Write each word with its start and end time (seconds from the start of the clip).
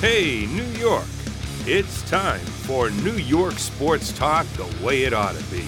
Hey, 0.00 0.44
New 0.48 0.66
York. 0.78 1.06
It's 1.64 2.02
time 2.10 2.38
for 2.40 2.90
New 2.90 3.14
York 3.14 3.54
sports 3.54 4.12
talk 4.12 4.46
the 4.48 4.84
way 4.84 5.04
it 5.04 5.14
ought 5.14 5.34
to 5.34 5.42
be. 5.44 5.64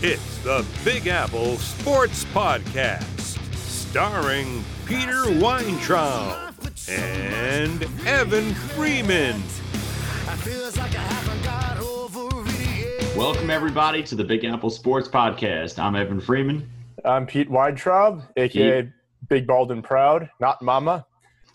It's 0.00 0.38
the 0.38 0.64
Big 0.82 1.08
Apple 1.08 1.58
Sports 1.58 2.24
Podcast, 2.24 3.38
starring 3.54 4.64
Peter 4.86 5.24
Weintraub 5.38 6.54
and 6.88 7.86
Evan 8.06 8.54
Freeman. 8.54 9.42
Welcome, 13.14 13.50
everybody, 13.50 14.02
to 14.04 14.14
the 14.14 14.24
Big 14.24 14.46
Apple 14.46 14.70
Sports 14.70 15.06
Podcast. 15.06 15.78
I'm 15.78 15.96
Evan 15.96 16.22
Freeman. 16.22 16.66
I'm 17.04 17.26
Pete 17.26 17.50
Weintraub, 17.50 18.22
aka 18.38 18.82
Pete. 18.84 18.92
Big 19.28 19.46
Bald 19.46 19.70
and 19.70 19.84
Proud, 19.84 20.30
not 20.40 20.62
Mama. 20.62 21.04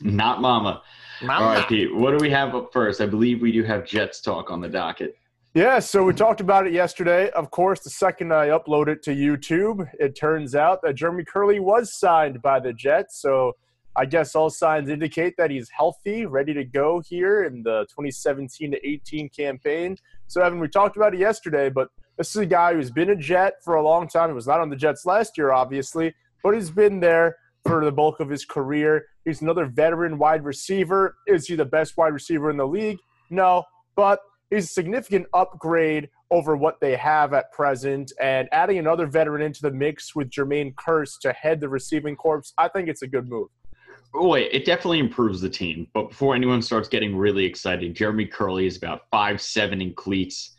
Not 0.02 0.40
Mama. 0.40 0.84
All 1.24 1.28
right, 1.28 1.68
Pete, 1.68 1.94
what 1.94 2.12
do 2.12 2.18
we 2.18 2.32
have 2.32 2.56
up 2.56 2.74
first? 2.74 3.00
I 3.00 3.06
believe 3.06 3.44
we 3.44 3.52
do 3.52 3.62
have 3.64 3.86
Jets 3.86 4.22
talk 4.22 4.50
on 4.50 4.60
the 4.60 4.68
docket. 4.68 5.16
Yeah, 5.54 5.78
so 5.78 6.04
we 6.04 6.14
talked 6.14 6.42
about 6.42 6.66
it 6.66 6.74
yesterday. 6.74 7.30
Of 7.32 7.52
course, 7.52 7.82
the 7.82 7.92
second 7.92 8.34
I 8.34 8.48
upload 8.48 8.88
it 8.88 9.04
to 9.04 9.12
YouTube, 9.12 9.88
it 10.00 10.16
turns 10.16 10.56
out 10.56 10.82
that 10.82 10.96
Jeremy 10.96 11.24
Kerley 11.24 11.60
was 11.60 11.94
signed 11.94 12.42
by 12.42 12.60
the 12.60 12.74
Jets. 12.74 13.22
So 13.22 13.56
I 13.96 14.06
guess 14.06 14.34
all 14.34 14.50
signs 14.50 14.90
indicate 14.90 15.36
that 15.38 15.52
he's 15.52 15.70
healthy, 15.70 16.26
ready 16.26 16.56
to 16.56 16.64
go 16.64 17.04
here 17.08 17.44
in 17.44 17.62
the 17.62 17.86
2017 17.90 18.72
to 18.72 18.88
18 18.88 19.30
campaign. 19.30 19.98
So, 20.26 20.42
Evan, 20.42 20.60
we 20.60 20.70
talked 20.70 20.96
about 20.96 21.14
it 21.14 21.20
yesterday, 21.20 21.70
but 21.70 21.90
this 22.18 22.30
is 22.30 22.38
a 22.38 22.46
guy 22.48 22.74
who's 22.74 22.90
been 22.90 23.12
a 23.12 23.16
Jet 23.16 23.56
for 23.64 23.76
a 23.76 23.84
long 23.84 24.08
time. 24.08 24.30
He 24.30 24.34
was 24.34 24.48
not 24.48 24.60
on 24.60 24.70
the 24.70 24.76
Jets 24.76 25.06
last 25.06 25.38
year, 25.38 25.52
obviously, 25.52 26.16
but 26.42 26.56
he's 26.56 26.72
been 26.72 27.00
there 27.00 27.36
for 27.68 27.86
the 27.86 27.92
bulk 27.92 28.20
of 28.20 28.30
his 28.30 28.44
career. 28.44 29.06
He's 29.26 29.42
another 29.42 29.66
veteran 29.66 30.18
wide 30.18 30.44
receiver. 30.44 31.16
Is 31.28 31.48
he 31.48 31.56
the 31.56 31.66
best 31.66 31.98
wide 31.98 32.14
receiver 32.14 32.50
in 32.50 32.58
the 32.58 32.68
league? 32.68 32.98
No, 33.30 33.64
but 33.96 34.20
he's 34.50 34.66
a 34.66 34.68
significant 34.68 35.28
upgrade 35.34 36.10
over 36.32 36.56
what 36.56 36.80
they 36.80 36.96
have 36.96 37.34
at 37.34 37.52
present. 37.52 38.12
And 38.20 38.48
adding 38.52 38.80
another 38.80 39.06
veteran 39.06 39.42
into 39.42 39.62
the 39.62 39.72
mix 39.72 40.16
with 40.16 40.30
Jermaine 40.30 40.74
Kearse 40.76 41.20
to 41.22 41.34
head 41.34 41.60
the 41.60 41.70
receiving 41.70 42.16
corps, 42.16 42.44
I 42.58 42.68
think 42.68 42.88
it's 42.90 43.02
a 43.02 43.08
good 43.08 43.30
move. 43.30 43.50
Oh, 44.14 44.28
wait, 44.28 44.50
it 44.52 44.66
definitely 44.66 45.00
improves 45.00 45.40
the 45.40 45.50
team. 45.50 45.88
But 45.94 46.10
before 46.10 46.36
anyone 46.36 46.62
starts 46.62 46.90
getting 46.90 47.16
really 47.16 47.46
excited, 47.46 47.94
Jeremy 47.96 48.26
Kerley 48.26 48.66
is 48.66 48.76
about 48.76 49.02
five 49.10 49.40
seven 49.42 49.82
in 49.82 49.94
cleats. 49.94 50.56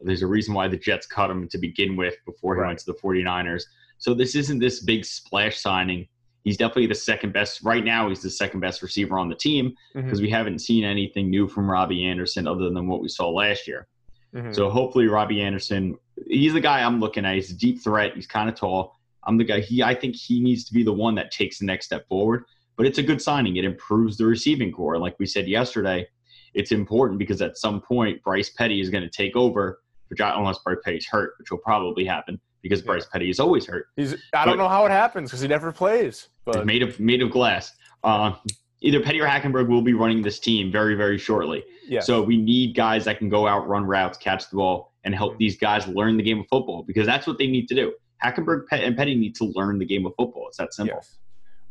There's 0.00 0.22
a 0.22 0.26
reason 0.26 0.54
why 0.54 0.68
the 0.68 0.76
Jets 0.76 1.06
cut 1.06 1.30
him 1.30 1.48
to 1.48 1.58
begin 1.58 1.96
with 1.96 2.16
before 2.26 2.54
he 2.54 2.60
Right. 2.60 2.68
went 2.68 2.78
to 2.80 2.86
the 2.86 2.94
49ers. 2.94 3.64
So 3.98 4.14
this 4.14 4.34
isn't 4.34 4.58
this 4.58 4.80
big 4.82 5.04
splash 5.04 5.58
signing. 5.60 6.08
He's 6.44 6.56
definitely 6.56 6.86
the 6.88 6.94
second 6.94 7.32
best. 7.32 7.62
Right 7.62 7.84
now, 7.84 8.08
he's 8.08 8.22
the 8.22 8.30
second 8.30 8.60
best 8.60 8.82
receiver 8.82 9.18
on 9.18 9.28
the 9.28 9.34
team 9.34 9.74
because 9.94 10.20
we 10.20 10.30
haven't 10.30 10.58
seen 10.58 10.84
anything 10.84 11.30
new 11.30 11.46
from 11.46 11.70
Robbie 11.70 12.04
Anderson 12.04 12.46
other 12.48 12.68
than 12.70 12.86
what 12.88 13.00
we 13.00 13.08
saw 13.08 13.28
last 13.30 13.68
year. 13.68 13.86
Mhm. 14.34 14.54
So 14.54 14.68
hopefully 14.70 15.06
Robbie 15.06 15.40
Anderson, 15.40 15.96
he's 16.26 16.52
the 16.54 16.60
guy 16.60 16.82
I'm 16.82 16.98
looking 17.00 17.24
at. 17.24 17.34
He's 17.34 17.50
a 17.50 17.56
deep 17.56 17.80
threat. 17.80 18.14
He's 18.14 18.26
kind 18.26 18.48
of 18.48 18.54
tall. 18.56 18.96
I'm 19.24 19.36
the 19.36 19.44
guy. 19.44 19.60
He 19.60 19.82
I 19.82 19.94
think 19.94 20.16
he 20.16 20.40
needs 20.40 20.64
to 20.64 20.74
be 20.74 20.82
the 20.82 20.92
one 20.92 21.14
that 21.14 21.30
takes 21.30 21.58
the 21.58 21.66
next 21.66 21.86
step 21.86 22.08
forward. 22.08 22.44
But 22.76 22.86
it's 22.86 22.98
a 22.98 23.02
good 23.02 23.20
signing. 23.20 23.56
It 23.56 23.64
improves 23.64 24.16
the 24.16 24.24
receiving 24.26 24.72
core. 24.72 24.98
Like 24.98 25.18
we 25.18 25.26
said 25.26 25.46
yesterday, 25.46 26.08
it's 26.54 26.72
important 26.72 27.18
because 27.18 27.40
at 27.42 27.56
some 27.58 27.80
point 27.80 28.22
Bryce 28.24 28.50
Petty 28.50 28.80
is 28.80 28.90
going 28.90 29.04
to 29.04 29.10
take 29.10 29.36
over, 29.36 29.80
which 30.08 30.20
I, 30.20 30.36
unless 30.36 30.58
Bryce 30.58 30.78
Petty's 30.82 31.06
hurt, 31.06 31.34
which 31.38 31.50
will 31.50 31.58
probably 31.58 32.04
happen 32.04 32.40
because 32.62 32.80
Yeah. 32.80 32.86
Bryce 32.86 33.06
Petty 33.06 33.28
is 33.30 33.40
always 33.40 33.66
hurt. 33.66 33.86
He's, 33.96 34.14
I 34.32 34.44
don't 34.44 34.56
But- 34.56 34.62
know 34.62 34.68
how 34.68 34.86
it 34.86 34.90
happens 34.90 35.30
because 35.30 35.40
he 35.40 35.48
never 35.48 35.72
plays. 35.72 36.28
But 36.44 36.64
made 36.66 36.82
of 36.82 36.98
made 36.98 37.22
of 37.22 37.30
glass. 37.30 37.72
Uh, 38.02 38.32
either 38.80 39.00
Petty 39.00 39.20
or 39.20 39.26
Hackenberg 39.26 39.68
will 39.68 39.82
be 39.82 39.92
running 39.92 40.22
this 40.22 40.38
team 40.40 40.72
very 40.72 40.94
very 40.94 41.18
shortly. 41.18 41.64
yeah, 41.86 42.00
So 42.00 42.22
we 42.22 42.36
need 42.36 42.74
guys 42.74 43.04
that 43.04 43.18
can 43.18 43.28
go 43.28 43.46
out, 43.46 43.68
run 43.68 43.84
routes, 43.84 44.16
catch 44.18 44.48
the 44.50 44.56
ball, 44.56 44.92
and 45.04 45.14
help 45.14 45.36
these 45.38 45.56
guys 45.58 45.86
learn 45.88 46.16
the 46.16 46.22
game 46.22 46.40
of 46.40 46.46
football 46.48 46.82
because 46.84 47.06
that's 47.06 47.26
what 47.26 47.38
they 47.38 47.46
need 47.46 47.68
to 47.68 47.74
do. 47.74 47.92
Hackenberg 48.24 48.64
and 48.70 48.96
Petty 48.96 49.14
need 49.16 49.34
to 49.36 49.44
learn 49.44 49.78
the 49.78 49.84
game 49.84 50.06
of 50.06 50.14
football. 50.16 50.46
It's 50.48 50.56
that 50.58 50.72
simple. 50.74 50.96
Yes. 50.96 51.18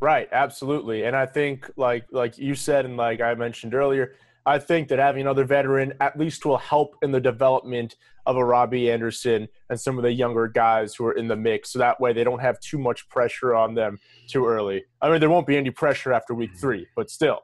Right, 0.01 0.27
absolutely. 0.31 1.03
And 1.03 1.15
I 1.15 1.25
think 1.25 1.69
like 1.77 2.05
like 2.11 2.37
you 2.37 2.55
said 2.55 2.85
and 2.85 2.97
like 2.97 3.21
I 3.21 3.33
mentioned 3.35 3.73
earlier, 3.73 4.15
I 4.45 4.59
think 4.59 4.87
that 4.89 4.99
having 4.99 5.21
another 5.21 5.45
veteran 5.45 5.93
at 5.99 6.17
least 6.17 6.45
will 6.45 6.57
help 6.57 6.95
in 7.01 7.11
the 7.11 7.21
development 7.21 7.95
of 8.25 8.37
a 8.37 8.45
Robbie 8.45 8.91
Anderson 8.91 9.47
and 9.69 9.79
some 9.79 9.97
of 9.97 10.03
the 10.03 10.11
younger 10.11 10.47
guys 10.47 10.95
who 10.95 11.05
are 11.05 11.13
in 11.13 11.27
the 11.27 11.35
mix. 11.35 11.71
So 11.71 11.79
that 11.79 11.99
way 11.99 12.13
they 12.13 12.23
don't 12.23 12.39
have 12.39 12.59
too 12.59 12.77
much 12.77 13.07
pressure 13.09 13.55
on 13.55 13.75
them 13.75 13.99
too 14.27 14.45
early. 14.45 14.83
I 15.01 15.09
mean 15.09 15.19
there 15.19 15.29
won't 15.29 15.47
be 15.47 15.57
any 15.57 15.71
pressure 15.71 16.13
after 16.13 16.33
week 16.33 16.51
three, 16.55 16.87
but 16.95 17.09
still. 17.09 17.41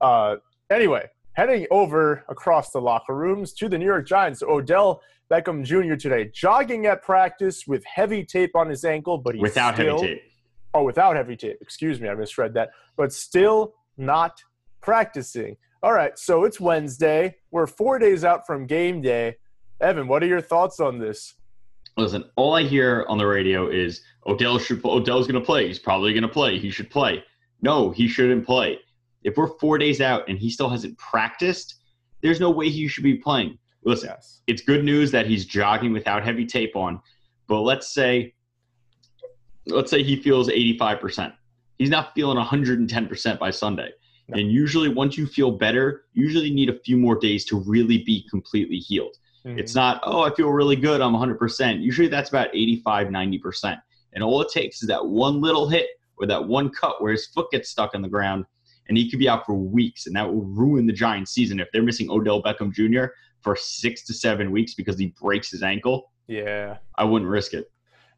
Uh 0.00 0.36
anyway, 0.70 1.08
heading 1.32 1.66
over 1.70 2.24
across 2.28 2.70
the 2.70 2.80
locker 2.80 3.14
rooms 3.14 3.52
to 3.54 3.68
the 3.68 3.78
New 3.78 3.86
York 3.86 4.06
Giants, 4.06 4.42
Odell 4.42 5.02
Beckham 5.30 5.64
Jr. 5.64 5.94
today, 5.94 6.30
jogging 6.34 6.86
at 6.86 7.02
practice 7.02 7.66
with 7.66 7.84
heavy 7.84 8.24
tape 8.24 8.56
on 8.56 8.68
his 8.68 8.84
ankle, 8.84 9.16
but 9.18 9.34
he's 9.34 9.42
Without 9.42 9.74
still, 9.74 10.00
heavy 10.00 10.14
tape. 10.14 10.22
Oh, 10.74 10.82
without 10.84 11.16
heavy 11.16 11.36
tape. 11.36 11.58
Excuse 11.60 12.00
me, 12.00 12.08
I 12.08 12.14
misread 12.14 12.54
that. 12.54 12.70
But 12.96 13.12
still 13.12 13.74
not 13.96 14.42
practicing. 14.80 15.56
All 15.82 15.92
right, 15.92 16.18
so 16.18 16.44
it's 16.44 16.60
Wednesday. 16.60 17.36
We're 17.50 17.66
four 17.66 17.98
days 17.98 18.24
out 18.24 18.46
from 18.46 18.66
game 18.66 19.00
day. 19.00 19.36
Evan, 19.80 20.08
what 20.08 20.22
are 20.22 20.26
your 20.26 20.42
thoughts 20.42 20.78
on 20.78 20.98
this? 20.98 21.34
Listen, 21.96 22.24
all 22.36 22.54
I 22.54 22.62
hear 22.62 23.06
on 23.08 23.16
the 23.18 23.26
radio 23.26 23.68
is 23.68 24.02
Odell 24.26 24.58
should 24.58 24.84
Odell's 24.84 25.26
going 25.26 25.40
to 25.40 25.44
play. 25.44 25.66
He's 25.66 25.78
probably 25.78 26.12
going 26.12 26.22
to 26.22 26.28
play. 26.28 26.58
He 26.58 26.70
should 26.70 26.90
play. 26.90 27.24
No, 27.62 27.90
he 27.90 28.08
shouldn't 28.08 28.44
play. 28.46 28.78
If 29.22 29.36
we're 29.36 29.58
four 29.58 29.78
days 29.78 30.00
out 30.00 30.28
and 30.28 30.38
he 30.38 30.50
still 30.50 30.68
hasn't 30.68 30.96
practiced, 30.98 31.76
there's 32.22 32.40
no 32.40 32.50
way 32.50 32.68
he 32.68 32.86
should 32.86 33.04
be 33.04 33.14
playing. 33.16 33.58
Listen, 33.84 34.10
Yes. 34.10 34.42
it's 34.46 34.60
good 34.62 34.84
news 34.84 35.10
that 35.12 35.26
he's 35.26 35.46
jogging 35.46 35.92
without 35.92 36.22
heavy 36.22 36.44
tape 36.46 36.76
on. 36.76 37.00
But 37.48 37.62
let's 37.62 37.92
say 37.92 38.34
let's 39.66 39.90
say 39.90 40.02
he 40.02 40.16
feels 40.16 40.48
85%. 40.48 41.32
He's 41.78 41.90
not 41.90 42.12
feeling 42.14 42.36
110% 42.38 43.38
by 43.38 43.50
Sunday. 43.50 43.90
No. 44.30 44.38
And 44.38 44.50
usually 44.50 44.88
once 44.88 45.16
you 45.18 45.26
feel 45.26 45.50
better, 45.50 46.04
you 46.12 46.24
usually 46.24 46.50
need 46.50 46.68
a 46.68 46.78
few 46.80 46.96
more 46.96 47.18
days 47.18 47.44
to 47.46 47.60
really 47.60 47.98
be 47.98 48.26
completely 48.30 48.76
healed. 48.76 49.16
It's 49.44 49.72
mm-hmm. 49.72 49.78
not, 49.78 50.00
oh, 50.04 50.22
I 50.22 50.34
feel 50.34 50.50
really 50.50 50.76
good, 50.76 51.00
I'm 51.00 51.14
100%. 51.14 51.80
Usually 51.80 52.08
that's 52.08 52.28
about 52.28 52.48
85, 52.54 53.08
90%. 53.08 53.80
And 54.12 54.22
all 54.22 54.40
it 54.42 54.50
takes 54.52 54.82
is 54.82 54.88
that 54.88 55.04
one 55.04 55.40
little 55.40 55.68
hit 55.68 55.86
or 56.18 56.26
that 56.26 56.46
one 56.46 56.70
cut 56.70 57.00
where 57.00 57.12
his 57.12 57.26
foot 57.26 57.50
gets 57.50 57.70
stuck 57.70 57.94
on 57.94 58.02
the 58.02 58.08
ground 58.08 58.44
and 58.88 58.98
he 58.98 59.08
could 59.08 59.18
be 59.18 59.28
out 59.28 59.46
for 59.46 59.54
weeks 59.54 60.06
and 60.06 60.16
that 60.16 60.28
will 60.28 60.44
ruin 60.44 60.86
the 60.86 60.92
Giants 60.92 61.32
season 61.32 61.60
if 61.60 61.68
they're 61.72 61.82
missing 61.82 62.10
Odell 62.10 62.42
Beckham 62.42 62.72
Jr. 62.72 63.12
for 63.40 63.56
6 63.56 64.02
to 64.04 64.12
7 64.12 64.50
weeks 64.50 64.74
because 64.74 64.98
he 64.98 65.14
breaks 65.20 65.50
his 65.50 65.62
ankle. 65.62 66.12
yeah. 66.26 66.76
I 66.96 67.04
wouldn't 67.04 67.30
risk 67.30 67.54
it. 67.54 67.70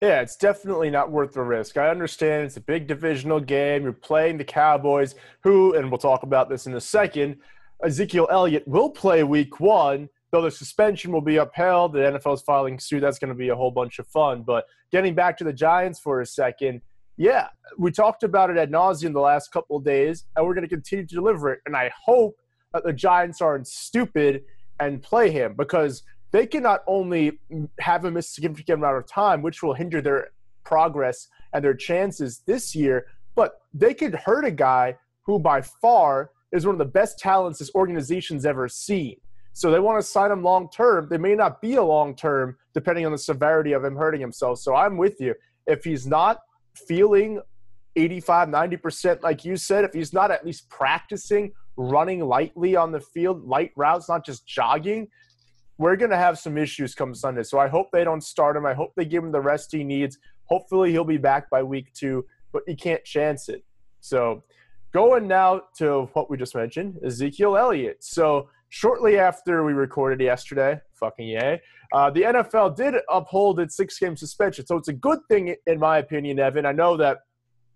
Yeah, 0.02 0.20
it's 0.20 0.34
definitely 0.34 0.90
not 0.90 1.12
worth 1.12 1.34
the 1.34 1.42
risk. 1.42 1.76
I 1.76 1.88
understand 1.88 2.44
it's 2.44 2.56
a 2.56 2.60
big 2.60 2.88
divisional 2.88 3.38
game. 3.38 3.84
You're 3.84 3.92
playing 3.92 4.36
the 4.36 4.44
Cowboys, 4.44 5.14
who, 5.44 5.76
and 5.76 5.92
we'll 5.92 5.98
talk 5.98 6.24
about 6.24 6.48
this 6.48 6.66
in 6.66 6.74
a 6.74 6.80
second, 6.80 7.36
Ezekiel 7.84 8.26
Elliott 8.28 8.66
will 8.66 8.90
play 8.90 9.22
week 9.22 9.60
one, 9.60 10.08
though 10.32 10.42
the 10.42 10.50
suspension 10.50 11.12
will 11.12 11.20
be 11.20 11.36
upheld. 11.36 11.92
The 11.92 12.00
NFL's 12.00 12.42
filing 12.42 12.80
suit. 12.80 13.00
That's 13.00 13.20
going 13.20 13.28
to 13.28 13.34
be 13.36 13.50
a 13.50 13.54
whole 13.54 13.70
bunch 13.70 14.00
of 14.00 14.08
fun. 14.08 14.42
But 14.42 14.66
getting 14.90 15.14
back 15.14 15.36
to 15.38 15.44
the 15.44 15.52
Giants 15.52 16.00
for 16.00 16.20
a 16.20 16.26
second, 16.26 16.82
yeah, 17.16 17.48
we 17.78 17.92
talked 17.92 18.24
about 18.24 18.50
it 18.50 18.56
ad 18.56 18.72
nauseum 18.72 19.12
the 19.12 19.20
last 19.20 19.52
couple 19.52 19.78
days, 19.78 20.24
and 20.34 20.44
we're 20.44 20.54
going 20.54 20.68
to 20.68 20.74
continue 20.74 21.06
to 21.06 21.14
deliver 21.14 21.52
it. 21.52 21.60
And 21.66 21.76
I 21.76 21.92
hope 22.04 22.36
that 22.72 22.82
the 22.82 22.92
Giants 22.92 23.40
aren't 23.40 23.68
stupid 23.68 24.42
and 24.80 25.00
play 25.00 25.30
him 25.30 25.54
because 25.56 26.02
they 26.32 26.46
can 26.46 26.62
not 26.62 26.82
only 26.86 27.38
have 27.78 28.04
him 28.04 28.14
miss 28.14 28.28
a 28.28 28.32
significant 28.32 28.78
amount 28.78 28.96
of 28.96 29.06
time, 29.06 29.42
which 29.42 29.62
will 29.62 29.74
hinder 29.74 30.00
their 30.00 30.30
progress 30.64 31.28
and 31.52 31.62
their 31.62 31.74
chances 31.74 32.42
this 32.46 32.74
year, 32.74 33.06
but 33.34 33.60
they 33.72 33.94
could 33.94 34.14
hurt 34.14 34.44
a 34.44 34.50
guy 34.50 34.96
who 35.22 35.38
by 35.38 35.60
far 35.60 36.30
is 36.50 36.66
one 36.66 36.74
of 36.74 36.78
the 36.78 36.84
best 36.84 37.18
talents 37.18 37.58
this 37.58 37.70
organization's 37.74 38.44
ever 38.44 38.68
seen. 38.68 39.16
So 39.54 39.70
they 39.70 39.78
want 39.78 40.00
to 40.00 40.06
sign 40.06 40.30
him 40.30 40.42
long 40.42 40.70
term. 40.70 41.08
They 41.10 41.18
may 41.18 41.34
not 41.34 41.60
be 41.60 41.74
a 41.74 41.82
long 41.82 42.14
term, 42.14 42.56
depending 42.74 43.04
on 43.04 43.12
the 43.12 43.18
severity 43.18 43.72
of 43.72 43.84
him 43.84 43.96
hurting 43.96 44.20
himself. 44.20 44.58
So 44.58 44.74
I'm 44.74 44.96
with 44.96 45.20
you. 45.20 45.34
If 45.66 45.84
he's 45.84 46.06
not 46.06 46.40
feeling 46.74 47.40
85, 47.96 48.48
90%, 48.48 49.22
like 49.22 49.44
you 49.44 49.56
said, 49.56 49.84
if 49.84 49.92
he's 49.92 50.14
not 50.14 50.30
at 50.30 50.46
least 50.46 50.70
practicing 50.70 51.52
running 51.76 52.20
lightly 52.20 52.76
on 52.76 52.92
the 52.92 53.00
field, 53.00 53.44
light 53.44 53.72
routes, 53.76 54.08
not 54.08 54.24
just 54.24 54.46
jogging, 54.46 55.08
we're 55.82 55.96
going 55.96 56.10
to 56.10 56.16
have 56.16 56.38
some 56.38 56.56
issues 56.56 56.94
come 56.94 57.14
Sunday. 57.14 57.42
So 57.42 57.58
I 57.58 57.66
hope 57.66 57.90
they 57.92 58.04
don't 58.04 58.22
start 58.22 58.56
him. 58.56 58.64
I 58.64 58.72
hope 58.72 58.92
they 58.94 59.04
give 59.04 59.24
him 59.24 59.32
the 59.32 59.40
rest 59.40 59.72
he 59.72 59.82
needs. 59.82 60.16
Hopefully 60.44 60.92
he'll 60.92 61.04
be 61.04 61.18
back 61.18 61.50
by 61.50 61.62
week 61.62 61.92
two, 61.92 62.24
but 62.52 62.62
you 62.68 62.76
can't 62.76 63.04
chance 63.04 63.48
it. 63.48 63.64
So 64.00 64.44
going 64.92 65.26
now 65.26 65.62
to 65.78 66.08
what 66.12 66.30
we 66.30 66.36
just 66.36 66.54
mentioned, 66.54 66.98
Ezekiel 67.04 67.56
Elliott. 67.56 68.04
So 68.04 68.48
shortly 68.68 69.18
after 69.18 69.64
we 69.64 69.72
recorded 69.72 70.20
yesterday, 70.20 70.80
fucking 70.94 71.26
yay, 71.26 71.60
uh, 71.92 72.10
the 72.10 72.22
NFL 72.22 72.76
did 72.76 72.94
uphold 73.10 73.58
its 73.58 73.76
six 73.76 73.98
game 73.98 74.16
suspension. 74.16 74.64
So 74.66 74.76
it's 74.76 74.88
a 74.88 74.92
good 74.92 75.18
thing, 75.28 75.56
in 75.66 75.78
my 75.78 75.98
opinion, 75.98 76.38
Evan. 76.38 76.64
I 76.64 76.72
know 76.72 76.96
that 76.96 77.18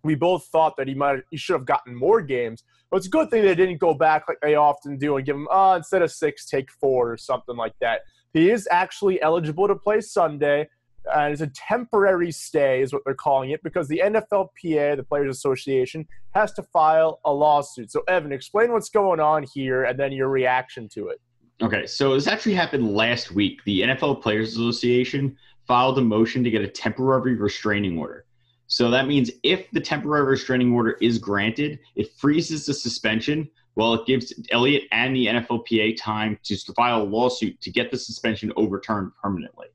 we 0.07 0.15
both 0.15 0.47
thought 0.47 0.77
that 0.77 0.89
he 0.89 0.95
might 0.95 1.23
he 1.31 1.37
should 1.37 1.55
have 1.55 1.67
gotten 1.67 1.95
more 1.95 2.21
games. 2.21 2.63
But 2.91 2.99
it's 2.99 3.07
a 3.07 3.11
good 3.11 3.31
thing 3.31 3.43
they 3.43 3.55
didn't 3.55 3.79
go 3.79 3.95
back 3.95 4.25
like 4.29 4.39
they 4.41 4.55
often 4.55 4.97
do 4.97 5.17
and 5.17 5.27
give 5.27 5.37
him 5.37 5.49
uh, 5.49 5.77
instead 5.77 6.03
of 6.03 6.11
six, 6.11 6.47
take 6.47 6.71
four 6.71 7.13
or 7.13 7.17
something 7.17 7.57
like 7.57 7.75
that. 7.81 8.03
He 8.33 8.51
is 8.51 8.69
actually 8.71 9.21
eligible 9.23 9.67
to 9.67 9.75
play 9.75 10.01
Sunday. 10.01 10.69
And 11.15 11.33
it's 11.33 11.41
a 11.41 11.47
temporary 11.55 12.33
stay, 12.33 12.83
is 12.83 12.93
what 12.93 13.03
they're 13.05 13.15
calling 13.15 13.51
it, 13.51 13.63
because 13.63 13.87
the 13.87 14.03
NFLPA, 14.05 14.97
the 14.97 15.05
Players 15.05 15.37
Association, 15.37 16.05
has 16.35 16.53
to 16.55 16.65
file 16.65 17.21
a 17.25 17.33
lawsuit. 17.33 17.93
So, 17.93 18.03
Evan, 18.09 18.33
explain 18.33 18.73
what's 18.73 18.89
going 18.89 19.21
on 19.21 19.45
here 19.55 19.85
and 19.85 19.99
then 19.99 20.11
your 20.11 20.29
reaction 20.29 20.89
to 20.95 21.09
it. 21.09 21.21
Okay, 21.63 21.87
so 21.87 22.15
this 22.15 22.27
actually 22.27 22.55
happened 22.55 22.93
last 22.95 23.31
week. 23.31 23.63
The 23.65 23.83
NFL 23.83 24.21
Players 24.21 24.53
Association 24.53 25.37
filed 25.67 25.97
a 25.99 26.03
motion 26.03 26.45
to 26.45 26.51
get 26.51 26.63
a 26.63 26.69
temporary 26.69 27.35
restraining 27.35 27.99
order. 27.99 28.27
So 28.67 28.91
that 28.91 29.07
means 29.07 29.31
if 29.43 29.71
the 29.71 29.81
temporary 29.81 30.27
restraining 30.27 30.73
order 30.73 30.93
is 31.01 31.19
granted, 31.19 31.79
it 31.95 32.13
freezes 32.17 32.67
the 32.67 32.75
suspension 32.75 33.49
while 33.75 33.95
it 33.95 34.07
gives 34.07 34.33
Elliott 34.51 34.85
and 34.91 35.15
the 35.15 35.27
NFLPA 35.27 35.97
time 35.99 36.39
to 36.45 36.57
file 36.75 37.03
a 37.03 37.05
lawsuit 37.05 37.61
to 37.61 37.71
get 37.71 37.91
the 37.91 37.99
suspension 37.99 38.53
overturned 38.57 39.13
permanently. 39.23 39.67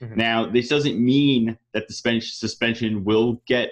Mm-hmm. 0.00 0.14
Now, 0.14 0.46
this 0.46 0.68
doesn't 0.68 0.98
mean 0.98 1.56
that 1.72 1.88
the 1.88 2.20
suspension 2.20 3.02
will 3.02 3.40
get, 3.46 3.70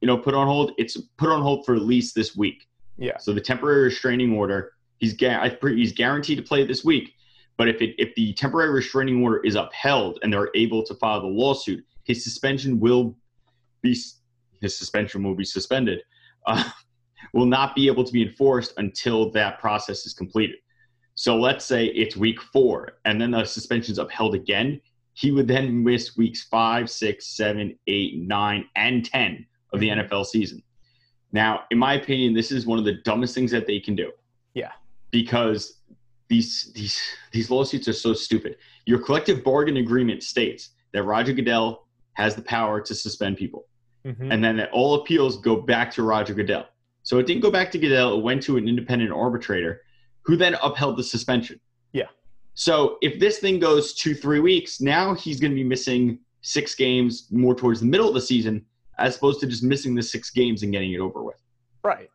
you 0.00 0.06
know, 0.06 0.16
put 0.16 0.34
on 0.34 0.46
hold. 0.46 0.72
It's 0.78 0.96
put 1.18 1.28
on 1.28 1.42
hold 1.42 1.66
for 1.66 1.74
at 1.74 1.82
least 1.82 2.14
this 2.14 2.34
week. 2.34 2.66
Yeah. 2.96 3.18
So 3.18 3.34
the 3.34 3.40
temporary 3.40 3.84
restraining 3.84 4.32
order, 4.32 4.72
he's 4.98 5.14
he's 5.20 5.92
guaranteed 5.92 6.38
to 6.38 6.42
play 6.42 6.66
this 6.66 6.82
week. 6.82 7.12
But 7.58 7.68
if 7.68 7.82
it 7.82 7.94
if 7.98 8.14
the 8.14 8.32
temporary 8.34 8.70
restraining 8.70 9.22
order 9.22 9.44
is 9.44 9.54
upheld 9.54 10.18
and 10.22 10.32
they're 10.32 10.50
able 10.54 10.82
to 10.84 10.94
file 10.94 11.20
the 11.20 11.26
lawsuit, 11.26 11.84
his 12.04 12.24
suspension 12.24 12.80
will 12.80 13.14
be 13.86 13.96
his 14.60 14.76
suspension 14.76 15.22
will 15.22 15.34
be 15.34 15.44
suspended. 15.44 16.02
Uh, 16.46 16.70
will 17.32 17.46
not 17.46 17.74
be 17.74 17.86
able 17.86 18.04
to 18.04 18.12
be 18.12 18.22
enforced 18.22 18.74
until 18.76 19.30
that 19.32 19.58
process 19.58 20.06
is 20.06 20.14
completed. 20.14 20.56
So 21.14 21.36
let's 21.36 21.64
say 21.64 21.86
it's 21.86 22.16
week 22.16 22.40
four, 22.40 22.98
and 23.04 23.20
then 23.20 23.30
the 23.30 23.44
suspension 23.44 23.92
is 23.92 23.98
upheld 23.98 24.34
again. 24.34 24.80
He 25.14 25.30
would 25.30 25.48
then 25.48 25.82
miss 25.82 26.16
weeks 26.16 26.44
five, 26.44 26.90
six, 26.90 27.26
seven, 27.26 27.78
eight, 27.86 28.18
nine, 28.18 28.66
and 28.76 29.04
10 29.04 29.46
of 29.72 29.80
the 29.80 29.88
mm-hmm. 29.88 30.14
NFL 30.14 30.26
season. 30.26 30.62
Now, 31.32 31.64
in 31.70 31.78
my 31.78 31.94
opinion, 31.94 32.34
this 32.34 32.52
is 32.52 32.66
one 32.66 32.78
of 32.78 32.84
the 32.84 32.94
dumbest 33.04 33.34
things 33.34 33.50
that 33.50 33.66
they 33.66 33.80
can 33.80 33.96
do. 33.96 34.12
Yeah. 34.54 34.72
Because 35.10 35.80
these 36.28 36.72
these 36.74 37.00
these 37.32 37.50
lawsuits 37.50 37.88
are 37.88 37.92
so 37.92 38.12
stupid. 38.12 38.56
Your 38.84 38.98
collective 38.98 39.44
bargain 39.44 39.76
agreement 39.78 40.22
states 40.22 40.70
that 40.92 41.04
Roger 41.04 41.32
Goodell 41.32 41.86
has 42.14 42.34
the 42.34 42.42
power 42.42 42.80
to 42.80 42.94
suspend 42.94 43.36
people. 43.36 43.66
Mm-hmm. 44.06 44.30
And 44.30 44.42
then 44.42 44.56
that 44.58 44.70
all 44.70 44.94
appeals 44.94 45.36
go 45.38 45.56
back 45.56 45.90
to 45.92 46.02
Roger 46.02 46.32
Goodell. 46.32 46.66
So 47.02 47.18
it 47.18 47.26
didn't 47.26 47.42
go 47.42 47.50
back 47.50 47.70
to 47.72 47.78
Goodell, 47.78 48.18
it 48.18 48.22
went 48.22 48.42
to 48.44 48.56
an 48.56 48.68
independent 48.68 49.12
arbitrator 49.12 49.82
who 50.22 50.36
then 50.36 50.56
upheld 50.62 50.96
the 50.96 51.04
suspension. 51.04 51.60
Yeah. 51.92 52.06
So 52.54 52.98
if 53.02 53.18
this 53.20 53.38
thing 53.38 53.58
goes 53.58 53.94
two, 53.94 54.14
three 54.14 54.40
weeks, 54.40 54.80
now 54.80 55.14
he's 55.14 55.40
going 55.40 55.52
to 55.52 55.56
be 55.56 55.64
missing 55.64 56.18
six 56.40 56.74
games 56.74 57.26
more 57.30 57.54
towards 57.54 57.80
the 57.80 57.86
middle 57.86 58.08
of 58.08 58.14
the 58.14 58.20
season 58.20 58.64
as 58.98 59.16
opposed 59.16 59.40
to 59.40 59.46
just 59.46 59.62
missing 59.62 59.94
the 59.94 60.02
six 60.02 60.30
games 60.30 60.62
and 60.62 60.72
getting 60.72 60.92
it 60.92 61.00
over 61.00 61.22
with. 61.22 61.42
Right. 61.82 62.10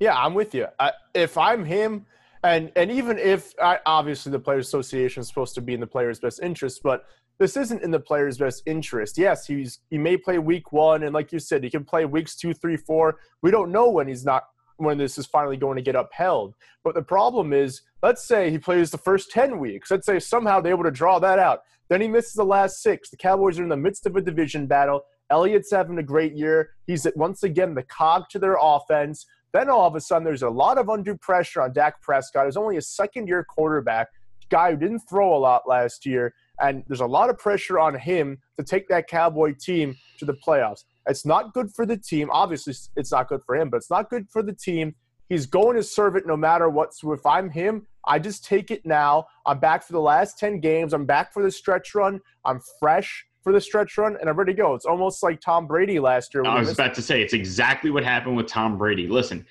Yeah, 0.00 0.14
I'm 0.16 0.34
with 0.34 0.54
you. 0.54 0.66
I, 0.78 0.92
if 1.14 1.36
I'm 1.36 1.64
him, 1.64 2.06
and 2.42 2.70
and 2.76 2.90
even 2.90 3.18
if 3.18 3.54
I, 3.62 3.78
obviously 3.86 4.32
the 4.32 4.38
players 4.38 4.66
association 4.66 5.22
is 5.22 5.28
supposed 5.28 5.54
to 5.54 5.60
be 5.60 5.74
in 5.74 5.80
the 5.80 5.86
players' 5.86 6.20
best 6.20 6.40
interest, 6.42 6.82
but 6.82 7.06
this 7.38 7.56
isn't 7.56 7.82
in 7.82 7.90
the 7.90 8.00
player's 8.00 8.38
best 8.38 8.62
interest. 8.66 9.18
Yes, 9.18 9.46
he's 9.46 9.80
he 9.90 9.98
may 9.98 10.16
play 10.16 10.38
week 10.38 10.72
one, 10.72 11.02
and 11.02 11.12
like 11.12 11.32
you 11.32 11.38
said, 11.38 11.64
he 11.64 11.70
can 11.70 11.84
play 11.84 12.04
weeks 12.04 12.36
two, 12.36 12.54
three, 12.54 12.76
four. 12.76 13.18
We 13.42 13.50
don't 13.50 13.72
know 13.72 13.90
when 13.90 14.08
he's 14.08 14.24
not 14.24 14.44
when 14.76 14.98
this 14.98 15.18
is 15.18 15.26
finally 15.26 15.56
going 15.56 15.76
to 15.76 15.82
get 15.82 15.94
upheld. 15.94 16.54
But 16.82 16.94
the 16.94 17.02
problem 17.02 17.52
is, 17.52 17.82
let's 18.02 18.24
say 18.24 18.50
he 18.50 18.58
plays 18.58 18.90
the 18.90 18.98
first 18.98 19.30
ten 19.30 19.58
weeks. 19.58 19.90
Let's 19.90 20.06
say 20.06 20.18
somehow 20.18 20.60
they're 20.60 20.72
able 20.72 20.84
to 20.84 20.90
draw 20.90 21.18
that 21.20 21.38
out. 21.38 21.62
Then 21.88 22.00
he 22.00 22.08
misses 22.08 22.32
the 22.32 22.44
last 22.44 22.82
six. 22.82 23.10
The 23.10 23.16
Cowboys 23.16 23.58
are 23.58 23.62
in 23.62 23.68
the 23.68 23.76
midst 23.76 24.06
of 24.06 24.16
a 24.16 24.20
division 24.20 24.66
battle. 24.66 25.02
Elliott's 25.30 25.70
having 25.70 25.98
a 25.98 26.02
great 26.02 26.34
year. 26.34 26.70
He's 26.86 27.06
once 27.16 27.42
again 27.42 27.74
the 27.74 27.82
cog 27.82 28.28
to 28.30 28.38
their 28.38 28.56
offense. 28.60 29.26
Then 29.52 29.70
all 29.70 29.86
of 29.86 29.94
a 29.94 30.00
sudden, 30.00 30.24
there's 30.24 30.42
a 30.42 30.50
lot 30.50 30.78
of 30.78 30.88
undue 30.88 31.16
pressure 31.16 31.62
on 31.62 31.72
Dak 31.72 32.02
Prescott. 32.02 32.46
He's 32.46 32.56
only 32.56 32.76
a 32.76 32.82
second 32.82 33.28
year 33.28 33.44
quarterback, 33.44 34.08
guy 34.50 34.72
who 34.72 34.76
didn't 34.76 35.00
throw 35.08 35.36
a 35.36 35.38
lot 35.38 35.62
last 35.68 36.04
year. 36.04 36.34
And 36.60 36.84
there's 36.86 37.00
a 37.00 37.06
lot 37.06 37.30
of 37.30 37.38
pressure 37.38 37.78
on 37.78 37.94
him 37.94 38.38
to 38.58 38.64
take 38.64 38.88
that 38.88 39.08
Cowboy 39.08 39.54
team 39.58 39.96
to 40.18 40.24
the 40.24 40.34
playoffs. 40.34 40.84
It's 41.06 41.26
not 41.26 41.52
good 41.52 41.70
for 41.72 41.84
the 41.84 41.96
team. 41.96 42.30
Obviously, 42.32 42.74
it's 42.96 43.12
not 43.12 43.28
good 43.28 43.42
for 43.44 43.56
him, 43.56 43.70
but 43.70 43.78
it's 43.78 43.90
not 43.90 44.08
good 44.08 44.28
for 44.30 44.42
the 44.42 44.52
team. 44.52 44.94
He's 45.28 45.46
going 45.46 45.76
to 45.76 45.82
serve 45.82 46.16
it 46.16 46.26
no 46.26 46.36
matter 46.36 46.68
what. 46.68 46.94
So 46.94 47.12
if 47.12 47.24
I'm 47.26 47.50
him, 47.50 47.86
I 48.06 48.18
just 48.18 48.44
take 48.44 48.70
it 48.70 48.84
now. 48.84 49.26
I'm 49.46 49.58
back 49.58 49.82
for 49.82 49.92
the 49.92 50.00
last 50.00 50.38
10 50.38 50.60
games. 50.60 50.92
I'm 50.92 51.06
back 51.06 51.32
for 51.32 51.42
the 51.42 51.50
stretch 51.50 51.94
run. 51.94 52.20
I'm 52.44 52.60
fresh 52.78 53.24
for 53.42 53.52
the 53.52 53.60
stretch 53.60 53.96
run, 53.98 54.16
and 54.20 54.28
I'm 54.28 54.36
ready 54.36 54.52
to 54.52 54.56
go. 54.56 54.74
It's 54.74 54.86
almost 54.86 55.22
like 55.22 55.40
Tom 55.40 55.66
Brady 55.66 56.00
last 56.00 56.32
year. 56.34 56.44
I 56.46 56.58
was 56.58 56.72
about 56.72 56.94
to 56.94 57.02
say, 57.02 57.22
it's 57.22 57.34
exactly 57.34 57.90
what 57.90 58.02
happened 58.02 58.36
with 58.36 58.46
Tom 58.46 58.78
Brady. 58.78 59.06
Listen, 59.06 59.46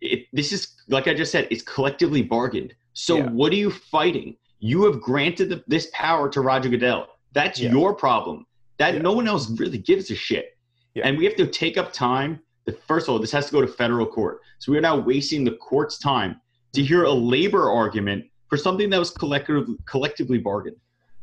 it, 0.00 0.26
this 0.32 0.52
is, 0.52 0.76
like 0.88 1.08
I 1.08 1.14
just 1.14 1.32
said, 1.32 1.48
it's 1.50 1.62
collectively 1.62 2.22
bargained. 2.22 2.74
So 2.92 3.16
yeah. 3.16 3.30
what 3.30 3.52
are 3.52 3.56
you 3.56 3.70
fighting? 3.70 4.36
You 4.64 4.84
have 4.84 5.00
granted 5.00 5.48
the, 5.48 5.64
this 5.66 5.88
power 5.92 6.28
to 6.28 6.40
Roger 6.40 6.68
Goodell. 6.68 7.08
That's 7.32 7.58
yeah. 7.58 7.72
your 7.72 7.94
problem. 7.94 8.46
That 8.78 8.94
yeah. 8.94 9.00
no 9.00 9.12
one 9.12 9.26
else 9.26 9.50
really 9.58 9.78
gives 9.78 10.08
a 10.12 10.14
shit. 10.14 10.56
Yeah. 10.94 11.04
And 11.04 11.18
we 11.18 11.24
have 11.24 11.34
to 11.36 11.48
take 11.48 11.76
up 11.76 11.92
time. 11.92 12.38
The, 12.66 12.72
first 12.72 13.08
of 13.08 13.12
all, 13.12 13.18
this 13.18 13.32
has 13.32 13.46
to 13.46 13.52
go 13.52 13.60
to 13.60 13.66
federal 13.66 14.06
court. 14.06 14.38
So 14.60 14.70
we're 14.70 14.80
now 14.80 14.96
wasting 14.96 15.42
the 15.42 15.56
court's 15.56 15.98
time 15.98 16.40
to 16.74 16.82
hear 16.82 17.02
a 17.04 17.10
labor 17.10 17.68
argument 17.68 18.24
for 18.48 18.56
something 18.56 18.88
that 18.90 18.98
was 19.00 19.10
collectively 19.10 19.76
collectively 19.86 20.38
bargained. 20.38 20.76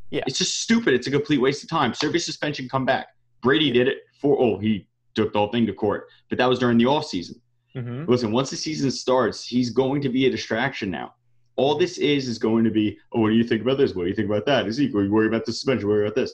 Yeah. 0.09 0.23
It's 0.27 0.37
just 0.37 0.59
stupid. 0.59 0.93
It's 0.93 1.07
a 1.07 1.11
complete 1.11 1.39
waste 1.39 1.63
of 1.63 1.69
time. 1.69 1.93
Service 1.93 2.25
suspension, 2.25 2.67
come 2.67 2.83
back. 2.83 3.07
Brady 3.41 3.71
did 3.71 3.87
it 3.87 3.99
for 4.19 4.37
oh, 4.37 4.57
he 4.57 4.85
took 5.15 5.31
the 5.31 5.39
whole 5.39 5.47
thing 5.47 5.65
to 5.65 5.73
court. 5.73 6.07
But 6.27 6.39
that 6.39 6.49
was 6.49 6.59
during 6.59 6.77
the 6.77 6.87
off 6.87 7.05
season. 7.05 7.39
Mm-hmm. 7.73 8.11
Listen, 8.11 8.33
once 8.33 8.49
the 8.49 8.57
season 8.57 8.91
starts, 8.91 9.45
he's 9.45 9.69
going 9.69 10.01
to 10.01 10.09
be 10.09 10.25
a 10.25 10.29
distraction 10.29 10.91
now. 10.91 11.13
All 11.59 11.77
this 11.77 11.97
is 11.97 12.29
is 12.29 12.39
going 12.39 12.63
to 12.63 12.71
be, 12.71 12.97
oh, 13.11 13.19
what 13.19 13.29
do 13.29 13.35
you 13.35 13.43
think 13.43 13.61
about 13.61 13.77
this? 13.77 13.93
What 13.93 14.03
do 14.03 14.09
you 14.09 14.15
think 14.15 14.29
about 14.29 14.45
that? 14.45 14.65
Is 14.65 14.77
he 14.77 14.85
you 14.85 15.11
worry 15.11 15.27
about 15.27 15.45
the 15.45 15.51
suspension? 15.51 15.89
Worry 15.89 16.05
about 16.07 16.15
this? 16.15 16.31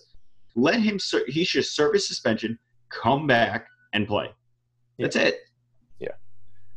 Let 0.55 0.79
him. 0.79 0.99
He 1.27 1.43
should 1.43 1.65
serve 1.65 1.93
his 1.93 2.07
suspension, 2.07 2.59
come 2.89 3.25
back 3.25 3.67
and 3.93 4.07
play. 4.07 4.29
That's 4.99 5.15
yeah. 5.15 5.23
it. 5.23 5.35
Yeah, 5.99 6.11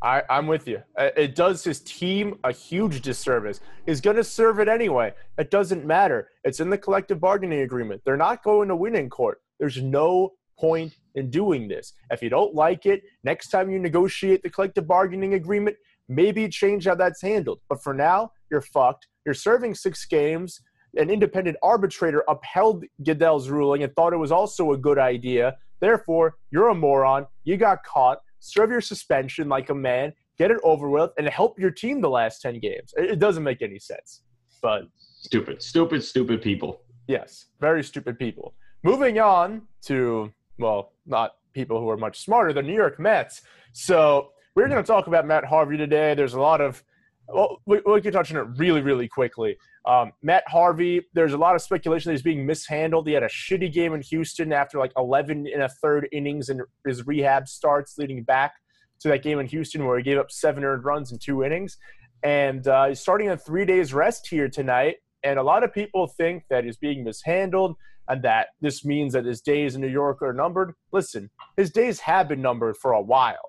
I, 0.03 0.23
I'm 0.31 0.47
with 0.47 0.67
you. 0.67 0.83
It 0.97 1.35
does 1.35 1.63
his 1.63 1.81
team 1.81 2.39
a 2.43 2.51
huge 2.51 3.03
disservice. 3.03 3.61
He's 3.85 4.01
going 4.01 4.17
to 4.17 4.25
serve 4.25 4.61
it 4.61 4.69
anyway. 4.69 5.13
It 5.37 5.51
doesn't 5.51 5.85
matter. 5.85 6.31
It's 6.43 6.61
in 6.61 6.71
the 6.71 6.79
collective 6.79 7.21
bargaining 7.21 7.61
agreement. 7.61 8.01
They're 8.07 8.17
not 8.17 8.43
going 8.43 8.69
to 8.69 8.77
win 8.77 8.97
in 8.97 9.11
court. 9.11 9.43
There's 9.61 9.83
no 9.83 10.33
point 10.59 10.95
in 11.17 11.29
doing 11.29 11.69
this. 11.69 11.93
If 12.11 12.23
you 12.23 12.31
don't 12.31 12.55
like 12.55 12.87
it, 12.87 13.03
next 13.25 13.51
time 13.51 13.71
you 13.71 13.79
negotiate 13.79 14.43
the 14.43 14.49
collective 14.49 14.87
bargaining 14.87 15.35
agreement, 15.35 15.77
maybe 16.09 16.49
change 16.49 16.87
how 16.87 16.95
that's 16.95 17.21
handled. 17.21 17.61
But 17.69 17.83
for 17.83 17.93
now, 17.93 18.33
you're 18.51 18.61
fucked. 18.61 19.07
You're 19.25 19.35
serving 19.35 19.75
six 19.75 20.05
games. 20.05 20.61
An 20.97 21.11
independent 21.11 21.57
arbitrator 21.63 22.25
upheld 22.29 22.85
Goodell's 23.05 23.49
ruling 23.51 23.83
and 23.83 23.95
thought 23.95 24.13
it 24.13 24.19
was 24.19 24.33
also 24.33 24.73
a 24.73 24.77
good 24.77 24.99
idea. 24.99 25.57
Therefore, 25.81 26.37
you're 26.51 26.69
a 26.69 26.75
moron. 26.75 27.27
You 27.45 27.57
got 27.57 27.85
caught. 27.85 28.19
Serve 28.41 28.71
your 28.71 28.81
suspension 28.81 29.49
like 29.49 29.71
a 29.71 29.75
man. 29.75 30.13
Get 30.39 30.51
it 30.51 30.59
over 30.63 30.89
with 30.89 31.11
and 31.19 31.29
help 31.29 31.59
your 31.59 31.71
team 31.71 32.01
the 32.01 32.09
last 32.09 32.41
10 32.41 32.61
games. 32.61 32.95
It 32.97 33.19
doesn't 33.19 33.43
make 33.43 33.61
any 33.63 33.79
sense. 33.79 34.23
But 34.63 34.85
stupid, 35.21 35.63
stupid, 35.63 36.03
stupid 36.03 36.43
people. 36.43 36.81
Yes, 37.07 37.47
very 37.61 37.83
stupid 37.83 38.19
people. 38.19 38.55
Moving 38.83 39.19
on 39.19 39.63
to, 39.87 40.33
well, 40.59 40.93
not 41.07 41.33
people 41.53 41.81
who 41.81 41.89
are 41.91 41.97
much 41.97 42.21
smarter, 42.21 42.53
the 42.53 42.63
New 42.63 42.75
York 42.75 43.01
Mets. 43.01 43.43
So 43.73 44.31
we're 44.55 44.69
going 44.69 44.83
to 44.83 44.87
talk 44.87 45.07
about 45.07 45.27
Matt 45.27 45.45
Harvey 45.45 45.77
today. 45.77 46.15
There's 46.15 46.35
a 46.35 46.41
lot 46.41 46.61
of 46.61 46.83
well, 47.33 47.59
we, 47.67 47.81
we 47.85 48.01
can 48.01 48.13
touch 48.13 48.33
on 48.33 48.39
it 48.39 48.59
really, 48.59 48.81
really 48.81 49.09
quickly. 49.09 49.57
Um, 49.85 50.13
Matt 50.23 50.45
Harvey, 50.47 51.03
there's 51.15 51.33
a 51.33 51.39
lot 51.39 51.55
of 51.55 51.63
speculation 51.63 52.11
that 52.11 52.15
he's 52.15 52.23
being 52.23 52.47
mishandled. 52.47 53.07
He 53.07 53.13
had 53.13 53.23
a 53.23 53.29
shitty 53.29 53.73
game 53.73 53.95
in 53.95 54.01
Houston 54.03 54.53
after 54.53 54.79
like 54.79 54.93
11 54.97 55.47
and 55.53 55.63
a 55.63 55.69
third 55.69 56.09
innings 56.13 56.49
in 56.49 56.63
his 56.87 57.07
rehab 57.07 57.49
starts, 57.49 57.99
leading 57.99 58.23
back 58.23 58.55
to 59.01 59.09
that 59.09 59.23
game 59.23 59.39
in 59.39 59.47
Houston 59.47 59.87
where 59.87 59.99
he 59.99 60.03
gave 60.03 60.19
up 60.19 60.31
seven 60.31 60.65
earned 60.65 60.85
runs 60.85 61.13
in 61.13 61.19
two 61.19 61.45
innings. 61.45 61.77
And 62.23 62.67
uh, 62.67 62.89
he's 62.89 63.01
starting 63.01 63.29
a 63.29 63.37
three 63.37 63.65
days 63.65 63.95
rest 63.95 64.27
here 64.29 64.49
tonight. 64.49 64.97
And 65.23 65.39
a 65.39 65.43
lot 65.43 65.65
of 65.65 65.73
people 65.73 66.07
think 66.07 66.45
that 66.51 66.65
he's 66.65 66.77
being 66.77 67.05
mishandled 67.05 67.77
and 68.09 68.23
that 68.23 68.49
this 68.61 68.85
means 68.85 69.13
that 69.13 69.25
his 69.25 69.41
days 69.41 69.75
in 69.75 69.81
New 69.81 69.89
York 69.89 70.23
are 70.23 70.33
numbered. 70.33 70.73
Listen, 70.93 71.31
his 71.57 71.71
days 71.71 72.01
have 72.01 72.29
been 72.29 72.41
numbered 72.41 72.77
for 72.77 72.93
a 72.93 73.03
while 73.03 73.48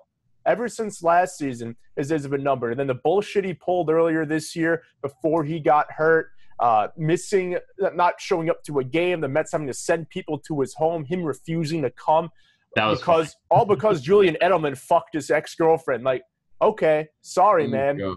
ever 0.50 0.68
since 0.68 1.02
last 1.02 1.38
season, 1.38 1.76
have 1.96 2.30
been 2.30 2.42
numbered. 2.42 2.72
And 2.72 2.80
then 2.80 2.88
the 2.88 3.00
bullshit 3.04 3.44
he 3.44 3.54
pulled 3.54 3.88
earlier 3.88 4.26
this 4.26 4.56
year 4.56 4.82
before 5.00 5.44
he 5.44 5.60
got 5.60 5.86
hurt, 5.92 6.30
uh, 6.58 6.88
missing, 6.96 7.56
not 7.78 8.14
showing 8.18 8.50
up 8.50 8.62
to 8.64 8.80
a 8.80 8.84
game, 8.84 9.20
the 9.20 9.28
Mets 9.28 9.52
having 9.52 9.68
to 9.68 9.74
send 9.74 10.08
people 10.10 10.38
to 10.40 10.60
his 10.60 10.74
home, 10.74 11.04
him 11.04 11.22
refusing 11.22 11.82
to 11.82 11.90
come. 11.90 12.30
Because 12.74 13.36
all 13.50 13.64
because 13.64 14.00
Julian 14.10 14.36
Edelman 14.42 14.76
fucked 14.76 15.14
his 15.14 15.30
ex 15.30 15.54
girlfriend. 15.54 16.02
Like, 16.04 16.22
okay, 16.60 17.08
sorry, 17.22 17.66
Oh, 17.66 17.68
man. 17.68 17.98
God. 17.98 18.16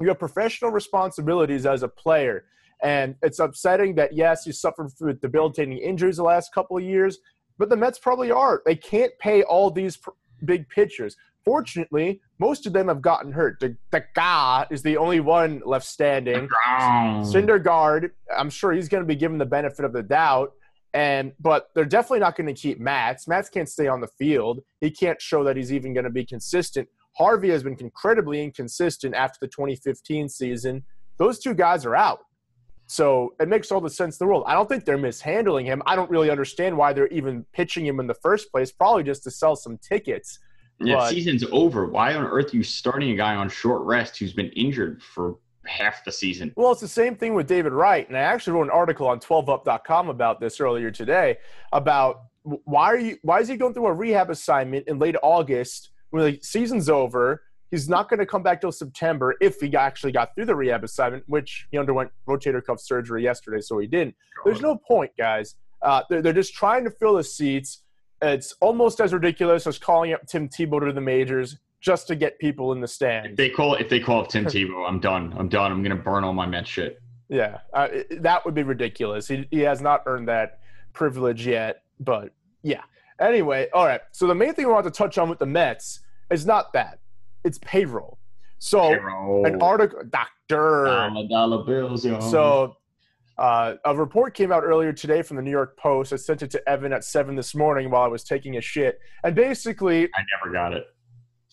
You 0.00 0.08
have 0.08 0.18
professional 0.18 0.70
responsibilities 0.70 1.66
as 1.66 1.82
a 1.82 1.88
player, 1.88 2.44
and 2.82 3.16
it's 3.22 3.38
upsetting 3.40 3.94
that 3.96 4.12
yes, 4.12 4.46
you 4.46 4.52
suffered 4.52 4.90
with 5.00 5.20
debilitating 5.20 5.78
injuries 5.78 6.16
the 6.18 6.22
last 6.22 6.52
couple 6.54 6.76
of 6.76 6.84
years, 6.84 7.18
but 7.58 7.68
the 7.68 7.76
Mets 7.76 7.98
probably 7.98 8.30
are. 8.30 8.62
They 8.64 8.76
can't 8.76 9.12
pay 9.18 9.42
all 9.42 9.70
these 9.72 9.96
pr- 9.96 10.10
big 10.44 10.68
pitchers. 10.68 11.16
Fortunately, 11.44 12.20
most 12.38 12.66
of 12.66 12.72
them 12.72 12.88
have 12.88 13.00
gotten 13.00 13.32
hurt. 13.32 13.58
The, 13.60 13.76
the 13.90 14.04
guy 14.14 14.66
is 14.70 14.82
the 14.82 14.96
only 14.96 15.20
one 15.20 15.62
left 15.64 15.86
standing. 15.86 16.48
Syndergaard, 16.68 18.10
I'm 18.36 18.50
sure 18.50 18.72
he's 18.72 18.88
going 18.88 19.02
to 19.02 19.06
be 19.06 19.16
given 19.16 19.38
the 19.38 19.46
benefit 19.46 19.84
of 19.84 19.92
the 19.92 20.02
doubt. 20.02 20.52
And 20.94 21.32
but 21.38 21.68
they're 21.74 21.84
definitely 21.84 22.20
not 22.20 22.36
going 22.36 22.46
to 22.46 22.60
keep 22.60 22.80
Matz. 22.80 23.28
Matz 23.28 23.48
can't 23.48 23.68
stay 23.68 23.88
on 23.88 24.00
the 24.00 24.08
field. 24.18 24.60
He 24.80 24.90
can't 24.90 25.20
show 25.20 25.44
that 25.44 25.56
he's 25.56 25.72
even 25.72 25.92
going 25.92 26.04
to 26.04 26.10
be 26.10 26.24
consistent. 26.24 26.88
Harvey 27.16 27.50
has 27.50 27.62
been 27.62 27.76
incredibly 27.78 28.42
inconsistent 28.42 29.14
after 29.14 29.38
the 29.40 29.48
2015 29.48 30.28
season. 30.28 30.84
Those 31.18 31.38
two 31.38 31.52
guys 31.52 31.84
are 31.84 31.96
out. 31.96 32.20
So 32.86 33.34
it 33.38 33.48
makes 33.48 33.70
all 33.70 33.82
the 33.82 33.90
sense 33.90 34.18
in 34.18 34.24
the 34.24 34.28
world. 34.28 34.44
I 34.46 34.54
don't 34.54 34.66
think 34.66 34.86
they're 34.86 34.96
mishandling 34.96 35.66
him. 35.66 35.82
I 35.84 35.94
don't 35.94 36.10
really 36.10 36.30
understand 36.30 36.76
why 36.76 36.94
they're 36.94 37.08
even 37.08 37.44
pitching 37.52 37.84
him 37.84 38.00
in 38.00 38.06
the 38.06 38.14
first 38.14 38.50
place. 38.50 38.72
Probably 38.72 39.02
just 39.02 39.24
to 39.24 39.30
sell 39.30 39.56
some 39.56 39.76
tickets. 39.78 40.38
Yeah, 40.80 40.96
But- 40.96 41.10
season's 41.10 41.44
over. 41.50 41.86
Why 41.86 42.14
on 42.14 42.24
earth 42.24 42.52
are 42.54 42.56
you 42.56 42.62
starting 42.62 43.10
a 43.10 43.16
guy 43.16 43.34
on 43.34 43.48
short 43.48 43.82
rest 43.82 44.18
who's 44.18 44.32
been 44.32 44.50
injured 44.50 45.02
for 45.02 45.36
half 45.66 46.04
the 46.04 46.12
season? 46.12 46.52
Well, 46.56 46.72
it's 46.72 46.80
the 46.80 46.88
same 46.88 47.16
thing 47.16 47.34
with 47.34 47.46
David 47.46 47.72
Wright, 47.72 48.06
and 48.08 48.16
I 48.16 48.20
actually 48.20 48.54
wrote 48.54 48.64
an 48.64 48.70
article 48.70 49.06
on 49.08 49.20
12up.com 49.20 50.08
about 50.08 50.40
this 50.40 50.60
earlier 50.60 50.90
today 50.90 51.38
about 51.72 52.22
why 52.42 52.86
are 52.86 52.98
you 52.98 53.18
why 53.22 53.40
is 53.40 53.48
he 53.48 53.56
going 53.56 53.74
through 53.74 53.86
a 53.86 53.92
rehab 53.92 54.30
assignment 54.30 54.88
in 54.88 54.98
late 54.98 55.16
August 55.22 55.90
when 56.10 56.24
the 56.24 56.38
season's 56.42 56.88
over? 56.88 57.42
He's 57.70 57.86
not 57.86 58.08
going 58.08 58.20
to 58.20 58.24
come 58.24 58.42
back 58.42 58.62
till 58.62 58.72
September 58.72 59.34
if 59.42 59.60
he 59.60 59.76
actually 59.76 60.12
got 60.12 60.34
through 60.34 60.46
the 60.46 60.56
rehab 60.56 60.84
assignment, 60.84 61.24
which 61.26 61.66
he 61.70 61.76
underwent 61.76 62.10
rotator 62.26 62.64
cuff 62.64 62.80
surgery 62.80 63.22
yesterday, 63.22 63.60
so 63.60 63.78
he 63.78 63.86
didn't. 63.86 64.14
There's 64.46 64.62
no 64.62 64.76
point, 64.76 65.10
guys. 65.18 65.56
Uh, 65.82 66.02
they're, 66.08 66.22
they're 66.22 66.32
just 66.32 66.54
trying 66.54 66.84
to 66.84 66.90
fill 66.90 67.14
the 67.14 67.24
seats. 67.24 67.82
It's 68.20 68.54
almost 68.60 69.00
as 69.00 69.12
ridiculous 69.12 69.66
as 69.66 69.78
calling 69.78 70.12
up 70.12 70.26
Tim 70.26 70.48
Tebow 70.48 70.84
to 70.86 70.92
the 70.92 71.00
majors 71.00 71.58
just 71.80 72.08
to 72.08 72.16
get 72.16 72.38
people 72.38 72.72
in 72.72 72.80
the 72.80 72.88
stand. 72.88 73.26
If 73.26 73.36
they 73.36 73.50
call 73.50 73.74
if 73.74 73.88
they 73.88 74.00
call 74.00 74.22
up 74.22 74.28
Tim 74.28 74.44
Tebow, 74.46 74.88
I'm 74.88 75.00
done. 75.00 75.34
I'm 75.36 75.48
done. 75.48 75.70
I'm 75.70 75.82
gonna 75.82 75.96
burn 75.96 76.24
all 76.24 76.32
my 76.32 76.46
Mets 76.46 76.68
shit. 76.68 77.00
Yeah, 77.28 77.58
uh, 77.74 77.88
that 78.20 78.44
would 78.44 78.54
be 78.54 78.62
ridiculous. 78.62 79.28
He, 79.28 79.46
he 79.50 79.60
has 79.60 79.82
not 79.82 80.02
earned 80.06 80.28
that 80.28 80.60
privilege 80.94 81.46
yet, 81.46 81.82
but 82.00 82.32
yeah. 82.62 82.82
Anyway, 83.20 83.68
all 83.72 83.84
right. 83.84 84.00
So 84.12 84.26
the 84.26 84.34
main 84.34 84.54
thing 84.54 84.66
we 84.66 84.72
want 84.72 84.86
to 84.86 84.90
touch 84.90 85.18
on 85.18 85.28
with 85.28 85.38
the 85.38 85.46
Mets 85.46 86.00
is 86.30 86.46
not 86.46 86.72
that; 86.72 87.00
it's 87.44 87.58
payroll. 87.58 88.18
So 88.58 88.88
Hero. 88.88 89.44
an 89.44 89.62
article, 89.62 90.00
doctor. 90.08 90.84
Dollar 90.86 91.28
dollar 91.28 91.64
bills, 91.64 92.04
yo. 92.04 92.18
So 92.20 92.76
uh, 93.38 93.74
a 93.84 93.96
report 93.96 94.34
came 94.34 94.52
out 94.52 94.64
earlier 94.64 94.92
today 94.92 95.22
from 95.22 95.36
the 95.36 95.42
New 95.42 95.50
York 95.50 95.76
Post. 95.78 96.12
I 96.12 96.16
sent 96.16 96.42
it 96.42 96.50
to 96.52 96.68
Evan 96.68 96.92
at 96.92 97.04
seven 97.04 97.36
this 97.36 97.54
morning 97.54 97.90
while 97.90 98.02
I 98.02 98.08
was 98.08 98.24
taking 98.24 98.56
a 98.56 98.60
shit, 98.60 98.98
and 99.24 99.34
basically 99.34 100.04
I 100.04 100.22
never 100.36 100.52
got 100.52 100.72
it. 100.72 100.84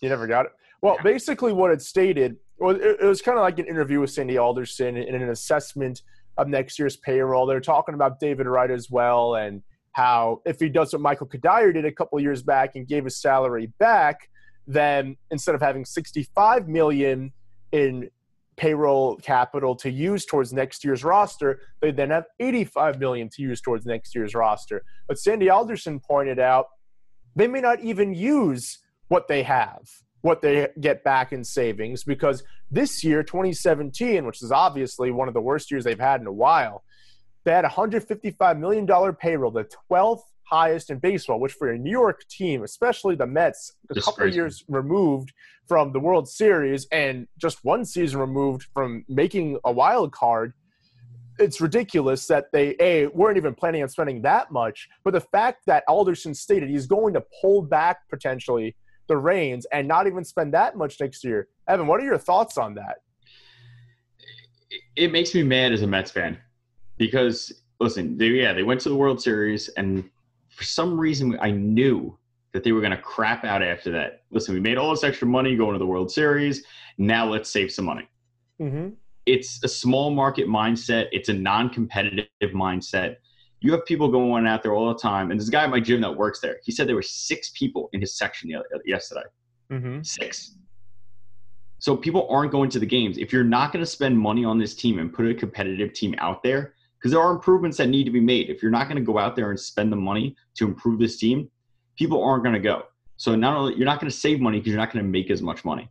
you 0.01 0.09
never 0.09 0.27
got 0.27 0.47
it. 0.47 0.51
Well, 0.81 0.97
basically, 1.03 1.53
what 1.53 1.71
it 1.71 1.81
stated 1.81 2.37
it, 2.59 2.97
it 3.01 3.05
was 3.05 3.21
kind 3.21 3.37
of 3.37 3.41
like 3.41 3.59
an 3.59 3.65
interview 3.65 3.99
with 3.99 4.11
Sandy 4.11 4.37
Alderson 4.37 4.97
and 4.97 5.15
an 5.15 5.29
assessment 5.29 6.01
of 6.37 6.47
next 6.47 6.79
year's 6.79 6.97
payroll. 6.97 7.45
They're 7.45 7.59
talking 7.59 7.95
about 7.95 8.19
David 8.19 8.47
Wright 8.47 8.71
as 8.71 8.89
well 8.89 9.35
and 9.35 9.61
how 9.91 10.41
if 10.45 10.59
he 10.59 10.69
does 10.69 10.93
what 10.93 11.01
Michael 11.01 11.27
Cuddyer 11.27 11.73
did 11.73 11.85
a 11.85 11.91
couple 11.91 12.19
years 12.19 12.43
back 12.43 12.75
and 12.75 12.87
gave 12.87 13.05
his 13.05 13.21
salary 13.21 13.71
back, 13.79 14.29
then 14.67 15.15
instead 15.31 15.55
of 15.55 15.61
having 15.61 15.85
65 15.85 16.67
million 16.67 17.31
in 17.71 18.09
payroll 18.57 19.17
capital 19.17 19.75
to 19.75 19.89
use 19.89 20.25
towards 20.25 20.53
next 20.53 20.83
year's 20.83 21.03
roster, 21.03 21.61
they 21.81 21.91
then 21.91 22.09
have 22.09 22.25
85 22.39 22.99
million 22.99 23.29
to 23.29 23.41
use 23.41 23.61
towards 23.61 23.85
next 23.85 24.15
year's 24.15 24.33
roster. 24.33 24.83
But 25.07 25.19
Sandy 25.19 25.49
Alderson 25.49 25.99
pointed 25.99 26.39
out 26.39 26.67
they 27.35 27.47
may 27.47 27.61
not 27.61 27.81
even 27.81 28.13
use 28.13 28.79
what 29.07 29.27
they 29.27 29.43
have, 29.43 29.81
what 30.21 30.41
they 30.41 30.67
get 30.79 31.03
back 31.03 31.33
in 31.33 31.43
savings, 31.43 32.03
because 32.03 32.43
this 32.71 33.03
year, 33.03 33.23
2017, 33.23 34.25
which 34.25 34.41
is 34.41 34.51
obviously 34.51 35.11
one 35.11 35.27
of 35.27 35.33
the 35.33 35.41
worst 35.41 35.69
years 35.69 35.83
they've 35.83 35.99
had 35.99 36.21
in 36.21 36.27
a 36.27 36.33
while, 36.33 36.83
they 37.43 37.51
had 37.51 37.65
$155 37.65 38.59
million 38.59 38.87
payroll, 39.15 39.51
the 39.51 39.69
12th 39.91 40.21
highest 40.45 40.89
in 40.89 40.99
baseball, 40.99 41.39
which 41.39 41.53
for 41.53 41.71
a 41.71 41.77
New 41.77 41.91
York 41.91 42.27
team, 42.29 42.63
especially 42.63 43.15
the 43.15 43.25
Mets, 43.25 43.73
a 43.89 43.99
couple 43.99 44.27
of 44.27 44.33
years 44.33 44.63
removed 44.67 45.33
from 45.67 45.91
the 45.91 45.99
World 45.99 46.29
Series 46.29 46.87
and 46.91 47.27
just 47.37 47.63
one 47.63 47.83
season 47.83 48.19
removed 48.19 48.67
from 48.73 49.03
making 49.09 49.59
a 49.65 49.71
wild 49.71 50.11
card, 50.11 50.53
it's 51.39 51.59
ridiculous 51.59 52.27
that 52.27 52.45
they 52.53 52.75
a 52.79 53.07
weren't 53.07 53.37
even 53.37 53.53
planning 53.53 53.83
on 53.83 53.89
spending 53.89 54.21
that 54.21 54.51
much. 54.51 54.87
But 55.03 55.11
the 55.11 55.21
fact 55.21 55.65
that 55.65 55.83
Alderson 55.87 56.33
stated 56.33 56.69
he's 56.69 56.87
going 56.87 57.13
to 57.15 57.23
pull 57.41 57.61
back 57.61 58.07
potentially 58.09 58.75
the 59.07 59.17
reins 59.17 59.65
and 59.71 59.87
not 59.87 60.07
even 60.07 60.23
spend 60.23 60.53
that 60.53 60.77
much 60.77 60.99
next 60.99 61.23
year. 61.23 61.47
Evan, 61.67 61.87
what 61.87 61.99
are 61.99 62.05
your 62.05 62.17
thoughts 62.17 62.57
on 62.57 62.75
that? 62.75 62.97
It 64.95 65.11
makes 65.11 65.33
me 65.35 65.43
mad 65.43 65.73
as 65.73 65.81
a 65.81 65.87
Mets 65.87 66.11
fan 66.11 66.37
because 66.97 67.51
listen, 67.79 68.17
they, 68.17 68.27
yeah, 68.27 68.53
they 68.53 68.63
went 68.63 68.81
to 68.81 68.89
the 68.89 68.95
World 68.95 69.21
Series, 69.21 69.69
and 69.69 70.09
for 70.55 70.63
some 70.63 70.99
reason, 70.99 71.37
I 71.41 71.51
knew 71.51 72.17
that 72.53 72.63
they 72.63 72.71
were 72.71 72.79
going 72.79 72.91
to 72.91 73.01
crap 73.01 73.43
out 73.43 73.61
after 73.61 73.91
that. 73.91 74.23
Listen, 74.31 74.53
we 74.53 74.61
made 74.61 74.77
all 74.77 74.91
this 74.91 75.03
extra 75.03 75.27
money 75.27 75.55
going 75.55 75.73
to 75.73 75.79
the 75.79 75.85
World 75.85 76.09
Series. 76.09 76.63
Now 76.97 77.25
let's 77.27 77.49
save 77.49 77.71
some 77.71 77.85
money. 77.85 78.07
Mm-hmm. 78.61 78.91
it's 79.25 79.61
a 79.65 79.67
small 79.67 80.11
market 80.11 80.47
mindset. 80.47 81.07
It's 81.11 81.27
a 81.27 81.33
non-competitive 81.33 82.51
mindset. 82.53 83.17
You 83.59 83.73
have 83.73 83.85
people 83.85 84.07
going 84.07 84.47
out 84.47 84.63
there 84.63 84.73
all 84.73 84.87
the 84.93 84.99
time, 84.99 85.31
and 85.31 85.39
this 85.39 85.49
guy 85.49 85.63
at 85.63 85.69
my 85.69 85.81
gym 85.81 85.99
that 86.01 86.15
works 86.15 86.39
there, 86.39 86.59
he 86.63 86.71
said 86.71 86.87
there 86.87 86.95
were 86.95 87.01
six 87.01 87.51
people 87.53 87.89
in 87.91 87.99
his 87.99 88.17
section 88.17 88.49
yesterday. 88.85 89.23
Mm-hmm. 89.71 90.03
Six. 90.03 90.55
So 91.79 91.97
people 91.97 92.27
aren't 92.29 92.51
going 92.51 92.69
to 92.69 92.79
the 92.79 92.85
games. 92.85 93.17
If 93.17 93.33
you're 93.33 93.43
not 93.43 93.73
going 93.73 93.83
to 93.83 93.89
spend 93.89 94.17
money 94.17 94.45
on 94.45 94.57
this 94.57 94.73
team 94.73 94.99
and 94.99 95.11
put 95.11 95.25
a 95.25 95.33
competitive 95.33 95.91
team 95.93 96.15
out 96.19 96.41
there, 96.41 96.75
because 97.05 97.13
there 97.13 97.21
are 97.21 97.31
improvements 97.31 97.77
that 97.77 97.87
need 97.87 98.05
to 98.05 98.09
be 98.09 98.19
made. 98.19 98.49
If 98.49 98.63
you're 98.63 98.71
not 98.71 98.85
going 98.85 98.97
to 98.97 99.03
go 99.03 99.19
out 99.19 99.35
there 99.35 99.51
and 99.51 99.59
spend 99.59 99.91
the 99.91 99.95
money 99.95 100.35
to 100.55 100.65
improve 100.65 100.99
this 100.99 101.17
team, 101.17 101.51
people 101.99 102.23
aren't 102.23 102.41
going 102.41 102.55
to 102.55 102.59
go. 102.59 102.85
So 103.17 103.35
not 103.35 103.55
only 103.55 103.75
you're 103.75 103.85
not 103.85 103.99
going 103.99 104.09
to 104.09 104.17
save 104.17 104.41
money 104.41 104.57
because 104.57 104.71
you're 104.71 104.79
not 104.79 104.91
going 104.91 105.05
to 105.05 105.11
make 105.11 105.29
as 105.29 105.39
much 105.39 105.63
money. 105.63 105.87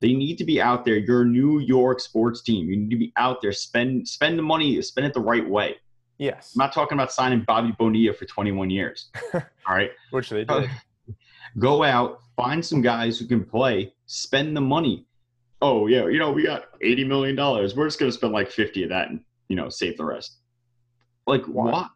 They 0.00 0.12
need 0.12 0.36
to 0.36 0.44
be 0.44 0.60
out 0.60 0.84
there. 0.84 0.98
You're 0.98 1.22
a 1.22 1.24
New 1.24 1.60
York 1.60 2.00
sports 2.00 2.42
team. 2.42 2.68
You 2.68 2.76
need 2.76 2.90
to 2.90 2.98
be 2.98 3.14
out 3.16 3.40
there. 3.40 3.50
Spend 3.50 4.06
spend 4.06 4.38
the 4.38 4.42
money. 4.42 4.82
Spend 4.82 5.06
it 5.06 5.14
the 5.14 5.22
right 5.22 5.48
way. 5.48 5.76
Yes, 6.18 6.52
I'm 6.54 6.58
not 6.58 6.74
talking 6.74 6.98
about 6.98 7.12
signing 7.12 7.44
Bobby 7.46 7.74
Bonilla 7.78 8.12
for 8.12 8.26
21 8.26 8.68
years. 8.68 9.08
All 9.32 9.40
right 9.68 9.92
which 10.10 10.28
they 10.28 10.44
did. 10.44 10.68
go 11.58 11.82
out, 11.82 12.20
find 12.36 12.62
some 12.62 12.82
guys 12.82 13.18
who 13.18 13.26
can 13.26 13.42
play, 13.42 13.94
spend 14.04 14.54
the 14.54 14.60
money. 14.60 15.06
Oh 15.62 15.86
yeah, 15.86 16.08
you 16.08 16.18
know 16.18 16.30
we 16.30 16.42
got 16.42 16.64
eighty 16.82 17.04
million 17.04 17.36
dollars. 17.36 17.74
We're 17.74 17.86
just 17.86 17.98
gonna 17.98 18.12
spend 18.12 18.34
like 18.34 18.50
fifty 18.50 18.82
of 18.82 18.90
that 18.90 19.08
and 19.08 19.20
you 19.48 19.56
know 19.56 19.70
save 19.70 19.96
the 19.96 20.04
rest. 20.04 20.36
Like 21.28 21.44
Why? 21.44 21.70
why? 21.70 21.86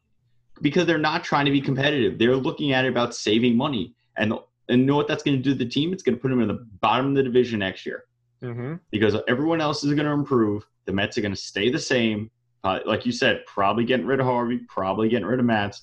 Because 0.61 0.87
they're 0.87 0.99
not 0.99 1.25
trying 1.25 1.47
to 1.47 1.51
be 1.51 1.61
competitive. 1.61 2.19
They're 2.19 2.37
looking 2.37 2.73
at 2.73 2.85
it 2.85 2.89
about 2.89 3.15
saving 3.15 3.57
money, 3.57 3.95
and 4.17 4.33
and 4.69 4.87
know 4.87 4.95
what 4.97 5.09
that's 5.09 5.23
going 5.25 5.37
to 5.37 5.43
do 5.43 5.51
to 5.53 5.59
the 5.65 5.69
team? 5.69 5.93
It's 5.93 6.03
going 6.03 6.15
to 6.17 6.21
put 6.23 6.29
them 6.29 6.41
in 6.41 6.49
the 6.49 6.65
bottom 6.81 7.07
of 7.09 7.15
the 7.15 7.23
division 7.23 7.59
next 7.59 7.85
year 7.87 8.05
Mm-hmm. 8.43 8.75
because 8.91 9.17
everyone 9.29 9.61
else 9.61 9.85
is 9.85 9.95
going 9.95 10.07
to 10.07 10.12
improve. 10.12 10.65
The 10.87 10.93
Mets 10.93 11.17
are 11.17 11.21
going 11.21 11.35
to 11.35 11.41
stay 11.41 11.71
the 11.71 11.79
same. 11.79 12.29
Uh, 12.65 12.81
like 12.87 13.07
you 13.07 13.12
said, 13.12 13.45
probably 13.47 13.85
getting 13.85 14.05
rid 14.07 14.19
of 14.21 14.27
Harvey, 14.27 14.59
probably 14.69 15.09
getting 15.09 15.27
rid 15.27 15.39
of 15.41 15.47
Matz, 15.47 15.83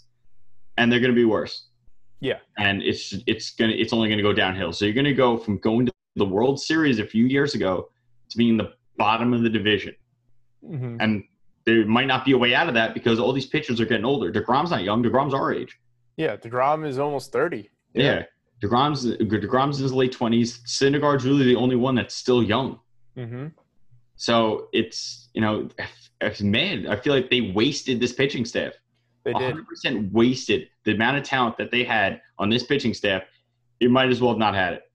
and 0.78 0.92
they're 0.92 1.00
going 1.02 1.12
to 1.12 1.16
be 1.16 1.26
worse 1.26 1.68
Yeah. 2.22 2.40
and 2.58 2.82
it's 2.84 3.14
it's 3.28 3.52
gonna 3.52 3.74
it's 3.74 3.92
only 3.94 4.10
gonna 4.10 4.22
go 4.22 4.34
downhill. 4.34 4.72
So 4.74 4.86
you're 4.86 4.94
gonna 4.94 5.14
go 5.14 5.38
from 5.38 5.58
going 5.58 5.86
to 5.88 5.92
the 6.16 6.26
World 6.26 6.60
Series 6.62 7.00
a 7.00 7.06
few 7.06 7.26
years 7.26 7.54
ago 7.56 7.90
to 8.30 8.38
being 8.38 8.56
the 8.58 8.74
bottom 8.98 9.34
of 9.34 9.42
the 9.42 9.50
division, 9.50 9.94
Mm-hmm. 10.66 10.98
and 11.00 11.24
there 11.70 11.86
might 11.86 12.08
not 12.08 12.26
be 12.26 12.32
a 12.32 12.38
way 12.38 12.56
out 12.56 12.68
of 12.68 12.74
that 12.74 12.94
because 12.94 13.20
all 13.20 13.32
these 13.32 13.46
pitchers 13.46 13.80
are 13.80 13.86
getting 13.86 14.06
older. 14.06 14.32
Degrom's 14.32 14.72
not 14.72 14.84
young. 14.84 15.04
Degrom's 15.04 15.34
our 15.34 15.54
age. 15.54 15.80
Yeah, 16.18 16.36
Degrom 16.36 16.86
is 16.86 16.98
almost 16.98 17.32
thirty. 17.32 17.70
Yeah, 17.94 18.24
Degrom's 18.62 19.06
Degrom's 19.06 19.78
in 19.78 19.84
his 19.84 19.94
late 19.94 20.12
twenties. 20.12 20.60
Syndergaard's 20.66 21.26
really 21.26 21.46
the 21.46 21.56
only 21.56 21.76
one 21.76 21.96
that's 21.96 22.16
still 22.16 22.44
young. 22.44 22.80
Mm-hmm. 23.16 23.48
So 24.16 24.68
it's 24.74 25.30
you 25.34 25.42
know, 25.42 25.70
man, 26.42 26.88
I 26.88 26.96
feel 26.96 27.14
like 27.14 27.30
they 27.30 27.52
wasted 27.56 28.00
this 28.00 28.14
pitching 28.14 28.46
staff. 28.46 28.74
They 29.24 29.34
did. 29.34 29.56
100% 29.86 30.12
wasted 30.12 30.70
the 30.86 30.94
amount 30.94 31.18
of 31.18 31.24
talent 31.24 31.58
that 31.58 31.72
they 31.72 31.84
had 31.84 32.22
on 32.40 32.50
this 32.50 32.64
pitching 32.64 32.94
staff. 32.94 33.24
You 33.80 33.90
might 33.90 34.10
as 34.10 34.22
well 34.22 34.32
have 34.32 34.40
not 34.40 34.56
had 34.56 34.74
it. 34.74 34.89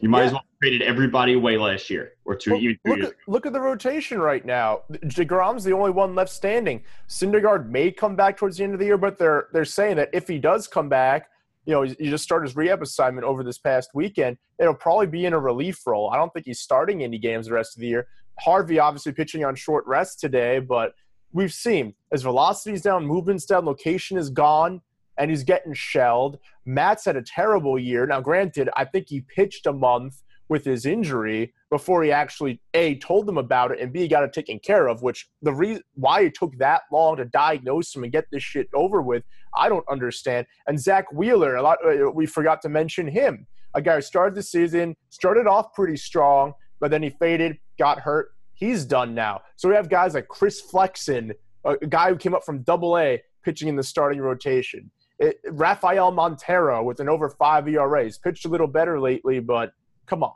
You 0.00 0.08
might 0.08 0.20
Yeah. 0.20 0.24
as 0.26 0.32
well 0.32 0.40
have 0.42 0.58
traded 0.62 0.82
everybody 0.82 1.32
away 1.34 1.58
last 1.58 1.90
year 1.90 2.12
or 2.24 2.36
two, 2.36 2.52
Well, 2.52 2.60
even 2.60 2.76
two 2.84 2.90
look 2.90 2.98
years 2.98 3.08
at 3.10 3.16
look 3.26 3.46
at 3.46 3.52
the 3.52 3.60
rotation 3.60 4.20
right 4.20 4.44
now. 4.44 4.82
Degrom's 5.08 5.64
the 5.64 5.72
only 5.72 5.90
one 5.90 6.14
left 6.14 6.30
standing. 6.30 6.84
Syndergaard 7.08 7.68
may 7.68 7.90
come 7.90 8.14
back 8.14 8.36
towards 8.36 8.58
the 8.58 8.64
end 8.64 8.74
of 8.74 8.78
the 8.80 8.86
year, 8.86 8.98
but 8.98 9.18
they're 9.18 9.48
they're 9.52 9.64
saying 9.64 9.96
that 9.96 10.10
if 10.12 10.28
he 10.28 10.38
does 10.38 10.68
come 10.68 10.88
back, 10.88 11.28
you 11.66 11.72
know, 11.74 11.82
you 11.82 12.10
just 12.10 12.24
start 12.24 12.44
his 12.44 12.54
rehab 12.56 12.80
assignment 12.80 13.26
over 13.26 13.42
this 13.42 13.58
past 13.58 13.90
weekend. 13.92 14.38
It'll 14.58 14.72
probably 14.74 15.06
be 15.08 15.26
in 15.26 15.32
a 15.32 15.38
relief 15.38 15.84
role. 15.86 16.10
I 16.10 16.16
don't 16.16 16.32
think 16.32 16.46
he's 16.46 16.60
starting 16.60 17.02
any 17.02 17.18
games 17.18 17.46
the 17.46 17.52
rest 17.54 17.76
of 17.76 17.80
the 17.80 17.88
year. 17.88 18.06
Harvey 18.38 18.78
obviously 18.78 19.12
pitching 19.12 19.44
on 19.44 19.56
short 19.56 19.84
rest 19.86 20.20
today, 20.20 20.60
but 20.60 20.94
we've 21.32 21.52
seen 21.52 21.94
his 22.12 22.22
velocity's 22.22 22.82
down, 22.82 23.04
movement's 23.04 23.44
down, 23.44 23.64
location 23.66 24.16
is 24.16 24.30
gone, 24.30 24.80
and 25.18 25.30
he's 25.30 25.44
getting 25.44 25.74
shelled. 25.74 26.38
Matt's 26.64 27.04
had 27.04 27.16
a 27.16 27.22
terrible 27.22 27.78
year. 27.78 28.06
Now, 28.06 28.20
granted, 28.20 28.70
I 28.76 28.84
think 28.84 29.08
he 29.08 29.20
pitched 29.20 29.66
a 29.66 29.72
month 29.72 30.22
with 30.48 30.64
his 30.64 30.86
injury 30.86 31.52
before 31.70 32.02
he 32.02 32.10
actually 32.10 32.60
a 32.74 32.96
told 32.96 33.26
them 33.26 33.38
about 33.38 33.70
it 33.70 33.80
and 33.80 33.92
b 33.92 34.08
got 34.08 34.22
it 34.22 34.32
taken 34.32 34.58
care 34.58 34.88
of 34.88 35.02
which 35.02 35.28
the 35.42 35.52
reason 35.52 35.82
why 35.94 36.22
it 36.22 36.34
took 36.34 36.56
that 36.58 36.82
long 36.90 37.16
to 37.16 37.24
diagnose 37.26 37.94
him 37.94 38.02
and 38.02 38.12
get 38.12 38.24
this 38.32 38.42
shit 38.42 38.68
over 38.74 39.02
with 39.02 39.22
i 39.54 39.68
don't 39.68 39.84
understand 39.90 40.46
and 40.66 40.80
zack 40.80 41.10
wheeler 41.12 41.56
a 41.56 41.62
lot 41.62 41.78
uh, 41.86 42.10
we 42.10 42.26
forgot 42.26 42.60
to 42.62 42.68
mention 42.68 43.06
him 43.06 43.46
a 43.74 43.82
guy 43.82 43.96
who 43.96 44.00
started 44.00 44.34
the 44.34 44.42
season 44.42 44.96
started 45.10 45.46
off 45.46 45.72
pretty 45.74 45.96
strong 45.96 46.52
but 46.80 46.90
then 46.90 47.02
he 47.02 47.10
faded 47.10 47.58
got 47.78 47.98
hurt 48.00 48.30
he's 48.54 48.84
done 48.84 49.14
now 49.14 49.40
so 49.56 49.68
we 49.68 49.74
have 49.74 49.88
guys 49.88 50.14
like 50.14 50.28
chris 50.28 50.60
flexen 50.60 51.32
a 51.64 51.86
guy 51.86 52.08
who 52.08 52.16
came 52.16 52.34
up 52.34 52.44
from 52.44 52.62
double 52.62 52.96
a 52.98 53.20
pitching 53.44 53.68
in 53.68 53.76
the 53.76 53.82
starting 53.82 54.20
rotation 54.20 54.90
it, 55.18 55.40
rafael 55.50 56.10
montero 56.10 56.82
with 56.82 57.00
an 57.00 57.08
over 57.08 57.28
five 57.28 57.66
era 57.68 58.04
he's 58.04 58.18
pitched 58.18 58.44
a 58.44 58.48
little 58.48 58.66
better 58.66 59.00
lately 59.00 59.40
but 59.40 59.72
come 60.06 60.22
on 60.22 60.32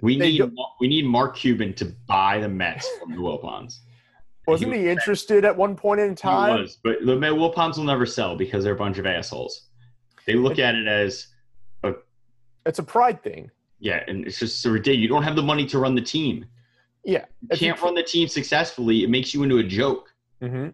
we 0.00 0.16
need 0.16 0.42
we 0.80 0.88
need 0.88 1.04
Mark 1.04 1.36
Cuban 1.36 1.74
to 1.74 1.84
buy 2.06 2.38
the 2.38 2.48
Mets 2.48 2.88
from 2.98 3.12
the 3.12 3.18
Wilpons. 3.18 3.80
Wasn't 4.46 4.72
he, 4.72 4.80
he 4.80 4.88
interested 4.88 5.44
at 5.44 5.56
one 5.56 5.76
point 5.76 6.00
in 6.00 6.14
time? 6.14 6.56
He 6.56 6.62
was, 6.62 6.78
but 6.82 7.04
the 7.04 7.16
Mets 7.16 7.34
Wilpons 7.34 7.76
will 7.76 7.84
never 7.84 8.06
sell 8.06 8.36
because 8.36 8.64
they're 8.64 8.74
a 8.74 8.78
bunch 8.78 8.98
of 8.98 9.06
assholes. 9.06 9.68
They 10.26 10.34
look 10.34 10.58
at 10.58 10.74
it 10.74 10.86
as 10.86 11.28
a 11.82 11.92
it's 12.64 12.78
a 12.78 12.82
pride 12.82 13.22
thing. 13.22 13.50
Yeah, 13.80 14.02
and 14.06 14.26
it's 14.26 14.38
just 14.38 14.62
so 14.62 14.70
ridiculous. 14.70 15.02
You 15.02 15.08
don't 15.08 15.24
have 15.24 15.36
the 15.36 15.42
money 15.42 15.66
to 15.66 15.78
run 15.78 15.94
the 15.94 16.02
team. 16.02 16.46
Yeah, 17.04 17.24
you 17.50 17.58
can't 17.58 17.80
run 17.82 17.94
the 17.94 18.02
team 18.02 18.28
successfully. 18.28 19.02
It 19.02 19.10
makes 19.10 19.34
you 19.34 19.42
into 19.42 19.58
a 19.58 19.64
joke. 19.64 20.12
Mm-hmm. 20.40 20.68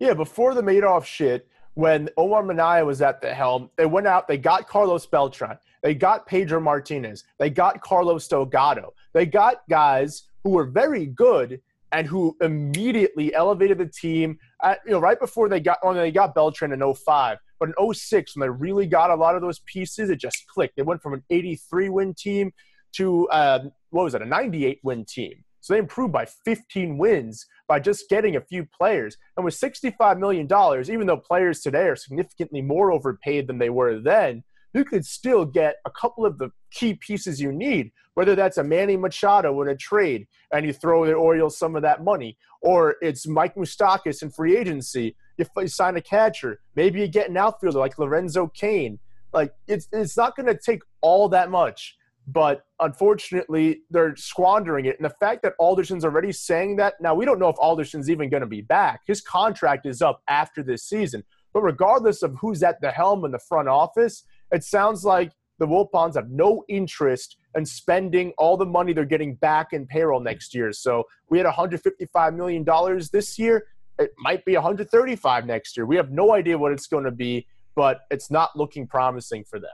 Yeah, 0.00 0.14
before 0.14 0.54
the 0.54 0.62
Madoff 0.62 1.04
shit, 1.04 1.48
when 1.78 2.08
Omar 2.16 2.42
Minaya 2.42 2.84
was 2.84 3.00
at 3.02 3.20
the 3.20 3.32
helm, 3.32 3.70
they 3.76 3.86
went 3.86 4.08
out, 4.08 4.26
they 4.26 4.36
got 4.36 4.66
Carlos 4.66 5.06
Beltran. 5.06 5.56
They 5.80 5.94
got 5.94 6.26
Pedro 6.26 6.58
Martinez. 6.58 7.22
They 7.38 7.50
got 7.50 7.80
Carlos 7.82 8.26
Delgado. 8.26 8.94
They 9.12 9.26
got 9.26 9.62
guys 9.70 10.24
who 10.42 10.50
were 10.50 10.64
very 10.64 11.06
good 11.06 11.60
and 11.92 12.04
who 12.04 12.36
immediately 12.40 13.32
elevated 13.32 13.78
the 13.78 13.86
team. 13.86 14.40
At, 14.60 14.80
you 14.84 14.90
know, 14.90 14.98
right 14.98 15.20
before 15.20 15.48
they 15.48 15.60
got 15.60 15.78
when 15.86 15.94
they 15.94 16.10
got 16.10 16.34
Beltran 16.34 16.72
in 16.72 16.94
05. 16.94 17.38
But 17.60 17.68
in 17.68 17.94
06, 17.94 18.34
when 18.34 18.40
they 18.40 18.50
really 18.50 18.86
got 18.86 19.10
a 19.10 19.14
lot 19.14 19.36
of 19.36 19.40
those 19.40 19.60
pieces, 19.60 20.10
it 20.10 20.16
just 20.16 20.48
clicked. 20.48 20.74
They 20.74 20.82
went 20.82 21.00
from 21.00 21.14
an 21.14 21.22
83 21.30 21.90
win 21.90 22.12
team 22.12 22.52
to 22.94 23.28
uh, 23.28 23.60
what 23.90 24.02
was 24.02 24.16
it, 24.16 24.22
a 24.22 24.26
98 24.26 24.80
win 24.82 25.04
team. 25.04 25.44
So 25.60 25.74
they 25.74 25.78
improved 25.78 26.12
by 26.12 26.24
15 26.24 26.98
wins 26.98 27.46
by 27.66 27.80
just 27.80 28.08
getting 28.08 28.36
a 28.36 28.40
few 28.40 28.66
players. 28.66 29.16
And 29.36 29.44
with 29.44 29.58
$65 29.58 30.18
million, 30.18 30.46
even 30.90 31.06
though 31.06 31.16
players 31.16 31.60
today 31.60 31.88
are 31.88 31.96
significantly 31.96 32.62
more 32.62 32.92
overpaid 32.92 33.46
than 33.46 33.58
they 33.58 33.70
were 33.70 34.00
then, 34.00 34.44
you 34.74 34.84
could 34.84 35.04
still 35.04 35.44
get 35.44 35.76
a 35.86 35.90
couple 35.90 36.24
of 36.24 36.38
the 36.38 36.50
key 36.70 36.94
pieces 36.94 37.40
you 37.40 37.52
need, 37.52 37.90
whether 38.14 38.34
that's 38.34 38.58
a 38.58 38.64
Manny 38.64 38.96
Machado 38.96 39.60
in 39.62 39.68
a 39.68 39.76
trade 39.76 40.26
and 40.52 40.66
you 40.66 40.72
throw 40.72 41.06
the 41.06 41.14
Orioles 41.14 41.58
some 41.58 41.76
of 41.76 41.82
that 41.82 42.04
money, 42.04 42.36
or 42.62 42.96
it's 43.00 43.26
Mike 43.26 43.54
Moustakas 43.54 44.22
in 44.22 44.30
free 44.30 44.56
agency. 44.56 45.16
If 45.36 45.48
you 45.56 45.68
sign 45.68 45.96
a 45.96 46.00
catcher, 46.00 46.60
maybe 46.74 47.00
you 47.00 47.08
get 47.08 47.30
an 47.30 47.36
outfielder 47.36 47.78
like 47.78 47.98
Lorenzo 47.98 48.48
Cain. 48.48 48.98
Like 49.32 49.52
it's 49.66 49.88
it's 49.92 50.16
not 50.16 50.36
going 50.36 50.46
to 50.46 50.56
take 50.56 50.82
all 51.00 51.28
that 51.30 51.50
much, 51.50 51.96
but 52.28 52.64
unfortunately 52.80 53.80
they're 53.90 54.14
squandering 54.14 54.84
it. 54.84 54.96
And 54.98 55.04
the 55.04 55.14
fact 55.18 55.42
that 55.42 55.54
Alderson's 55.58 56.04
already 56.04 56.30
saying 56.30 56.76
that 56.76 56.94
now 57.00 57.14
we 57.14 57.24
don't 57.24 57.38
know 57.38 57.48
if 57.48 57.56
Alderson's 57.56 58.10
even 58.10 58.28
going 58.28 58.42
to 58.42 58.46
be 58.46 58.60
back. 58.60 59.00
His 59.06 59.22
contract 59.22 59.86
is 59.86 60.02
up 60.02 60.22
after 60.28 60.62
this 60.62 60.84
season. 60.84 61.24
But 61.54 61.62
regardless 61.62 62.22
of 62.22 62.36
who's 62.38 62.62
at 62.62 62.80
the 62.82 62.90
helm 62.90 63.24
in 63.24 63.30
the 63.30 63.38
front 63.38 63.68
office, 63.68 64.24
it 64.52 64.62
sounds 64.62 65.04
like 65.04 65.32
the 65.58 65.66
Wilpons 65.66 66.14
have 66.14 66.30
no 66.30 66.64
interest 66.68 67.36
in 67.56 67.64
spending 67.64 68.32
all 68.36 68.58
the 68.58 68.66
money 68.66 68.92
they're 68.92 69.06
getting 69.06 69.34
back 69.34 69.72
in 69.72 69.86
payroll 69.86 70.20
next 70.20 70.54
year. 70.54 70.70
So 70.72 71.04
we 71.30 71.38
had 71.38 71.46
155 71.46 72.34
million 72.34 72.62
dollars 72.62 73.08
this 73.08 73.38
year. 73.38 73.66
It 73.98 74.12
might 74.18 74.44
be 74.44 74.54
135 74.54 75.46
next 75.46 75.76
year. 75.76 75.86
We 75.86 75.96
have 75.96 76.10
no 76.10 76.34
idea 76.34 76.58
what 76.58 76.72
it's 76.72 76.86
going 76.86 77.04
to 77.04 77.10
be, 77.10 77.46
but 77.74 78.00
it's 78.10 78.30
not 78.30 78.54
looking 78.54 78.86
promising 78.86 79.44
for 79.44 79.58
them. 79.58 79.70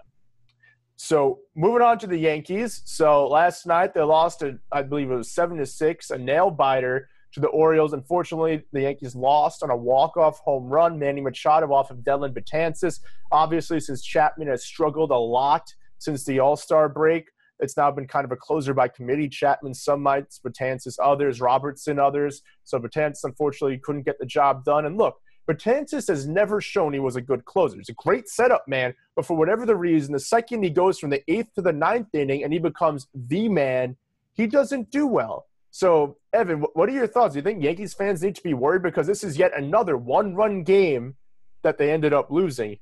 So 1.05 1.41
moving 1.55 1.83
on 1.83 1.99
to 1.99 2.07
the 2.07 2.17
Yankees. 2.17 2.81
So 2.87 3.29
last 3.29 3.67
night 3.67 3.93
they 3.93 4.01
lost, 4.01 4.43
a, 4.43 4.59
I 4.73 4.81
believe 4.81 5.11
it 5.11 5.15
was 5.15 5.31
seven 5.31 5.59
to 5.59 5.67
six, 5.67 6.09
a 6.09 6.17
nail 6.17 6.51
biter 6.51 7.11
to 7.35 7.41
the 7.41 7.49
Orioles. 7.49 7.93
Unfortunately, 7.93 8.63
the 8.73 8.81
Yankees 8.81 9.15
lost 9.15 9.63
on 9.63 9.69
a 9.69 9.77
walk-off 9.77 10.39
home 10.39 10.65
run. 10.65 10.99
Manny 10.99 11.21
Machado 11.21 11.71
off 11.75 11.91
of 11.91 11.99
Dellin 11.99 12.33
Betances. 12.33 13.01
Obviously, 13.31 13.81
since 13.81 14.03
Chapman 14.03 14.49
has 14.49 14.65
struggled 14.65 15.11
a 15.11 15.19
lot 15.19 15.71
since 15.99 16.25
the 16.25 16.39
All-Star 16.39 16.89
break, 16.89 17.27
it's 17.59 17.77
now 17.77 17.91
been 17.91 18.09
kind 18.09 18.25
of 18.25 18.33
a 18.33 18.37
closer 18.37 18.73
by 18.73 18.89
committee. 18.89 19.29
Chapman 19.29 19.75
some 19.75 20.03
nights, 20.03 20.41
Betances 20.43 20.97
others, 21.03 21.39
Robertson 21.39 21.99
others. 21.99 22.41
So 22.63 22.79
Betances 22.79 23.25
unfortunately 23.25 23.79
couldn't 23.85 24.07
get 24.07 24.19
the 24.19 24.25
job 24.25 24.65
done. 24.65 24.87
And 24.87 24.97
look, 24.97 25.17
Betances 25.49 26.09
has 26.09 26.27
never 26.27 26.61
shown 26.61 26.93
he 26.93 27.01
was 27.01 27.17
a 27.17 27.21
good 27.21 27.45
closer. 27.45 27.77
He's 27.77 27.91
a 27.91 27.95
great 27.95 28.29
setup 28.29 28.67
man, 28.67 28.95
but 29.15 29.27
for 29.27 29.37
whatever 29.37 29.67
the 29.67 29.77
reason, 29.77 30.13
the 30.13 30.21
second 30.21 30.63
he 30.63 30.71
goes 30.71 30.99
from 30.99 31.11
the 31.11 31.23
eighth 31.31 31.55
to 31.55 31.63
the 31.63 31.73
ninth 31.73 32.15
inning 32.15 32.45
and 32.45 32.53
he 32.53 32.59
becomes 32.59 33.07
the 33.15 33.49
man, 33.49 33.97
he 34.33 34.47
doesn't 34.47 34.91
do 34.91 35.07
well. 35.07 35.47
So, 35.71 36.17
Evan, 36.33 36.61
what 36.75 36.89
are 36.89 36.93
your 36.93 37.07
thoughts? 37.07 37.35
Do 37.35 37.41
you 37.41 37.43
think 37.43 37.63
Yankees 37.63 37.95
fans 37.95 38.23
need 38.23 38.37
to 38.37 38.43
be 38.43 38.55
worried 38.55 38.83
because 38.83 39.07
this 39.07 39.25
is 39.25 39.37
yet 39.37 39.53
another 39.57 39.97
one-run 39.97 40.63
game 40.63 41.17
that 41.63 41.79
they 41.79 41.91
ended 41.91 42.13
up 42.13 42.31
losing? 42.31 42.79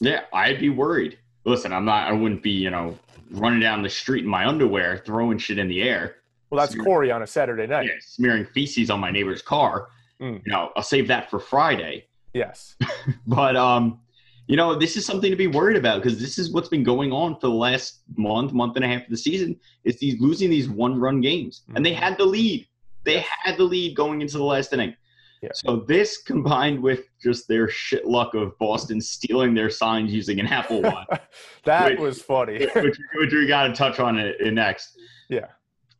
Yeah, 0.00 0.22
I'd 0.32 0.58
be 0.58 0.70
worried. 0.70 1.18
Listen, 1.44 1.72
I'm 1.72 1.84
not. 1.84 2.08
I 2.08 2.12
wouldn't 2.12 2.42
be, 2.42 2.50
you 2.50 2.70
know, 2.70 2.98
running 3.30 3.60
down 3.60 3.82
the 3.82 3.88
street 3.88 4.24
in 4.24 4.30
my 4.30 4.46
underwear, 4.46 5.02
throwing 5.06 5.38
shit 5.38 5.58
in 5.58 5.68
the 5.68 5.82
air. 5.82 6.16
Well, 6.50 6.60
that's 6.60 6.72
smearing, 6.72 6.84
Corey 6.84 7.10
on 7.12 7.22
a 7.22 7.26
Saturday 7.26 7.66
night. 7.66 7.86
Yeah, 7.86 7.92
smearing 8.00 8.44
feces 8.46 8.90
on 8.90 8.98
my 8.98 9.10
neighbor's 9.10 9.42
car. 9.42 9.88
Mm. 10.20 10.42
You 10.44 10.52
know, 10.52 10.70
I'll 10.76 10.82
save 10.82 11.08
that 11.08 11.30
for 11.30 11.38
Friday. 11.38 12.06
Yes. 12.32 12.76
but 13.26 13.56
um, 13.56 14.00
you 14.46 14.56
know, 14.56 14.74
this 14.74 14.96
is 14.96 15.06
something 15.06 15.30
to 15.30 15.36
be 15.36 15.46
worried 15.46 15.76
about 15.76 16.02
because 16.02 16.20
this 16.20 16.38
is 16.38 16.52
what's 16.52 16.68
been 16.68 16.84
going 16.84 17.12
on 17.12 17.34
for 17.34 17.46
the 17.48 17.54
last 17.54 18.00
month, 18.16 18.52
month 18.52 18.76
and 18.76 18.84
a 18.84 18.88
half 18.88 19.02
of 19.04 19.10
the 19.10 19.16
season. 19.16 19.58
Is 19.84 19.98
these 19.98 20.20
losing 20.20 20.50
these 20.50 20.68
one 20.68 21.00
run 21.00 21.20
games, 21.20 21.62
mm-hmm. 21.62 21.76
and 21.76 21.86
they 21.86 21.94
had 21.94 22.18
the 22.18 22.24
lead. 22.24 22.66
They 23.04 23.24
had 23.42 23.56
the 23.56 23.64
lead 23.64 23.96
going 23.96 24.20
into 24.20 24.38
the 24.38 24.44
last 24.44 24.72
inning. 24.72 24.94
Yeah. 25.42 25.50
So 25.54 25.76
this 25.76 26.22
combined 26.22 26.82
with 26.82 27.04
just 27.22 27.48
their 27.48 27.68
shit 27.68 28.06
luck 28.06 28.34
of 28.34 28.58
Boston 28.58 28.98
stealing 28.98 29.52
their 29.52 29.68
signs 29.68 30.10
using 30.12 30.40
an 30.40 30.46
Apple 30.46 30.80
Watch. 30.80 31.20
that 31.64 31.90
which, 31.90 31.98
was 31.98 32.22
funny. 32.22 32.66
which, 32.74 32.98
which, 33.14 33.32
we 33.32 33.46
got 33.46 33.66
to 33.66 33.74
touch 33.74 34.00
on 34.00 34.18
it, 34.18 34.36
it 34.40 34.54
next. 34.54 34.98
Yeah. 35.30 35.46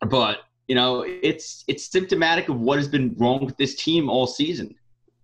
But 0.07 0.41
you 0.69 0.75
know, 0.75 1.03
it's 1.03 1.65
it's 1.69 1.91
symptomatic 1.91 2.49
of 2.49 2.59
what 2.59 2.79
has 2.79 2.89
been 2.89 3.15
wrong 3.19 3.45
with 3.45 3.57
this 3.57 3.75
team 3.75 4.09
all 4.09 4.27
season. 4.27 4.75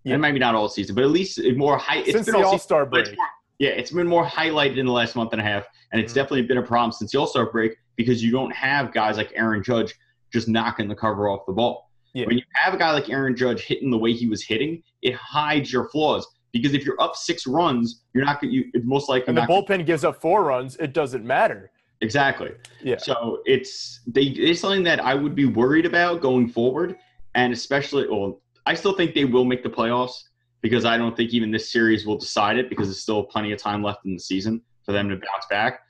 Yeah. 0.05 0.15
And 0.15 0.23
maybe 0.23 0.39
not 0.39 0.55
all 0.55 0.69
season, 0.69 0.95
but 0.95 1.05
at 1.05 1.11
least 1.11 1.41
more 1.57 1.77
high. 1.77 2.03
Since 2.05 2.27
the 2.27 2.39
All 2.39 2.59
Star 2.59 2.87
break. 2.87 3.07
More, 3.07 3.27
yeah, 3.59 3.71
it's 3.71 3.91
been 3.91 4.07
more 4.07 4.25
highlighted 4.25 4.79
in 4.79 4.87
the 4.87 4.93
last 4.93 5.15
month 5.15 5.33
and 5.33 5.41
a 5.41 5.45
half, 5.45 5.67
and 5.93 6.01
it's 6.01 6.13
mm-hmm. 6.13 6.21
definitely 6.21 6.43
been 6.43 6.57
a 6.57 6.63
problem 6.63 6.93
since 6.93 7.13
the 7.13 7.19
All 7.19 7.27
Star 7.27 7.51
break 7.51 7.77
because 7.97 8.23
you 8.23 8.31
don't 8.31 8.53
have 8.53 8.95
guys 8.95 9.19
like 9.19 9.31
Aaron 9.35 9.63
Judge 9.63 9.95
just 10.33 10.49
knocking 10.49 10.89
the 10.89 10.95
cover 10.95 11.29
off 11.29 11.45
the 11.47 11.53
ball. 11.53 11.91
Yeah. 12.15 12.27
When 12.27 12.39
you 12.39 12.45
have 12.55 12.73
a 12.73 12.79
guy 12.79 12.93
like 12.93 13.11
Aaron 13.11 13.37
Judge 13.37 13.63
hitting 13.63 13.91
the 13.91 13.99
way 13.99 14.13
he 14.13 14.27
was 14.27 14.43
hitting, 14.43 14.83
it 15.03 15.15
hides 15.15 15.73
your 15.73 15.89
flaws. 15.91 16.27
Because 16.53 16.75
if 16.75 16.85
you're 16.85 17.01
up 17.01 17.15
six 17.15 17.47
runs, 17.47 18.03
you're 18.15 18.25
not 18.25 18.41
going. 18.41 18.53
You 18.53 18.65
it's 18.73 18.85
most 18.87 19.09
likely. 19.09 19.29
And 19.29 19.37
the 19.37 19.43
bullpen 19.43 19.69
gonna, 19.69 19.83
gives 19.85 20.03
up 20.03 20.21
four 20.21 20.45
runs. 20.45 20.77
It 20.77 20.93
doesn't 20.93 21.25
matter. 21.25 21.71
Exactly. 22.01 22.53
Yeah. 22.83 22.97
So 22.97 23.43
it's 23.45 24.01
they 24.07 24.23
it's 24.23 24.61
something 24.61 24.85
that 24.85 25.01
I 25.01 25.15
would 25.15 25.35
be 25.35 25.45
worried 25.45 25.87
about 25.87 26.21
going 26.21 26.49
forward, 26.49 26.97
and 27.35 27.53
especially 27.53 28.09
well, 28.09 28.41
I 28.67 28.75
still 28.75 28.95
think 28.95 29.15
they 29.15 29.25
will 29.25 29.45
make 29.45 29.63
the 29.63 29.69
playoffs 29.71 30.23
because 30.63 30.85
I 30.85 30.97
don't 30.97 31.17
think 31.17 31.33
even 31.33 31.51
this 31.51 31.71
series 31.71 32.07
will 32.07 32.17
decide 32.17 32.59
it 32.59 32.69
because 32.69 32.89
there's 32.89 33.03
still 33.03 33.23
plenty 33.23 33.53
of 33.53 33.59
time 33.59 33.83
left 33.83 34.05
in 34.05 34.15
the 34.15 34.21
season 34.21 34.63
for 34.85 34.93
them 34.93 35.09
to 35.09 35.17
bounce 35.17 35.47
back. 35.49 35.81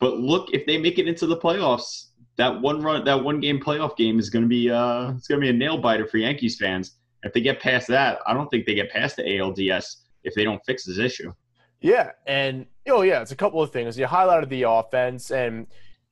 But 0.00 0.18
look, 0.18 0.50
if 0.52 0.66
they 0.66 0.78
make 0.78 0.98
it 0.98 1.08
into 1.08 1.26
the 1.26 1.36
playoffs, 1.36 2.06
that 2.36 2.60
one 2.60 2.82
run, 2.82 3.04
that 3.04 3.22
one 3.22 3.40
game 3.40 3.60
playoff 3.60 3.96
game 3.96 4.18
is 4.18 4.30
going 4.30 4.44
to 4.44 4.48
be 4.48 4.70
uh, 4.70 5.12
it's 5.12 5.26
going 5.26 5.40
to 5.40 5.44
be 5.44 5.50
a 5.50 5.52
nail 5.52 5.78
biter 5.78 6.06
for 6.06 6.18
Yankees 6.18 6.56
fans. 6.58 6.96
If 7.22 7.32
they 7.32 7.40
get 7.40 7.60
past 7.60 7.88
that, 7.88 8.18
I 8.26 8.34
don't 8.34 8.48
think 8.48 8.66
they 8.66 8.74
get 8.74 8.90
past 8.90 9.16
the 9.16 9.22
ALDS 9.22 9.96
if 10.22 10.34
they 10.34 10.44
don't 10.44 10.60
fix 10.64 10.84
this 10.84 10.98
issue. 10.98 11.32
Yeah, 11.80 12.12
and 12.26 12.66
oh 12.88 13.02
yeah, 13.02 13.20
it's 13.20 13.32
a 13.32 13.36
couple 13.36 13.62
of 13.62 13.70
things. 13.70 13.98
You 13.98 14.06
highlighted 14.06 14.48
the 14.48 14.62
offense, 14.62 15.30
and 15.30 15.66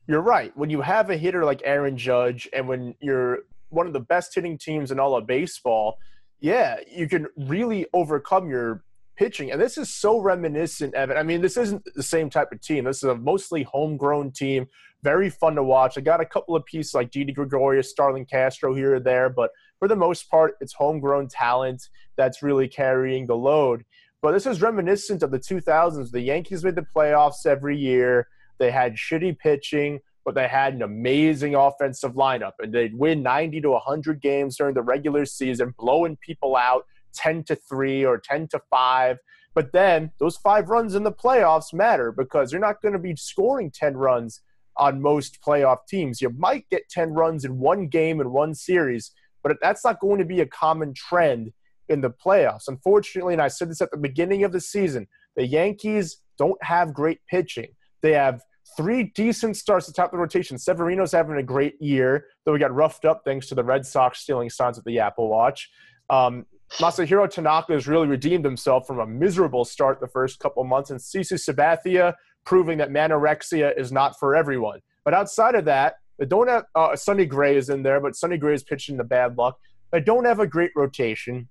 you're 0.07 0.21
right. 0.21 0.57
When 0.57 0.71
you 0.71 0.81
have 0.83 1.11
a 1.11 1.17
hitter 1.17 1.45
like 1.45 1.63
Aaron 1.65 1.97
Judge, 1.97 2.49
and 2.53 2.69
when 2.69 2.95
you're 3.01 3.41
one 3.71 3.87
of 3.87 3.93
the 3.93 4.01
best 4.01 4.35
hitting 4.35 4.59
teams 4.59 4.91
in 4.91 5.01
all 5.01 5.17
of 5.17 5.27
baseball, 5.27 5.99
yeah, 6.41 6.77
you 6.91 7.09
can 7.09 7.27
really 7.37 7.87
overcome 7.95 8.49
your 8.49 8.85
pitching. 9.17 9.51
And 9.51 9.61
this 9.61 9.79
is 9.79 9.93
so 9.93 10.21
reminiscent, 10.21 10.95
Evan. 10.95 11.17
I 11.17 11.23
mean, 11.23 11.41
this 11.41 11.57
isn't 11.57 11.83
the 11.95 12.03
same 12.03 12.29
type 12.31 12.53
of 12.53 12.61
team. 12.61 12.85
This 12.85 12.99
is 12.99 13.05
a 13.05 13.15
mostly 13.15 13.63
homegrown 13.63 14.33
team. 14.33 14.67
Very 15.03 15.31
fun 15.31 15.55
to 15.55 15.63
watch. 15.63 15.97
I 15.97 16.01
got 16.01 16.21
a 16.21 16.27
couple 16.27 16.57
of 16.57 16.65
pieces 16.65 16.95
like 16.95 17.11
Didi 17.11 17.33
Gregorius, 17.33 17.91
Starlin 17.91 18.25
Castro 18.25 18.75
here 18.75 18.97
or 18.97 19.01
there, 19.01 19.29
but 19.29 19.51
for 19.79 19.89
the 19.89 19.97
most 19.97 20.31
part, 20.31 20.55
it's 20.61 20.73
homegrown 20.73 21.29
talent 21.29 21.89
that's 22.17 22.43
really 22.43 22.69
carrying 22.69 23.27
the 23.27 23.37
load. 23.37 23.85
But 24.25 24.33
this 24.33 24.47
is 24.47 24.63
reminiscent 24.63 25.23
of 25.23 25.33
the 25.33 25.39
2000s. 25.39 26.11
The 26.11 26.19
Yankees 26.19 26.65
made 26.65 26.77
the 26.77 26.87
playoffs 26.97 27.45
every 27.45 27.77
year. 27.77 28.29
They 28.57 28.71
had 28.71 28.95
shitty 28.95 29.39
pitching, 29.39 30.01
but 30.25 30.35
they 30.35 30.49
had 30.49 30.73
an 30.73 30.81
amazing 30.81 31.55
offensive 31.55 32.15
lineup, 32.15 32.53
and 32.59 32.73
they'd 32.73 32.99
win 32.99 33.23
90 33.23 33.61
to 33.61 33.71
100 33.73 34.23
games 34.23 34.57
during 34.57 34.73
the 34.73 34.81
regular 34.81 35.27
season, 35.27 35.75
blowing 35.79 36.17
people 36.17 36.57
out 36.57 36.87
10 37.13 37.45
to 37.45 37.55
3 37.55 38.07
or 38.07 38.17
10 38.17 38.49
to 38.49 38.63
5. 38.71 39.19
But 39.53 39.73
then 39.73 40.11
those 40.19 40.39
five 40.39 40.71
runs 40.71 40.95
in 40.95 41.03
the 41.03 41.13
playoffs 41.13 41.75
matter 41.75 42.11
because 42.11 42.51
you're 42.51 42.63
not 42.63 42.81
going 42.81 42.95
to 42.95 42.99
be 42.99 43.15
scoring 43.17 43.71
10 43.71 43.95
runs 43.95 44.41
on 44.79 45.03
most 45.03 45.43
playoff 45.47 45.81
teams. 45.87 46.23
You 46.23 46.31
might 46.31 46.67
get 46.71 46.89
10 46.89 47.13
runs 47.13 47.45
in 47.45 47.59
one 47.59 47.89
game 47.89 48.23
in 48.23 48.33
one 48.33 48.55
series, 48.55 49.11
but 49.43 49.55
that's 49.61 49.85
not 49.85 50.01
going 50.01 50.19
to 50.21 50.25
be 50.25 50.41
a 50.41 50.47
common 50.47 50.95
trend 50.95 51.53
in 51.89 52.01
the 52.01 52.11
playoffs. 52.11 52.69
Unfortunately, 52.69 53.35
and 53.35 53.43
I 53.43 53.49
said 53.49 53.71
this 53.71 53.81
at 53.81 53.91
the 53.91 53.97
beginning 53.97 54.45
of 54.45 54.53
the 54.53 54.61
season, 54.61 55.07
the 55.37 55.47
Yankees 55.47 56.19
don't 56.39 56.63
have 56.63 56.95
great 56.95 57.21
pitching. 57.29 57.69
They 58.03 58.13
have 58.13 58.43
three 58.77 59.05
decent 59.15 59.57
starts 59.57 59.87
to 59.87 59.93
top 59.93 60.11
the 60.11 60.19
rotation. 60.19 60.59
Severino's 60.59 61.13
having 61.13 61.37
a 61.37 61.43
great 61.43 61.81
year, 61.81 62.27
though 62.45 62.55
he 62.55 62.61
got 62.61 62.75
roughed 62.75 63.05
up 63.05 63.23
thanks 63.25 63.47
to 63.49 63.55
the 63.55 63.65
Red 63.65 63.87
Sox 63.87 64.21
stealing 64.21 64.51
signs 64.51 64.79
at 64.79 64.85
the 64.85 64.99
Apple 64.99 65.29
Watch. 65.29 65.71
Um, 66.11 66.47
Masahiro 66.79 67.31
Tanaka 67.31 67.73
has 67.73 67.87
really 67.87 68.09
redeemed 68.09 68.45
himself 68.45 68.87
from 68.87 68.99
a 68.99 69.07
miserable 69.07 69.65
start 69.65 70.01
the 70.01 70.09
first 70.09 70.41
couple 70.41 70.65
months, 70.65 70.91
and 70.91 70.99
CC 70.99 71.35
Sabathia 71.35 72.15
proving 72.45 72.79
that 72.79 72.91
manorexia 72.91 73.79
is 73.79 73.93
not 73.93 74.19
for 74.19 74.35
everyone. 74.35 74.81
But 75.05 75.15
outside 75.15 75.55
of 75.55 75.65
that, 75.67 75.97
they 76.19 76.27
don't 76.27 76.49
have 76.49 76.65
uh, 76.75 76.97
Sonny 76.97 77.27
Gray 77.27 77.57
is 77.57 77.69
in 77.69 77.83
there, 77.83 78.01
but 78.01 78.17
Sonny 78.17 78.39
Gray 78.39 78.55
is 78.55 78.63
pitching 78.63 78.97
the 78.97 79.05
bad 79.05 79.37
luck. 79.37 79.59
They 79.93 80.01
don't 80.01 80.25
have 80.25 80.41
a 80.41 80.47
great 80.47 80.73
rotation. 80.75 81.49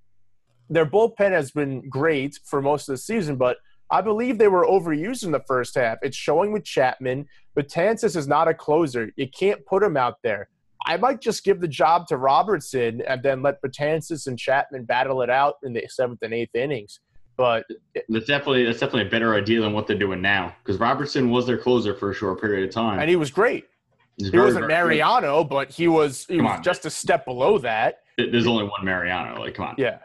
Their 0.70 0.86
bullpen 0.86 1.32
has 1.32 1.50
been 1.50 1.88
great 1.88 2.38
for 2.44 2.62
most 2.62 2.88
of 2.88 2.94
the 2.94 2.98
season, 2.98 3.36
but 3.36 3.58
I 3.90 4.00
believe 4.00 4.38
they 4.38 4.48
were 4.48 4.66
overused 4.66 5.24
in 5.24 5.30
the 5.30 5.42
first 5.46 5.74
half. 5.74 5.98
It's 6.02 6.16
showing 6.16 6.52
with 6.52 6.64
Chapman, 6.64 7.26
but 7.54 7.68
Betances 7.68 8.16
is 8.16 8.26
not 8.26 8.48
a 8.48 8.54
closer. 8.54 9.10
You 9.16 9.28
can't 9.28 9.64
put 9.66 9.82
him 9.82 9.96
out 9.96 10.16
there. 10.22 10.48
I 10.86 10.96
might 10.96 11.20
just 11.20 11.44
give 11.44 11.60
the 11.60 11.68
job 11.68 12.06
to 12.08 12.16
Robertson 12.16 13.02
and 13.06 13.22
then 13.22 13.42
let 13.42 13.62
Betances 13.62 14.26
and 14.26 14.38
Chapman 14.38 14.84
battle 14.84 15.22
it 15.22 15.30
out 15.30 15.54
in 15.62 15.72
the 15.72 15.84
seventh 15.88 16.20
and 16.22 16.34
eighth 16.34 16.54
innings. 16.54 17.00
But 17.36 17.64
that's 18.08 18.26
definitely 18.26 18.64
that's 18.64 18.78
definitely 18.78 19.08
a 19.08 19.10
better 19.10 19.34
idea 19.34 19.60
than 19.60 19.72
what 19.72 19.86
they're 19.86 19.98
doing 19.98 20.22
now 20.22 20.54
because 20.62 20.78
Robertson 20.78 21.30
was 21.30 21.46
their 21.46 21.58
closer 21.58 21.94
for 21.94 22.10
a 22.10 22.14
short 22.14 22.40
period 22.40 22.68
of 22.68 22.72
time, 22.72 23.00
and 23.00 23.10
he 23.10 23.16
was 23.16 23.30
great. 23.32 23.64
He's 24.16 24.30
he 24.30 24.38
wasn't 24.38 24.68
Mariano, 24.68 25.42
good. 25.42 25.48
but 25.50 25.70
he 25.70 25.88
was 25.88 26.26
he 26.26 26.36
come 26.36 26.46
was 26.46 26.56
on, 26.58 26.62
just 26.62 26.84
man. 26.84 26.88
a 26.88 26.90
step 26.92 27.24
below 27.24 27.58
that. 27.58 28.02
There's 28.16 28.46
only 28.46 28.64
one 28.64 28.84
Mariano. 28.84 29.40
Like, 29.40 29.54
come 29.54 29.66
on. 29.66 29.74
Yeah, 29.78 29.98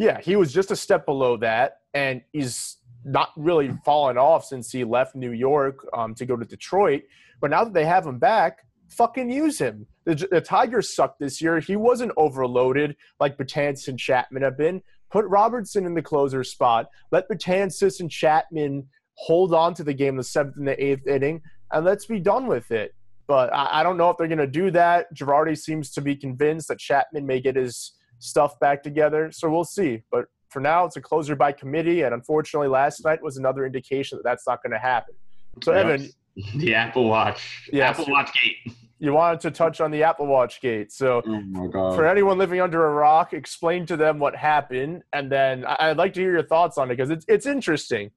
yeah, 0.00 0.18
he 0.18 0.34
was 0.34 0.50
just 0.50 0.70
a 0.70 0.76
step 0.76 1.04
below 1.04 1.36
that, 1.36 1.80
and 1.92 2.22
he's 2.32 2.78
not 3.04 3.30
really 3.36 3.70
fallen 3.84 4.16
off 4.16 4.46
since 4.46 4.72
he 4.72 4.82
left 4.82 5.14
New 5.14 5.32
York 5.32 5.86
um, 5.92 6.14
to 6.14 6.24
go 6.24 6.36
to 6.36 6.44
Detroit. 6.44 7.02
But 7.38 7.50
now 7.50 7.64
that 7.64 7.74
they 7.74 7.84
have 7.84 8.06
him 8.06 8.18
back, 8.18 8.60
fucking 8.88 9.30
use 9.30 9.58
him. 9.58 9.86
The, 10.04 10.26
the 10.30 10.40
Tigers 10.40 10.94
sucked 10.96 11.20
this 11.20 11.42
year. 11.42 11.60
He 11.60 11.76
wasn't 11.76 12.12
overloaded 12.16 12.96
like 13.20 13.36
Betances 13.36 13.88
and 13.88 13.98
Chapman 13.98 14.42
have 14.42 14.56
been. 14.56 14.80
Put 15.10 15.26
Robertson 15.26 15.84
in 15.84 15.92
the 15.92 16.02
closer 16.02 16.44
spot. 16.44 16.86
Let 17.12 17.28
Betances 17.28 18.00
and 18.00 18.10
Chapman 18.10 18.88
hold 19.14 19.52
on 19.52 19.74
to 19.74 19.84
the 19.84 19.92
game 19.92 20.16
the 20.16 20.24
seventh 20.24 20.56
and 20.56 20.66
the 20.66 20.82
eighth 20.82 21.06
inning, 21.06 21.42
and 21.72 21.84
let's 21.84 22.06
be 22.06 22.20
done 22.20 22.46
with 22.46 22.70
it. 22.70 22.94
But 23.26 23.52
I, 23.52 23.80
I 23.80 23.82
don't 23.82 23.98
know 23.98 24.08
if 24.08 24.16
they're 24.16 24.28
going 24.28 24.38
to 24.38 24.46
do 24.46 24.70
that. 24.70 25.14
Girardi 25.14 25.58
seems 25.58 25.90
to 25.90 26.00
be 26.00 26.16
convinced 26.16 26.68
that 26.68 26.78
Chapman 26.78 27.26
may 27.26 27.38
get 27.38 27.56
his 27.56 27.92
stuff 28.20 28.58
back 28.60 28.82
together, 28.82 29.32
so 29.32 29.50
we'll 29.50 29.64
see. 29.64 30.02
But 30.12 30.26
for 30.48 30.60
now, 30.60 30.84
it's 30.84 30.96
a 30.96 31.00
closer 31.00 31.34
by 31.34 31.52
committee, 31.52 32.02
and 32.02 32.14
unfortunately, 32.14 32.68
last 32.68 33.04
night 33.04 33.20
was 33.22 33.36
another 33.36 33.66
indication 33.66 34.18
that 34.18 34.24
that's 34.24 34.46
not 34.46 34.62
going 34.62 34.72
to 34.72 34.78
happen. 34.78 35.14
So, 35.62 35.72
Evan, 35.72 36.08
the 36.56 36.74
Apple 36.74 37.08
Watch, 37.08 37.68
yes, 37.72 37.98
Apple 37.98 38.12
Watch 38.12 38.30
gate. 38.40 38.74
You 38.98 39.14
wanted 39.14 39.40
to 39.40 39.50
touch 39.50 39.80
on 39.80 39.90
the 39.90 40.02
Apple 40.02 40.26
Watch 40.26 40.60
gate. 40.60 40.92
So, 40.92 41.22
oh 41.26 41.94
for 41.94 42.06
anyone 42.06 42.38
living 42.38 42.60
under 42.60 42.86
a 42.86 42.92
rock, 42.92 43.32
explain 43.32 43.86
to 43.86 43.96
them 43.96 44.18
what 44.18 44.36
happened, 44.36 45.02
and 45.12 45.32
then 45.32 45.64
I'd 45.66 45.96
like 45.96 46.12
to 46.14 46.20
hear 46.20 46.32
your 46.32 46.46
thoughts 46.46 46.78
on 46.78 46.90
it 46.90 46.96
because 46.96 47.10
it's 47.10 47.24
it's 47.26 47.46
interesting. 47.46 48.10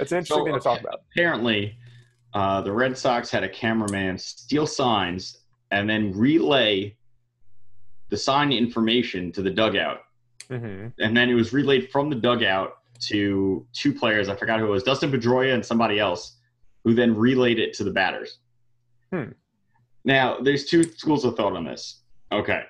It's 0.00 0.12
interesting 0.12 0.38
so, 0.38 0.44
thing 0.44 0.54
to 0.54 0.60
talk 0.60 0.80
about. 0.80 1.00
Apparently, 1.12 1.76
uh, 2.34 2.60
the 2.60 2.72
Red 2.72 2.98
Sox 2.98 3.30
had 3.30 3.44
a 3.44 3.48
cameraman 3.48 4.18
steal 4.18 4.66
signs 4.66 5.38
and 5.70 5.88
then 5.88 6.12
relay 6.12 6.96
the 8.10 8.16
sign 8.16 8.52
information 8.52 9.32
to 9.32 9.42
the 9.42 9.50
dugout, 9.50 10.00
mm-hmm. 10.50 10.88
and 10.98 11.16
then 11.16 11.28
it 11.28 11.34
was 11.34 11.52
relayed 11.52 11.90
from 11.90 12.10
the 12.10 12.16
dugout 12.16 12.78
to 13.00 13.66
two 13.72 13.92
players. 13.92 14.28
I 14.28 14.36
forgot 14.36 14.58
who 14.58 14.66
it 14.66 14.70
was, 14.70 14.82
Dustin 14.82 15.10
Pedroia 15.10 15.54
and 15.54 15.64
somebody 15.64 15.98
else 15.98 16.36
who 16.84 16.94
then 16.94 17.14
relayed 17.16 17.58
it 17.58 17.74
to 17.74 17.84
the 17.84 17.90
batters. 17.90 18.38
Hmm. 19.12 19.30
Now, 20.04 20.38
there's 20.40 20.64
two 20.64 20.84
schools 20.84 21.24
of 21.24 21.36
thought 21.36 21.54
on 21.54 21.64
this. 21.64 22.02
Okay. 22.32 22.62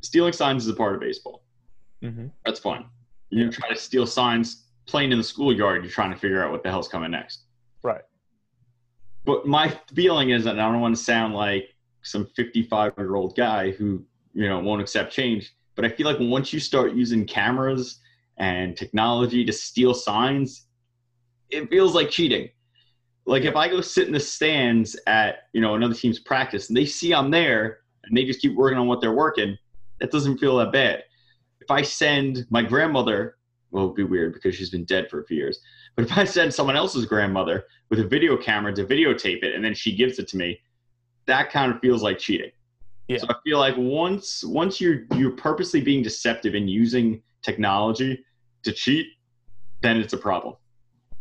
Stealing 0.00 0.32
signs 0.32 0.64
is 0.64 0.72
a 0.72 0.76
part 0.76 0.94
of 0.94 1.00
baseball. 1.00 1.42
Mm-hmm. 2.02 2.28
That's 2.44 2.60
fine. 2.60 2.86
You 3.30 3.50
try 3.50 3.68
to 3.68 3.76
steal 3.76 4.06
signs 4.06 4.66
playing 4.86 5.12
in 5.12 5.18
the 5.18 5.24
schoolyard, 5.24 5.82
you're 5.82 5.92
trying 5.92 6.12
to 6.12 6.18
figure 6.18 6.42
out 6.44 6.52
what 6.52 6.62
the 6.62 6.70
hell's 6.70 6.88
coming 6.88 7.10
next. 7.10 7.44
Right. 7.82 8.02
But 9.24 9.46
my 9.46 9.76
feeling 9.94 10.30
is 10.30 10.44
that 10.44 10.58
I 10.58 10.70
don't 10.70 10.80
want 10.80 10.96
to 10.96 11.02
sound 11.02 11.34
like 11.34 11.74
some 12.02 12.26
55 12.36 12.92
year 12.96 13.16
old 13.16 13.36
guy 13.36 13.72
who, 13.72 14.04
you 14.36 14.48
know, 14.48 14.60
won't 14.60 14.82
accept 14.82 15.12
change. 15.12 15.54
But 15.74 15.86
I 15.86 15.88
feel 15.88 16.06
like 16.06 16.18
once 16.20 16.52
you 16.52 16.60
start 16.60 16.92
using 16.92 17.26
cameras 17.26 18.00
and 18.36 18.76
technology 18.76 19.44
to 19.44 19.52
steal 19.52 19.94
signs, 19.94 20.66
it 21.50 21.68
feels 21.70 21.94
like 21.94 22.10
cheating. 22.10 22.50
Like 23.24 23.44
if 23.44 23.56
I 23.56 23.68
go 23.68 23.80
sit 23.80 24.06
in 24.06 24.12
the 24.12 24.20
stands 24.20 24.96
at 25.06 25.48
you 25.52 25.60
know 25.60 25.74
another 25.74 25.94
team's 25.94 26.18
practice 26.18 26.68
and 26.68 26.76
they 26.76 26.84
see 26.84 27.12
I'm 27.12 27.30
there 27.30 27.78
and 28.04 28.16
they 28.16 28.24
just 28.24 28.40
keep 28.40 28.54
working 28.54 28.78
on 28.78 28.86
what 28.86 29.00
they're 29.00 29.12
working, 29.12 29.56
that 30.00 30.12
doesn't 30.12 30.38
feel 30.38 30.58
that 30.58 30.70
bad. 30.70 31.02
If 31.60 31.70
I 31.70 31.82
send 31.82 32.46
my 32.50 32.62
grandmother, 32.62 33.38
well, 33.70 33.84
it'd 33.84 33.96
be 33.96 34.04
weird 34.04 34.34
because 34.34 34.54
she's 34.54 34.70
been 34.70 34.84
dead 34.84 35.08
for 35.10 35.20
a 35.20 35.24
few 35.24 35.38
years. 35.38 35.60
But 35.96 36.04
if 36.04 36.16
I 36.16 36.24
send 36.24 36.52
someone 36.52 36.76
else's 36.76 37.06
grandmother 37.06 37.64
with 37.88 38.00
a 38.00 38.06
video 38.06 38.36
camera 38.36 38.72
to 38.74 38.84
videotape 38.84 39.42
it 39.42 39.54
and 39.54 39.64
then 39.64 39.74
she 39.74 39.96
gives 39.96 40.18
it 40.18 40.28
to 40.28 40.36
me, 40.36 40.60
that 41.24 41.50
kind 41.50 41.72
of 41.72 41.80
feels 41.80 42.02
like 42.02 42.18
cheating. 42.18 42.50
Yeah. 43.08 43.18
So 43.18 43.28
I 43.28 43.34
feel 43.44 43.58
like 43.58 43.74
once 43.76 44.42
once 44.44 44.80
you're 44.80 45.04
you're 45.14 45.32
purposely 45.32 45.80
being 45.80 46.02
deceptive 46.02 46.54
and 46.54 46.68
using 46.68 47.22
technology 47.42 48.24
to 48.64 48.72
cheat, 48.72 49.06
then 49.82 49.98
it's 49.98 50.12
a 50.12 50.18
problem. 50.18 50.56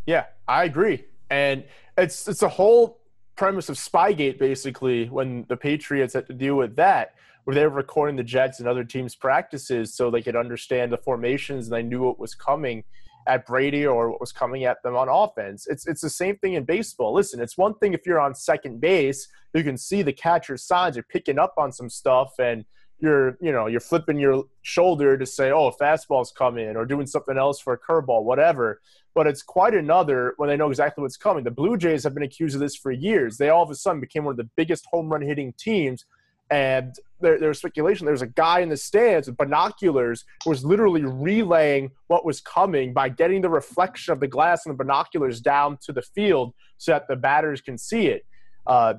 Yeah, 0.05 0.25
I 0.47 0.63
agree. 0.63 1.05
And 1.29 1.63
it's 1.97 2.27
it's 2.27 2.41
a 2.41 2.49
whole 2.49 3.01
premise 3.35 3.69
of 3.69 3.75
Spygate 3.75 4.39
basically 4.39 5.07
when 5.09 5.45
the 5.49 5.57
Patriots 5.57 6.13
had 6.13 6.25
to 6.27 6.33
deal 6.33 6.55
with 6.55 6.75
that, 6.77 7.15
where 7.43 7.53
they 7.53 7.63
were 7.63 7.69
recording 7.69 8.15
the 8.15 8.23
Jets 8.23 8.59
and 8.59 8.67
other 8.67 8.83
teams' 8.83 9.15
practices 9.15 9.93
so 9.93 10.09
they 10.09 10.21
could 10.21 10.35
understand 10.35 10.91
the 10.91 10.97
formations 10.97 11.67
and 11.67 11.75
they 11.75 11.83
knew 11.83 12.01
what 12.01 12.19
was 12.19 12.33
coming 12.33 12.83
at 13.27 13.45
Brady 13.45 13.85
or 13.85 14.11
what 14.11 14.19
was 14.19 14.31
coming 14.31 14.65
at 14.65 14.81
them 14.83 14.95
on 14.95 15.09
offense. 15.09 15.67
It's 15.67 15.87
it's 15.87 16.01
the 16.01 16.09
same 16.09 16.37
thing 16.37 16.53
in 16.53 16.63
baseball. 16.63 17.13
Listen, 17.13 17.41
it's 17.41 17.57
one 17.57 17.75
thing 17.75 17.93
if 17.93 18.05
you're 18.05 18.19
on 18.19 18.35
second 18.35 18.81
base, 18.81 19.27
you 19.53 19.63
can 19.63 19.77
see 19.77 20.01
the 20.01 20.13
catcher's 20.13 20.63
signs, 20.63 20.95
you're 20.95 21.03
picking 21.03 21.39
up 21.39 21.53
on 21.57 21.71
some 21.71 21.89
stuff 21.89 22.33
and 22.39 22.65
you're 22.99 23.37
you 23.41 23.51
know 23.51 23.67
you're 23.67 23.79
flipping 23.79 24.17
your 24.17 24.45
shoulder 24.61 25.17
to 25.17 25.25
say 25.25 25.51
oh 25.51 25.67
a 25.67 25.77
fastball's 25.77 26.31
coming 26.31 26.75
or 26.75 26.85
doing 26.85 27.05
something 27.05 27.37
else 27.37 27.59
for 27.59 27.73
a 27.73 27.79
curveball 27.79 28.23
whatever 28.23 28.79
but 29.13 29.27
it's 29.27 29.43
quite 29.43 29.73
another 29.73 30.33
when 30.37 30.47
they 30.47 30.55
know 30.55 30.69
exactly 30.69 31.01
what's 31.01 31.17
coming 31.17 31.43
the 31.43 31.51
blue 31.51 31.75
jays 31.75 32.03
have 32.03 32.13
been 32.13 32.23
accused 32.23 32.55
of 32.55 32.61
this 32.61 32.75
for 32.75 32.91
years 32.91 33.37
they 33.37 33.49
all 33.49 33.63
of 33.63 33.69
a 33.69 33.75
sudden 33.75 33.99
became 33.99 34.23
one 34.23 34.31
of 34.31 34.37
the 34.37 34.49
biggest 34.55 34.85
home 34.85 35.09
run 35.09 35.21
hitting 35.21 35.53
teams 35.57 36.05
and 36.51 36.95
there, 37.21 37.39
there's 37.39 37.57
speculation 37.57 38.05
there's 38.05 38.21
a 38.21 38.27
guy 38.27 38.59
in 38.59 38.69
the 38.69 38.77
stands 38.77 39.27
with 39.27 39.37
binoculars 39.37 40.25
who 40.43 40.51
was 40.51 40.63
literally 40.63 41.03
relaying 41.03 41.89
what 42.07 42.25
was 42.25 42.39
coming 42.41 42.93
by 42.93 43.09
getting 43.09 43.41
the 43.41 43.49
reflection 43.49 44.13
of 44.13 44.19
the 44.19 44.27
glass 44.27 44.65
and 44.65 44.73
the 44.73 44.77
binoculars 44.77 45.41
down 45.41 45.77
to 45.81 45.91
the 45.91 46.01
field 46.01 46.53
so 46.77 46.91
that 46.91 47.07
the 47.07 47.15
batters 47.15 47.61
can 47.61 47.77
see 47.77 48.07
it 48.07 48.25
uh, 48.67 48.93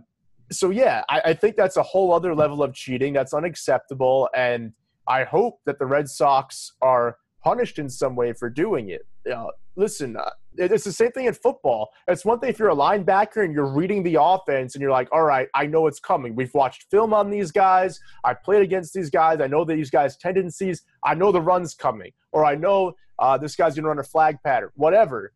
so 0.51 0.71
yeah, 0.71 1.03
I, 1.09 1.21
I 1.27 1.35
think 1.35 1.57
that's 1.57 1.77
a 1.77 1.83
whole 1.83 2.13
other 2.13 2.35
level 2.35 2.63
of 2.63 2.73
cheating. 2.75 3.13
That's 3.13 3.35
unacceptable, 3.35 4.29
and 4.35 4.73
I 5.09 5.25
hope 5.25 5.61
that 5.67 5.79
the 5.79 5.87
Red 5.87 6.09
Sox 6.09 6.73
are 6.81 7.17
punished 7.43 7.79
in 7.79 7.89
some 7.89 8.17
way 8.17 8.33
for 8.33 8.51
doing 8.51 8.91
it. 8.91 9.07
Uh, 9.31 9.47
listen, 9.77 10.17
uh, 10.17 10.31
it's 10.57 10.85
the 10.85 10.93
same 10.93 11.13
thing 11.13 11.27
in 11.27 11.35
football. 11.35 11.91
It's 12.09 12.25
one 12.25 12.39
thing 12.39 12.51
if 12.51 12.59
you're 12.59 12.71
a 12.71 12.77
linebacker 12.77 13.45
and 13.45 13.53
you're 13.53 13.67
reading 13.67 14.03
the 14.03 14.21
offense 14.21 14.75
and 14.75 14.83
you're 14.83 14.91
like, 14.91 15.09
all 15.13 15.23
right, 15.23 15.49
I 15.55 15.67
know 15.67 15.87
it's 15.87 16.01
coming. 16.01 16.35
We've 16.35 16.53
watched 16.55 16.87
film 16.91 17.13
on 17.13 17.31
these 17.31 17.53
guys. 17.53 18.01
I 18.25 18.35
played 18.35 18.63
against 18.63 18.95
these 18.95 19.11
guys. 19.11 19.41
I 19.41 19.47
know 19.47 19.65
these 19.65 19.91
guys' 19.91 20.17
tendencies. 20.17 20.83
I 21.05 21.15
know 21.15 21.31
the 21.33 21.43
run's 21.43 21.75
coming, 21.75 22.13
or 22.33 22.45
I 22.45 22.55
know 22.55 22.95
uh, 23.19 23.37
this 23.39 23.57
guy's 23.57 23.75
going 23.75 23.85
to 23.85 23.89
run 23.89 23.99
a 23.99 24.05
flag 24.05 24.39
pattern, 24.45 24.71
whatever. 24.75 25.33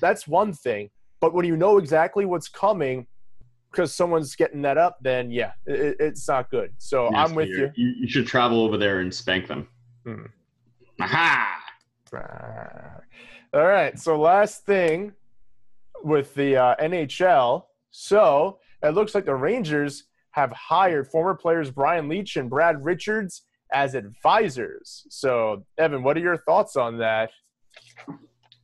That's 0.00 0.26
one 0.26 0.52
thing. 0.52 0.90
But 1.20 1.32
when 1.32 1.46
you 1.46 1.56
know 1.56 1.78
exactly 1.78 2.24
what's 2.24 2.48
coming, 2.48 3.06
because 3.70 3.94
someone's 3.94 4.34
getting 4.36 4.62
that 4.62 4.78
up, 4.78 4.96
then 5.00 5.30
yeah, 5.30 5.52
it, 5.66 5.96
it's 6.00 6.28
not 6.28 6.50
good. 6.50 6.72
So 6.78 7.10
yes, 7.10 7.28
I'm 7.28 7.34
with 7.34 7.48
you. 7.48 7.70
you. 7.74 7.94
you. 8.00 8.08
should 8.08 8.26
travel 8.26 8.62
over 8.62 8.76
there 8.76 9.00
and 9.00 9.14
spank 9.14 9.48
them. 9.48 9.68
Hmm. 10.04 10.24
Aha! 11.00 11.65
All 13.54 13.66
right. 13.66 13.98
So 13.98 14.18
last 14.20 14.66
thing 14.66 15.12
with 16.02 16.34
the 16.34 16.56
uh, 16.56 16.76
NHL. 16.76 17.64
So 17.90 18.58
it 18.82 18.90
looks 18.90 19.14
like 19.14 19.24
the 19.24 19.34
Rangers 19.34 20.04
have 20.32 20.52
hired 20.52 21.08
former 21.08 21.34
players 21.34 21.70
Brian 21.70 22.08
Leetch 22.08 22.36
and 22.36 22.50
Brad 22.50 22.84
Richards 22.84 23.42
as 23.72 23.94
advisors. 23.94 25.06
So 25.08 25.64
Evan, 25.78 26.02
what 26.02 26.16
are 26.16 26.20
your 26.20 26.36
thoughts 26.36 26.76
on 26.76 26.98
that? 26.98 27.30
All 28.08 28.16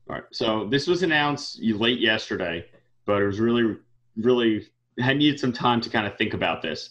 right. 0.08 0.24
So 0.32 0.66
this 0.66 0.86
was 0.86 1.02
announced 1.02 1.60
late 1.62 2.00
yesterday, 2.00 2.66
but 3.06 3.22
it 3.22 3.26
was 3.26 3.40
really, 3.40 3.76
really 4.16 4.66
I 5.02 5.14
needed 5.14 5.40
some 5.40 5.52
time 5.52 5.80
to 5.80 5.90
kind 5.90 6.06
of 6.06 6.16
think 6.18 6.34
about 6.34 6.60
this. 6.60 6.90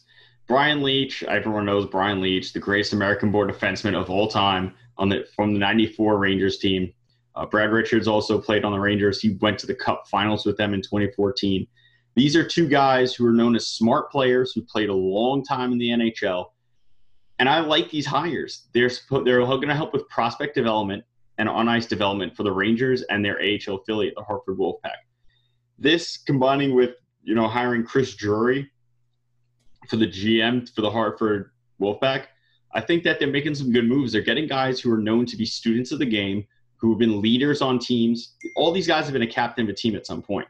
Brian 0.52 0.82
Leetch, 0.82 1.24
everyone 1.24 1.66
knows 1.66 1.86
Brian 1.86 2.20
Leetch, 2.20 2.52
the 2.52 2.60
greatest 2.60 2.92
American 2.92 3.32
born 3.32 3.50
defenseman 3.50 3.96
of 3.96 4.10
all 4.10 4.28
time 4.28 4.74
on 4.98 5.08
the 5.08 5.26
from 5.34 5.54
the 5.54 5.60
94 5.60 6.18
Rangers 6.18 6.58
team. 6.58 6.92
Uh, 7.38 7.46
Brad 7.46 7.72
Richards 7.72 8.06
also 8.06 8.38
played 8.38 8.66
on 8.66 8.74
the 8.74 8.80
Rangers. 8.80 9.22
He 9.22 9.38
went 9.40 9.58
to 9.60 9.66
the 9.66 9.74
Cup 9.74 10.10
finals 10.10 10.46
with 10.46 10.58
them 10.58 10.74
in 10.74 10.82
2014. 10.82 11.66
These 12.16 12.36
are 12.36 12.46
two 12.46 12.68
guys 12.68 13.16
who 13.16 13.26
are 13.28 13.32
known 13.32 13.56
as 13.56 13.66
smart 13.66 14.12
players 14.12 14.52
who 14.52 14.62
played 14.62 14.90
a 14.90 14.94
long 14.94 15.42
time 15.42 15.72
in 15.72 15.78
the 15.78 15.88
NHL. 15.88 16.48
And 17.40 17.48
I 17.48 17.62
like 17.62 17.90
these 17.90 18.06
hires. 18.06 18.68
They're, 18.74 18.92
they're 19.24 19.40
going 19.46 19.70
to 19.70 19.74
help 19.74 19.94
with 19.94 20.06
prospect 20.10 20.54
development 20.54 21.06
and 21.38 21.48
on 21.48 21.70
ice 21.70 21.86
development 21.86 22.36
for 22.36 22.44
the 22.44 22.52
Rangers 22.52 23.04
and 23.04 23.24
their 23.24 23.40
AHL 23.40 23.76
affiliate, 23.76 24.16
the 24.18 24.24
Hartford 24.24 24.58
Wolfpack. 24.58 25.00
This 25.80 26.18
combining 26.18 26.76
with 26.76 26.96
you 27.24 27.36
know 27.36 27.48
hiring 27.48 27.86
Chris 27.86 28.16
Drury 28.16 28.70
for 29.88 29.98
the 29.98 30.08
GM 30.08 30.70
for 30.74 30.82
the 30.82 30.90
Hartford 30.90 31.52
Wolfpack, 31.80 32.26
I 32.74 32.82
think 32.82 33.04
that 33.04 33.20
they're 33.20 33.30
making 33.30 33.56
some 33.56 33.72
good 33.72 33.86
moves. 33.86 34.12
They're 34.14 34.22
getting 34.22 34.48
guys 34.48 34.80
who 34.80 34.92
are 34.94 34.98
known 34.98 35.26
to 35.26 35.38
be 35.38 35.46
students 35.46 35.92
of 35.92 36.00
the 36.00 36.06
game, 36.06 36.46
who 36.78 36.92
have 36.92 37.00
been 37.00 37.22
leaders 37.22 37.62
on 37.62 37.80
teams. 37.80 38.36
All 38.56 38.72
these 38.72 38.88
guys 38.88 39.06
have 39.06 39.14
been 39.14 39.22
a 39.22 39.28
captain 39.28 39.66
of 39.66 39.70
a 39.70 39.74
team 39.74 39.96
at 39.96 40.06
some 40.06 40.22
point. 40.22 40.48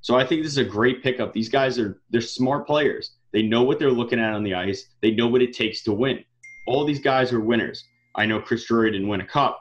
So 0.00 0.16
I 0.16 0.24
think 0.24 0.42
this 0.42 0.52
is 0.52 0.58
a 0.58 0.64
great 0.64 1.02
pickup. 1.02 1.32
These 1.32 1.48
guys 1.48 1.78
are 1.78 2.00
they're 2.10 2.20
smart 2.20 2.66
players. 2.66 3.12
They 3.32 3.42
know 3.42 3.62
what 3.62 3.78
they're 3.78 3.90
looking 3.90 4.18
at 4.18 4.32
on 4.32 4.42
the 4.42 4.54
ice. 4.54 4.86
They 5.02 5.10
know 5.10 5.26
what 5.26 5.42
it 5.42 5.52
takes 5.52 5.82
to 5.84 5.92
win. 5.92 6.24
All 6.66 6.84
these 6.84 7.00
guys 7.00 7.32
are 7.32 7.40
winners. 7.40 7.84
I 8.14 8.26
know 8.26 8.40
Chris 8.40 8.64
Drury 8.64 8.90
didn't 8.92 9.08
win 9.08 9.20
a 9.20 9.26
cup. 9.26 9.60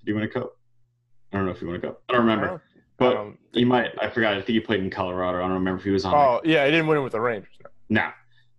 Did 0.00 0.08
he 0.08 0.12
win 0.14 0.24
a 0.24 0.28
cup? 0.28 0.56
I 1.32 1.36
don't 1.36 1.46
know 1.46 1.52
if 1.52 1.60
he 1.60 1.66
won 1.66 1.76
a 1.76 1.80
cup. 1.80 2.02
I 2.08 2.14
don't 2.14 2.22
remember. 2.22 2.62
But 2.98 3.16
um, 3.16 3.38
he 3.52 3.64
might. 3.64 3.90
I 4.00 4.10
forgot. 4.10 4.34
I 4.34 4.36
think 4.36 4.48
he 4.48 4.60
played 4.60 4.80
in 4.80 4.90
Colorado. 4.90 5.38
I 5.38 5.42
don't 5.42 5.52
remember 5.52 5.78
if 5.78 5.84
he 5.84 5.90
was 5.90 6.04
on. 6.04 6.14
Oh 6.14 6.40
yeah, 6.44 6.64
he 6.64 6.70
didn't 6.70 6.86
win 6.86 6.98
it 6.98 7.02
with 7.02 7.12
the 7.12 7.20
Rangers. 7.20 7.52
No. 7.62 7.69
Nah. 7.90 8.12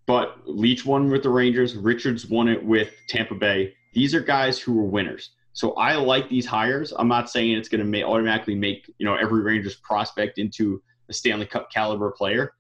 But 0.06 0.46
Leetch 0.46 0.86
won 0.86 1.10
with 1.10 1.24
the 1.24 1.30
Rangers. 1.30 1.76
Richards 1.76 2.28
won 2.28 2.48
it 2.48 2.64
with 2.64 2.94
Tampa 3.08 3.34
Bay. 3.34 3.74
These 3.94 4.14
are 4.14 4.20
guys 4.22 4.60
who 4.60 4.74
were 4.74 4.84
winners. 4.84 5.32
So 5.54 5.74
I 5.74 5.96
like 5.96 6.30
these 6.30 6.46
hires. 6.46 6.94
I'm 6.98 7.08
not 7.08 7.30
saying 7.30 7.58
it's 7.58 7.70
going 7.70 7.92
to 7.92 8.04
automatically 8.04 8.56
make 8.56 8.94
you 8.98 9.06
know 9.06 9.16
every 9.16 9.42
Rangers 9.42 9.76
prospect 9.76 10.38
into 10.38 10.82
a 11.10 11.14
Stanley 11.14 11.46
Cup 11.46 11.72
caliber 11.72 12.12
player, 12.12 12.54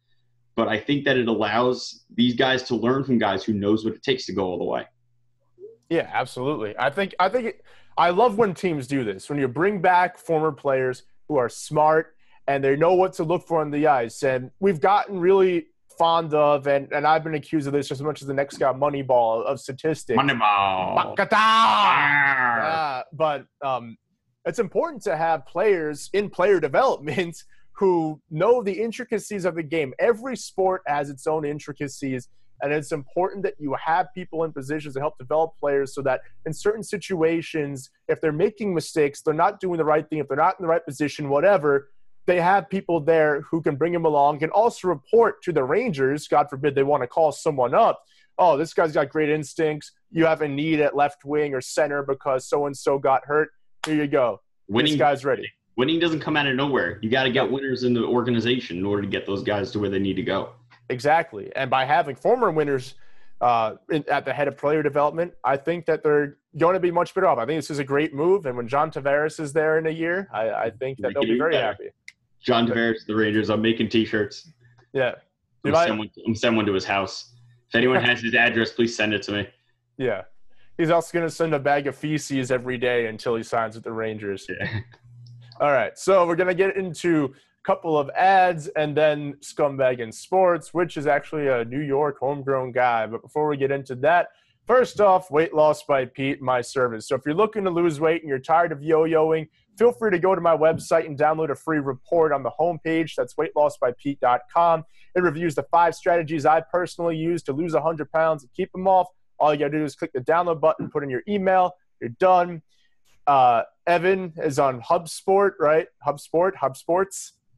but 0.55 0.67
I 0.67 0.79
think 0.79 1.05
that 1.05 1.17
it 1.17 1.27
allows 1.27 2.03
these 2.13 2.35
guys 2.35 2.63
to 2.63 2.75
learn 2.75 3.03
from 3.03 3.17
guys 3.17 3.43
who 3.43 3.53
knows 3.53 3.85
what 3.85 3.93
it 3.93 4.03
takes 4.03 4.25
to 4.25 4.33
go 4.33 4.43
all 4.43 4.57
the 4.57 4.65
way. 4.65 4.85
Yeah, 5.89 6.09
absolutely. 6.11 6.75
I 6.77 6.89
think 6.89 7.15
I 7.19 7.29
think 7.29 7.45
it, 7.45 7.61
I 7.97 8.09
love 8.09 8.37
when 8.37 8.53
teams 8.53 8.87
do 8.87 9.03
this. 9.03 9.29
When 9.29 9.39
you 9.39 9.47
bring 9.47 9.81
back 9.81 10.17
former 10.17 10.51
players 10.51 11.03
who 11.27 11.37
are 11.37 11.49
smart 11.49 12.15
and 12.47 12.63
they 12.63 12.75
know 12.75 12.93
what 12.93 13.13
to 13.13 13.23
look 13.23 13.47
for 13.47 13.61
on 13.61 13.71
the 13.71 13.87
ice. 13.87 14.23
And 14.23 14.51
we've 14.59 14.81
gotten 14.81 15.19
really 15.19 15.67
fond 15.97 16.33
of, 16.33 16.67
and, 16.67 16.91
and 16.91 17.05
I've 17.05 17.23
been 17.23 17.35
accused 17.35 17.67
of 17.67 17.73
this 17.73 17.87
just 17.87 18.01
as 18.01 18.05
much 18.05 18.21
as 18.21 18.27
the 18.27 18.33
next 18.33 18.57
guy, 18.57 18.71
Moneyball, 18.73 19.43
of 19.43 19.59
statistics. 19.59 20.19
Moneyball. 20.19 20.95
But 23.13 23.45
um, 23.63 23.97
it's 24.45 24.59
important 24.59 25.03
to 25.03 25.15
have 25.15 25.45
players 25.45 26.09
in 26.13 26.29
player 26.29 26.59
development 26.69 27.43
who 27.73 28.21
know 28.29 28.61
the 28.61 28.73
intricacies 28.73 29.45
of 29.45 29.55
the 29.55 29.63
game. 29.63 29.93
Every 29.99 30.35
sport 30.35 30.81
has 30.87 31.09
its 31.09 31.25
own 31.27 31.45
intricacies. 31.45 32.27
And 32.61 32.71
it's 32.71 32.91
important 32.91 33.43
that 33.43 33.55
you 33.57 33.75
have 33.83 34.07
people 34.13 34.43
in 34.43 34.53
positions 34.53 34.93
to 34.93 34.99
help 34.99 35.17
develop 35.17 35.57
players 35.59 35.95
so 35.95 36.01
that 36.03 36.21
in 36.45 36.53
certain 36.53 36.83
situations, 36.83 37.89
if 38.07 38.21
they're 38.21 38.31
making 38.31 38.75
mistakes, 38.75 39.21
they're 39.21 39.33
not 39.33 39.59
doing 39.59 39.77
the 39.77 39.85
right 39.85 40.07
thing, 40.07 40.19
if 40.19 40.27
they're 40.27 40.37
not 40.37 40.59
in 40.59 40.63
the 40.63 40.69
right 40.69 40.85
position, 40.85 41.29
whatever, 41.29 41.89
they 42.25 42.39
have 42.39 42.69
people 42.69 42.99
there 42.99 43.41
who 43.41 43.61
can 43.61 43.75
bring 43.75 43.93
him 43.93 44.05
along 44.05 44.39
can 44.39 44.49
also 44.51 44.87
report 44.87 45.41
to 45.43 45.51
the 45.51 45.63
Rangers. 45.63 46.27
God 46.27 46.49
forbid 46.49 46.75
they 46.75 46.83
want 46.83 47.03
to 47.03 47.07
call 47.07 47.31
someone 47.31 47.73
up. 47.73 48.03
Oh, 48.37 48.57
this 48.57 48.73
guy's 48.73 48.91
got 48.91 49.09
great 49.09 49.29
instincts. 49.29 49.91
You 50.11 50.25
have 50.25 50.41
a 50.41 50.47
need 50.47 50.79
at 50.79 50.95
left 50.95 51.25
wing 51.25 51.53
or 51.53 51.61
center 51.61 52.03
because 52.03 52.47
so 52.47 52.65
and 52.65 52.75
so 52.75 52.97
got 52.97 53.25
hurt. 53.25 53.49
Here 53.85 53.95
you 53.95 54.07
go. 54.07 54.41
Winning, 54.67 54.93
this 54.93 54.99
guy's 54.99 55.25
ready. 55.25 55.51
Winning 55.77 55.99
doesn't 55.99 56.19
come 56.19 56.37
out 56.37 56.47
of 56.47 56.55
nowhere. 56.55 56.99
You 57.01 57.09
got 57.09 57.23
to 57.23 57.31
get 57.31 57.49
winners 57.49 57.83
in 57.83 57.93
the 57.93 58.03
organization 58.03 58.77
in 58.77 58.85
order 58.85 59.01
to 59.01 59.07
get 59.07 59.25
those 59.25 59.43
guys 59.43 59.71
to 59.71 59.79
where 59.79 59.89
they 59.89 59.99
need 59.99 60.15
to 60.15 60.23
go. 60.23 60.53
Exactly. 60.89 61.51
And 61.55 61.69
by 61.69 61.85
having 61.85 62.15
former 62.15 62.51
winners 62.51 62.95
uh, 63.39 63.75
in, 63.89 64.07
at 64.09 64.25
the 64.25 64.33
head 64.33 64.47
of 64.47 64.57
player 64.57 64.83
development, 64.83 65.33
I 65.43 65.57
think 65.57 65.85
that 65.87 66.03
they're 66.03 66.37
going 66.57 66.73
to 66.73 66.79
be 66.79 66.91
much 66.91 67.13
better 67.13 67.27
off. 67.27 67.37
I 67.37 67.45
think 67.45 67.57
this 67.57 67.71
is 67.71 67.79
a 67.79 67.83
great 67.83 68.13
move. 68.13 68.45
And 68.45 68.57
when 68.57 68.67
John 68.67 68.91
Tavares 68.91 69.39
is 69.39 69.53
there 69.53 69.77
in 69.77 69.87
a 69.87 69.91
year, 69.91 70.29
I, 70.33 70.49
I 70.49 70.69
think 70.69 70.99
that 70.99 71.13
they'll 71.13 71.23
be 71.23 71.37
very 71.37 71.53
better. 71.53 71.65
happy. 71.65 71.89
John 72.43 72.67
Tavares, 72.67 73.05
the 73.05 73.15
Rangers. 73.15 73.49
I'm 73.49 73.61
making 73.61 73.89
T-shirts. 73.89 74.49
Yeah. 74.93 75.15
I'm, 75.65 75.75
I, 75.75 75.87
send 75.87 76.09
I'm 76.25 76.35
send 76.35 76.55
one 76.55 76.65
to 76.65 76.73
his 76.73 76.85
house. 76.85 77.33
If 77.69 77.75
anyone 77.75 78.03
has 78.03 78.21
his 78.21 78.33
address, 78.33 78.71
please 78.71 78.95
send 78.95 79.13
it 79.13 79.21
to 79.23 79.31
me. 79.31 79.47
Yeah. 79.97 80.23
He's 80.77 80.89
also 80.89 81.13
going 81.13 81.27
to 81.27 81.33
send 81.33 81.53
a 81.53 81.59
bag 81.59 81.87
of 81.87 81.95
feces 81.95 82.51
every 82.51 82.77
day 82.77 83.07
until 83.07 83.35
he 83.35 83.43
signs 83.43 83.75
with 83.75 83.83
the 83.83 83.91
Rangers. 83.91 84.47
Yeah. 84.49 84.79
All 85.61 85.71
right. 85.71 85.97
So 85.97 86.25
we're 86.25 86.35
going 86.35 86.47
to 86.47 86.55
get 86.55 86.75
into 86.75 87.25
a 87.25 87.63
couple 87.63 87.97
of 87.97 88.09
ads 88.11 88.67
and 88.69 88.97
then 88.97 89.35
Scumbag 89.41 89.99
in 89.99 90.11
Sports, 90.11 90.73
which 90.73 90.97
is 90.97 91.05
actually 91.05 91.47
a 91.47 91.63
New 91.65 91.81
York 91.81 92.17
homegrown 92.19 92.71
guy. 92.71 93.05
But 93.05 93.21
before 93.21 93.47
we 93.47 93.57
get 93.57 93.69
into 93.69 93.93
that, 93.97 94.29
first 94.71 95.01
off, 95.01 95.29
weight 95.29 95.53
loss 95.53 95.83
by 95.83 96.05
Pete, 96.05 96.41
my 96.41 96.61
service. 96.61 97.05
So 97.09 97.15
if 97.15 97.23
you're 97.25 97.35
looking 97.35 97.65
to 97.65 97.69
lose 97.69 97.99
weight 97.99 98.21
and 98.21 98.29
you're 98.29 98.39
tired 98.39 98.71
of 98.71 98.81
yo 98.81 99.01
yoing, 99.01 99.49
feel 99.77 99.91
free 99.91 100.11
to 100.11 100.17
go 100.17 100.33
to 100.33 100.39
my 100.39 100.55
website 100.55 101.05
and 101.05 101.19
download 101.19 101.51
a 101.51 101.55
free 101.55 101.79
report 101.79 102.31
on 102.31 102.41
the 102.41 102.51
homepage. 102.57 103.15
That's 103.15 103.33
weightlossbypete.com. 103.33 104.85
It 105.13 105.23
reviews 105.23 105.55
the 105.55 105.63
five 105.63 105.93
strategies 105.93 106.45
I 106.45 106.61
personally 106.61 107.17
use 107.17 107.43
to 107.43 107.51
lose 107.51 107.73
100 107.73 108.09
pounds 108.13 108.43
and 108.43 108.53
keep 108.53 108.71
them 108.71 108.87
off. 108.87 109.09
All 109.39 109.53
you 109.53 109.59
got 109.59 109.73
to 109.73 109.77
do 109.77 109.83
is 109.83 109.93
click 109.93 110.13
the 110.13 110.21
download 110.21 110.61
button, 110.61 110.89
put 110.89 111.03
in 111.03 111.09
your 111.09 111.23
email, 111.27 111.73
you're 111.99 112.11
done. 112.11 112.61
Uh, 113.27 113.63
Evan 113.85 114.31
is 114.37 114.57
on 114.57 114.81
HubSport, 114.81 115.51
right? 115.59 115.87
HubSport, 116.07 116.53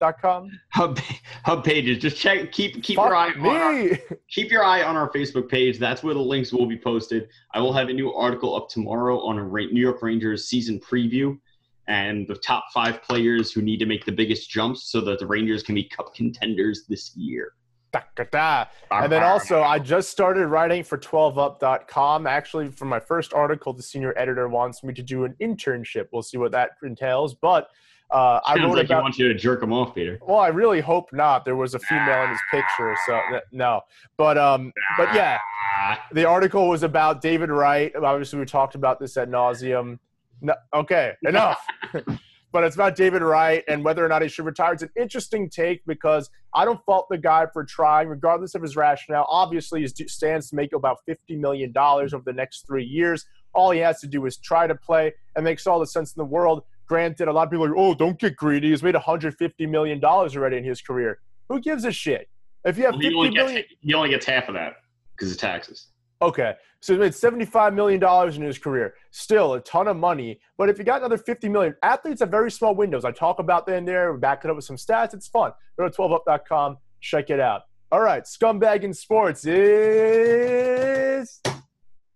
HubSports.com. 0.04 0.60
Hub 0.70 1.00
Hub 1.46 1.64
pages. 1.64 1.98
Just 1.98 2.18
check. 2.18 2.52
Keep 2.52 2.84
keep 2.84 2.98
Fuck 2.98 3.08
your 3.08 3.16
eye 3.16 3.34
me. 3.36 3.50
on 3.50 3.56
our, 3.56 4.00
keep 4.30 4.52
your 4.52 4.64
eye 4.64 4.84
on 4.84 4.96
our 4.96 5.10
Facebook 5.12 5.50
page. 5.50 5.80
That's 5.80 6.04
where 6.04 6.14
the 6.14 6.20
links 6.20 6.52
will 6.52 6.66
be 6.66 6.78
posted. 6.78 7.30
I 7.54 7.60
will 7.60 7.74
have 7.74 7.90
a 7.90 7.94
new 7.94 8.14
article 8.14 8.56
up 8.56 8.70
tomorrow 8.70 9.20
on 9.20 9.40
a 9.40 9.44
New 9.44 9.82
York 9.82 10.02
Rangers 10.02 10.48
season 10.48 10.80
preview 10.80 11.38
and 11.88 12.28
the 12.28 12.36
top 12.36 12.66
five 12.74 13.04
players 13.04 13.52
who 13.52 13.62
need 13.62 13.78
to 13.78 13.86
make 13.86 14.06
the 14.06 14.12
biggest 14.12 14.50
jumps 14.50 14.90
so 14.90 15.02
that 15.02 15.20
the 15.20 15.28
Rangers 15.28 15.64
can 15.64 15.76
be 15.76 15.84
cup 15.84 16.16
contenders 16.16 16.86
this 16.88 17.16
year. 17.16 17.54
And 18.90 19.12
then 19.12 19.22
also, 19.22 19.62
I 19.62 19.78
just 19.78 20.10
started 20.10 20.48
writing 20.48 20.84
for 20.84 20.98
12up.com. 20.98 22.26
Actually, 22.26 22.70
for 22.70 22.86
my 22.86 23.00
first 23.00 23.34
article, 23.34 23.72
the 23.72 23.84
senior 23.84 24.18
editor 24.18 24.48
wants 24.48 24.84
me 24.84 24.94
to 24.96 25.04
do 25.04 25.26
an 25.26 25.36
internship. 25.40 26.08
We'll 26.12 26.24
see 26.24 26.38
what 26.38 26.52
that 26.54 26.72
entails. 26.82 27.36
But 27.36 27.68
uh, 28.14 28.40
I 28.46 28.56
Sounds 28.56 28.68
wrote 28.68 28.78
like 28.78 28.86
about, 28.86 28.98
he 28.98 29.02
wants 29.02 29.20
you 29.20 29.28
to 29.28 29.34
jerk 29.34 29.64
him 29.64 29.74
off, 29.74 29.96
Peter. 29.96 30.20
Well, 30.22 30.38
I 30.38 30.50
really 30.50 30.82
hope 30.82 31.12
not. 31.12 31.46
There 31.46 31.56
was 31.56 31.74
a 31.74 31.80
female 31.80 32.24
in 32.24 32.30
his 32.30 32.40
picture, 32.52 32.96
so 33.08 33.20
no. 33.52 33.82
But 34.18 34.38
um, 34.38 34.72
but 34.98 35.14
yeah, 35.16 35.40
the 36.12 36.26
article 36.26 36.70
was 36.70 36.84
about 36.84 37.22
David 37.22 37.50
Wright. 37.50 37.94
Obviously, 37.96 38.40
we 38.40 38.46
talked 38.46 38.76
about 38.76 39.00
this 39.00 39.18
at 39.18 39.30
nauseum. 39.30 39.98
No, 40.42 40.54
okay, 40.74 41.14
enough. 41.24 41.66
but 42.54 42.64
it's 42.64 42.76
about 42.76 42.96
David 42.96 43.24
Wright 43.24 43.64
and 43.68 43.84
whether 43.84 44.06
or 44.06 44.08
not 44.08 44.22
he 44.22 44.28
should 44.28 44.46
retire. 44.46 44.74
It's 44.74 44.84
an 44.84 44.92
interesting 44.96 45.50
take 45.50 45.84
because 45.88 46.30
I 46.54 46.66
don't 46.66 46.80
fault 46.86 47.08
the 47.10 47.18
guy 47.18 47.48
for 47.52 47.64
trying, 47.66 48.10
regardless 48.10 48.54
of 48.54 48.62
his 48.62 48.76
rationale. 48.76 49.26
Obviously, 49.28 49.82
he 49.82 49.88
stands 50.08 50.52
to 50.52 50.56
make 50.56 50.72
about 50.72 51.00
$50 51.10 51.40
million 51.40 51.74
over 51.76 52.22
the 52.24 52.34
next 52.34 52.68
three 52.68 52.86
years. 52.86 53.26
All 53.54 53.72
he 53.72 53.80
has 53.80 54.00
to 54.02 54.08
do 54.08 54.24
is 54.28 54.38
try 54.38 54.68
to 54.68 54.76
play 54.76 55.14
and 55.36 55.44
makes 55.44 55.66
all 55.66 55.80
the 55.80 55.88
sense 55.88 56.14
in 56.14 56.20
the 56.20 56.26
world. 56.26 56.64
Granted, 56.88 57.28
a 57.28 57.32
lot 57.34 57.44
of 57.44 57.52
people 57.52 57.66
are, 57.66 57.70
like, 57.70 57.78
oh, 57.78 57.94
don't 57.94 58.20
get 58.20 58.36
greedy. 58.36 58.70
He's 58.70 58.84
made 58.84 58.94
150 58.96 59.66
million 59.68 60.00
dollars 60.00 60.36
already 60.36 60.58
in 60.58 60.64
his 60.64 60.82
career. 60.82 61.20
Who 61.50 61.60
gives 61.60 61.86
a 61.86 61.92
shit? 61.92 62.28
If 62.66 62.78
you 62.78 62.84
have 62.86 62.94
Well, 62.94 63.02
50 63.02 63.10
he, 63.10 63.16
only 63.16 63.30
million, 63.32 63.56
gets, 63.56 63.74
he 63.82 63.94
only 63.94 64.10
gets 64.10 64.26
half 64.26 64.48
of 64.48 64.54
that 64.56 64.76
because 65.16 65.32
of 65.32 65.38
taxes. 65.38 65.88
okay, 66.22 66.54
so 66.80 66.94
he 66.94 67.00
made 67.00 67.14
75 67.14 67.74
million 67.74 68.00
dollars 68.00 68.38
in 68.38 68.44
his 68.44 68.58
career. 68.58 68.94
Still 69.12 69.54
a 69.56 69.62
ton 69.62 69.88
of 69.88 69.98
money. 69.98 70.40
But 70.58 70.70
if 70.70 70.78
you 70.78 70.84
got 70.84 71.02
another 71.02 71.18
50 71.18 71.50
million, 71.50 71.76
athletes 71.84 72.22
have 72.22 72.30
very 72.30 72.50
small 72.52 72.74
windows. 72.76 73.04
I 73.06 73.12
talk 73.12 73.40
about 73.40 73.66
that 73.68 73.76
in 73.76 73.86
there, 73.86 74.14
We 74.14 74.20
back 74.20 74.44
it 74.46 74.50
up 74.50 74.56
with 74.56 74.66
some 74.66 74.76
stats. 74.78 75.14
It's 75.14 75.28
fun. 75.28 75.52
Go 75.78 75.88
to 75.88 75.96
12up.com, 75.96 76.78
check 77.02 77.30
it 77.30 77.40
out. 77.40 77.64
All 77.92 78.02
right, 78.02 78.24
scumbag 78.24 78.84
in 78.84 78.94
sports 78.94 79.46
is 79.46 81.42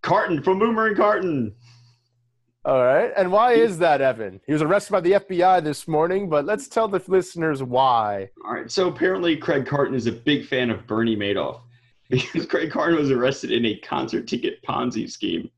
Carton 0.02 0.42
from 0.42 0.60
Boomer 0.60 0.88
and 0.88 0.98
Carton. 0.98 1.54
All 2.68 2.84
right. 2.84 3.14
And 3.16 3.32
why 3.32 3.54
is 3.54 3.78
that, 3.78 4.02
Evan? 4.02 4.42
He 4.46 4.52
was 4.52 4.62
arrested 4.62 4.92
by 4.92 5.00
the 5.00 5.14
FBI 5.14 5.64
this 5.64 5.88
morning, 5.88 6.28
but 6.28 6.44
let's 6.44 6.68
tell 6.68 6.90
the 6.90 7.02
listeners 7.08 7.64
why. 7.64 8.30
All 8.44 8.52
right. 8.54 8.70
So 8.70 8.90
apparently, 8.90 9.38
Craig 9.38 9.66
Carton 9.66 9.96
is 9.96 10.06
a 10.06 10.12
big 10.12 10.46
fan 10.46 10.70
of 10.70 10.86
Bernie 10.86 11.16
Madoff 11.16 11.62
because 12.10 12.46
Craig 12.46 12.70
Carton 12.70 13.00
was 13.00 13.10
arrested 13.10 13.54
in 13.54 13.66
a 13.66 13.78
concert 13.78 14.28
ticket 14.28 14.62
Ponzi 14.64 15.10
scheme. 15.10 15.50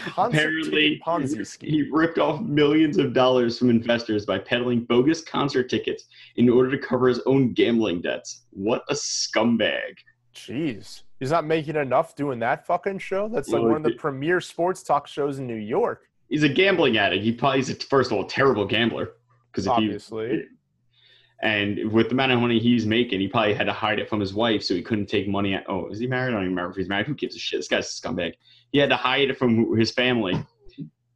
Concert 0.00 0.36
Apparently, 0.36 1.00
Ponzi 1.06 1.46
scheme. 1.46 1.70
he 1.70 1.88
ripped 1.90 2.18
off 2.18 2.42
millions 2.42 2.98
of 2.98 3.14
dollars 3.14 3.58
from 3.58 3.70
investors 3.70 4.26
by 4.26 4.38
peddling 4.38 4.80
bogus 4.84 5.22
concert 5.22 5.70
tickets 5.70 6.04
in 6.36 6.50
order 6.50 6.70
to 6.70 6.76
cover 6.76 7.08
his 7.08 7.20
own 7.24 7.54
gambling 7.54 8.02
debts. 8.02 8.42
What 8.50 8.84
a 8.90 8.94
scumbag! 8.94 9.94
Jeez. 10.34 11.04
He's 11.18 11.30
not 11.30 11.44
making 11.44 11.76
enough 11.76 12.14
doing 12.14 12.38
that 12.40 12.66
fucking 12.66 12.98
show? 12.98 13.28
That's 13.28 13.48
like 13.48 13.60
Well, 13.62 13.72
one 13.72 13.76
of 13.78 13.82
the 13.82 13.98
premier 13.98 14.40
sports 14.40 14.82
talk 14.82 15.06
shows 15.06 15.38
in 15.38 15.46
New 15.46 15.54
York, 15.54 16.08
He's 16.28 16.42
a 16.42 16.48
gambling 16.48 16.98
addict. 16.98 17.24
He 17.24 17.32
probably 17.32 17.60
is 17.60 17.70
a, 17.70 17.74
first 17.74 18.10
of 18.10 18.18
all 18.18 18.24
a 18.24 18.28
terrible 18.28 18.66
gambler 18.66 19.12
because 19.50 19.66
obviously. 19.66 20.44
and 21.42 21.90
with 21.90 22.08
the 22.08 22.12
amount 22.12 22.32
of 22.32 22.40
money 22.40 22.58
he's 22.58 22.84
making, 22.84 23.20
he 23.20 23.28
probably 23.28 23.54
had 23.54 23.64
to 23.64 23.72
hide 23.72 23.98
it 23.98 24.08
from 24.08 24.20
his 24.20 24.34
wife 24.34 24.62
so 24.62 24.74
he 24.74 24.82
couldn't 24.82 25.06
take 25.06 25.26
money. 25.26 25.54
Out. 25.54 25.64
Oh, 25.68 25.88
is 25.88 25.98
he 25.98 26.06
married? 26.06 26.28
I 26.28 26.32
don't 26.32 26.42
even 26.42 26.50
remember 26.50 26.70
if 26.70 26.76
he's 26.76 26.88
married. 26.88 27.06
Who 27.06 27.14
gives 27.14 27.34
a 27.34 27.38
shit? 27.38 27.60
This 27.60 27.68
guy's 27.68 27.86
a 27.86 28.00
scumbag. 28.00 28.34
He 28.72 28.78
had 28.78 28.90
to 28.90 28.96
hide 28.96 29.30
it 29.30 29.38
from 29.38 29.76
his 29.76 29.90
family 29.90 30.34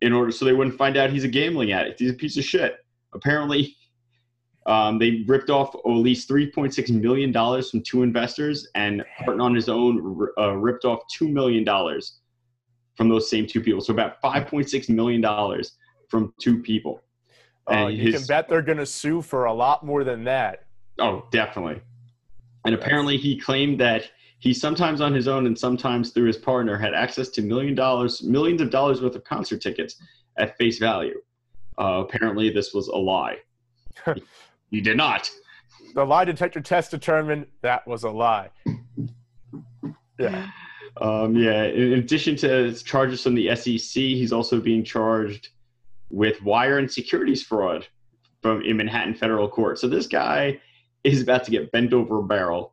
in 0.00 0.12
order 0.12 0.32
so 0.32 0.46
they 0.46 0.54
wouldn't 0.54 0.78
find 0.78 0.96
out 0.96 1.10
he's 1.10 1.24
a 1.24 1.28
gambling 1.28 1.72
addict. 1.72 2.00
He's 2.00 2.10
a 2.10 2.14
piece 2.14 2.38
of 2.38 2.44
shit. 2.44 2.76
Apparently, 3.12 3.76
um, 4.66 4.98
they 4.98 5.25
ripped 5.27 5.51
off 5.51 5.75
at 5.75 5.88
least 5.88 6.29
$3.6 6.29 6.90
million 7.01 7.33
from 7.33 7.83
two 7.83 8.03
investors, 8.03 8.68
and 8.75 9.05
Carton 9.18 9.40
on 9.40 9.55
his 9.55 9.68
own 9.68 10.29
uh, 10.38 10.53
ripped 10.53 10.85
off 10.85 11.01
$2 11.18 11.31
million 11.31 11.64
from 12.94 13.09
those 13.09 13.29
same 13.29 13.46
two 13.46 13.61
people. 13.61 13.81
So 13.81 13.92
about 13.92 14.22
$5.6 14.22 14.88
million 14.88 15.62
from 16.09 16.33
two 16.40 16.62
people. 16.62 17.03
Uh, 17.70 17.87
you 17.87 18.12
can 18.12 18.25
bet 18.27 18.48
they're 18.48 18.62
going 18.62 18.79
to 18.79 18.87
sue 18.87 19.22
for 19.22 19.44
a 19.44 19.53
lot 19.53 19.85
more 19.85 20.05
than 20.05 20.25
that. 20.25 20.64
Oh, 20.98 21.25
definitely. 21.31 21.81
And 22.64 22.75
apparently, 22.75 23.16
he 23.16 23.38
claimed 23.38 23.81
that 23.81 24.11
he 24.38 24.53
sometimes 24.53 25.01
on 25.01 25.14
his 25.14 25.29
own 25.29 25.46
and 25.46 25.59
sometimes 25.59 26.11
through 26.11 26.27
his 26.27 26.37
partner 26.37 26.77
had 26.77 26.94
access 26.94 27.29
to 27.31 27.42
million 27.42 27.75
dollars, 27.75 28.22
millions 28.22 28.61
of 28.61 28.70
dollars 28.70 29.01
worth 29.01 29.14
of 29.14 29.25
concert 29.25 29.61
tickets 29.61 29.96
at 30.38 30.57
face 30.59 30.79
value. 30.79 31.20
Uh, 31.79 32.05
apparently, 32.07 32.51
this 32.51 32.75
was 32.75 32.88
a 32.88 32.96
lie. 32.96 33.37
he 34.72 34.80
did 34.80 34.96
not. 34.96 35.30
The 35.94 36.04
lie 36.04 36.24
detector 36.24 36.61
test 36.61 36.90
determined 36.90 37.46
that 37.61 37.87
was 37.87 38.02
a 38.02 38.11
lie. 38.11 38.50
Yeah. 40.18 40.48
Um, 41.00 41.37
yeah. 41.37 41.64
In 41.64 41.92
addition 41.92 42.37
to 42.37 42.72
charges 42.82 43.22
from 43.22 43.35
the 43.35 43.54
SEC, 43.54 44.02
he's 44.02 44.32
also 44.32 44.61
being 44.61 44.82
charged 44.82 45.50
with 46.11 46.42
wire 46.42 46.78
and 46.78 46.90
securities 46.90 47.42
fraud 47.42 47.87
from 48.40 48.62
in 48.62 48.78
Manhattan 48.78 49.14
federal 49.14 49.48
court. 49.48 49.78
So 49.78 49.88
this 49.88 50.06
guy 50.06 50.61
is 51.04 51.22
about 51.22 51.44
to 51.44 51.50
get 51.50 51.70
bent 51.70 51.92
over 51.92 52.18
a 52.18 52.22
barrel, 52.22 52.72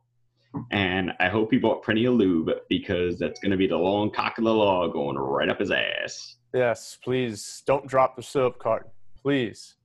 and 0.70 1.12
I 1.20 1.28
hope 1.28 1.52
he 1.52 1.58
bought 1.58 1.82
plenty 1.82 2.06
of 2.06 2.14
lube 2.14 2.50
because 2.68 3.18
that's 3.18 3.40
going 3.40 3.50
to 3.50 3.56
be 3.56 3.66
the 3.66 3.76
long 3.76 4.10
cock 4.10 4.38
of 4.38 4.44
the 4.44 4.54
law 4.54 4.88
going 4.88 5.16
right 5.16 5.48
up 5.48 5.60
his 5.60 5.70
ass. 5.70 6.36
Yes, 6.54 6.98
please 7.02 7.62
don't 7.66 7.86
drop 7.86 8.16
the 8.16 8.22
soap 8.22 8.58
carton. 8.58 8.90
Please. 9.22 9.76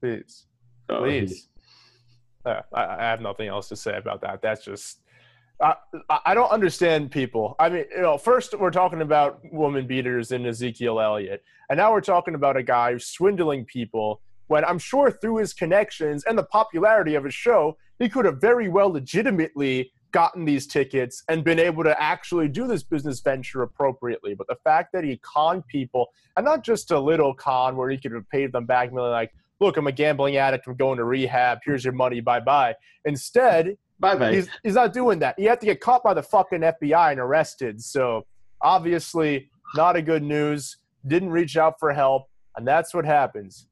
Please. 0.00 0.46
Please. 0.88 1.48
Uh, 1.48 1.55
Uh, 2.46 2.62
I, 2.72 2.84
I 2.84 3.02
have 3.02 3.20
nothing 3.20 3.48
else 3.48 3.68
to 3.68 3.76
say 3.76 3.96
about 3.96 4.20
that. 4.22 4.40
That's 4.40 4.64
just. 4.64 5.00
I 5.60 5.74
I 6.24 6.34
don't 6.34 6.50
understand 6.50 7.10
people. 7.10 7.56
I 7.58 7.68
mean, 7.68 7.84
you 7.90 8.02
know, 8.02 8.18
first 8.18 8.58
we're 8.58 8.70
talking 8.70 9.00
about 9.00 9.40
woman 9.52 9.86
beaters 9.86 10.30
in 10.30 10.46
Ezekiel 10.46 11.00
Elliott, 11.00 11.42
and 11.68 11.78
now 11.78 11.92
we're 11.92 12.02
talking 12.02 12.34
about 12.34 12.56
a 12.56 12.62
guy 12.62 12.92
who's 12.92 13.06
swindling 13.06 13.64
people. 13.64 14.20
When 14.48 14.64
I'm 14.64 14.78
sure 14.78 15.10
through 15.10 15.38
his 15.38 15.52
connections 15.52 16.22
and 16.24 16.38
the 16.38 16.44
popularity 16.44 17.16
of 17.16 17.24
his 17.24 17.34
show, 17.34 17.76
he 17.98 18.08
could 18.08 18.26
have 18.26 18.40
very 18.40 18.68
well 18.68 18.90
legitimately 18.90 19.90
gotten 20.12 20.44
these 20.44 20.66
tickets 20.66 21.24
and 21.28 21.42
been 21.42 21.58
able 21.58 21.82
to 21.84 22.00
actually 22.00 22.48
do 22.48 22.66
this 22.66 22.82
business 22.82 23.20
venture 23.20 23.62
appropriately. 23.62 24.34
But 24.34 24.46
the 24.46 24.56
fact 24.62 24.92
that 24.92 25.04
he 25.04 25.20
conned 25.22 25.66
people, 25.66 26.08
and 26.36 26.44
not 26.44 26.64
just 26.64 26.90
a 26.90 27.00
little 27.00 27.34
con 27.34 27.76
where 27.76 27.90
he 27.90 27.98
could 27.98 28.12
have 28.12 28.28
paid 28.30 28.52
them 28.52 28.66
back, 28.66 28.90
really 28.92 29.10
like, 29.10 29.32
look, 29.60 29.76
I'm 29.76 29.86
a 29.86 29.92
gambling 29.92 30.36
addict, 30.36 30.66
I'm 30.66 30.74
going 30.76 30.98
to 30.98 31.04
rehab, 31.04 31.58
here's 31.64 31.84
your 31.84 31.94
money, 31.94 32.20
bye 32.20 32.40
bye. 32.40 32.74
Instead, 33.04 33.76
Bye 33.98 34.14
bye. 34.16 34.34
he's, 34.34 34.48
he's 34.62 34.74
not 34.74 34.92
doing 34.92 35.18
that. 35.20 35.38
He 35.38 35.44
had 35.44 35.58
to 35.60 35.66
get 35.66 35.80
caught 35.80 36.02
by 36.04 36.12
the 36.12 36.22
fucking 36.22 36.60
FBI 36.60 37.12
and 37.12 37.20
arrested. 37.20 37.82
So 37.82 38.26
obviously, 38.60 39.48
not 39.74 39.96
a 39.96 40.02
good 40.02 40.22
news. 40.22 40.76
Didn't 41.06 41.30
reach 41.30 41.56
out 41.56 41.78
for 41.78 41.92
help, 41.92 42.28
and 42.56 42.66
that's 42.66 42.92
what 42.92 43.04
happens. 43.06 43.68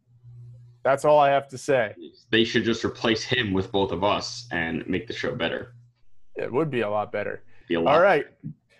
That's 0.82 1.04
all 1.04 1.18
I 1.18 1.30
have 1.30 1.48
to 1.48 1.58
say. 1.58 1.94
They 2.30 2.44
should 2.44 2.64
just 2.64 2.84
replace 2.84 3.22
him 3.22 3.52
with 3.52 3.72
both 3.72 3.90
of 3.90 4.04
us 4.04 4.46
and 4.52 4.86
make 4.86 5.06
the 5.06 5.12
show 5.14 5.34
better. 5.34 5.74
It 6.36 6.52
would 6.52 6.70
be 6.70 6.80
a 6.82 6.88
lot 6.90 7.10
better. 7.12 7.42
Be 7.68 7.74
a 7.74 7.80
lot. 7.80 7.94
All 7.94 8.02
right. 8.02 8.26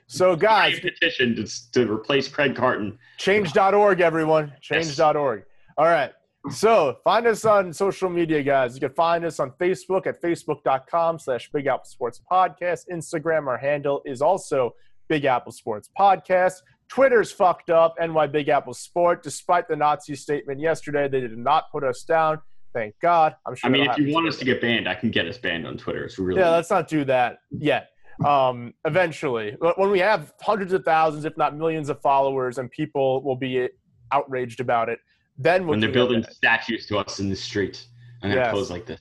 So, 0.06 0.36
guys, 0.36 0.80
petition 0.80 1.34
to, 1.36 1.72
to 1.72 1.90
replace 1.90 2.28
Craig 2.28 2.54
Carton. 2.54 2.98
change.org, 3.16 4.00
everyone. 4.00 4.52
Change.org. 4.60 5.44
All 5.78 5.86
right. 5.86 6.12
So 6.50 6.98
find 7.04 7.26
us 7.26 7.44
on 7.46 7.72
social 7.72 8.10
media, 8.10 8.42
guys. 8.42 8.74
You 8.74 8.80
can 8.80 8.90
find 8.90 9.24
us 9.24 9.40
on 9.40 9.52
Facebook 9.52 10.06
at 10.06 10.20
facebook.com 10.20 11.18
slash 11.18 11.50
Big 11.50 11.66
Apple 11.66 11.86
Sports 11.86 12.20
Podcast. 12.30 12.82
Instagram, 12.92 13.46
our 13.46 13.56
handle 13.56 14.02
is 14.04 14.20
also 14.20 14.74
Big 15.08 15.24
Apple 15.24 15.52
Sports 15.52 15.88
Podcast. 15.98 16.56
Twitter's 16.88 17.32
fucked 17.32 17.70
up, 17.70 17.94
NY 17.98 18.26
Big 18.26 18.50
Apple 18.50 18.74
Sport. 18.74 19.22
Despite 19.22 19.68
the 19.68 19.76
Nazi 19.76 20.14
statement 20.14 20.60
yesterday, 20.60 21.08
they 21.08 21.20
did 21.20 21.38
not 21.38 21.70
put 21.72 21.82
us 21.82 22.02
down. 22.02 22.40
Thank 22.74 22.94
God. 23.00 23.36
I'm 23.46 23.54
sure. 23.54 23.70
I 23.70 23.72
mean, 23.72 23.88
if 23.88 23.96
you 23.96 24.12
want 24.12 24.28
us 24.28 24.36
to 24.38 24.44
get 24.44 24.60
banned, 24.60 24.86
I 24.86 24.94
can 24.94 25.10
get 25.10 25.26
us 25.26 25.38
banned 25.38 25.66
on 25.66 25.78
Twitter. 25.78 26.04
It's 26.04 26.18
really 26.18 26.40
Yeah, 26.40 26.50
let's 26.50 26.70
not 26.70 26.88
do 26.88 27.04
that 27.04 27.38
yet. 27.50 27.88
Um, 28.24 28.74
eventually, 28.84 29.56
But 29.60 29.78
when 29.78 29.90
we 29.90 29.98
have 30.00 30.34
hundreds 30.40 30.72
of 30.72 30.84
thousands, 30.84 31.24
if 31.24 31.36
not 31.36 31.56
millions 31.56 31.88
of 31.88 32.00
followers, 32.02 32.58
and 32.58 32.70
people 32.70 33.22
will 33.24 33.36
be 33.36 33.68
outraged 34.12 34.60
about 34.60 34.88
it, 34.88 34.98
then 35.38 35.66
when 35.66 35.80
they're 35.80 35.90
building 35.92 36.20
that. 36.22 36.34
statues 36.34 36.86
to 36.86 36.98
us 36.98 37.20
in 37.20 37.28
the 37.28 37.36
street 37.36 37.86
and 38.22 38.32
Yes. 38.32 38.52
pose 38.52 38.70
like 38.70 38.86
this. 38.86 39.00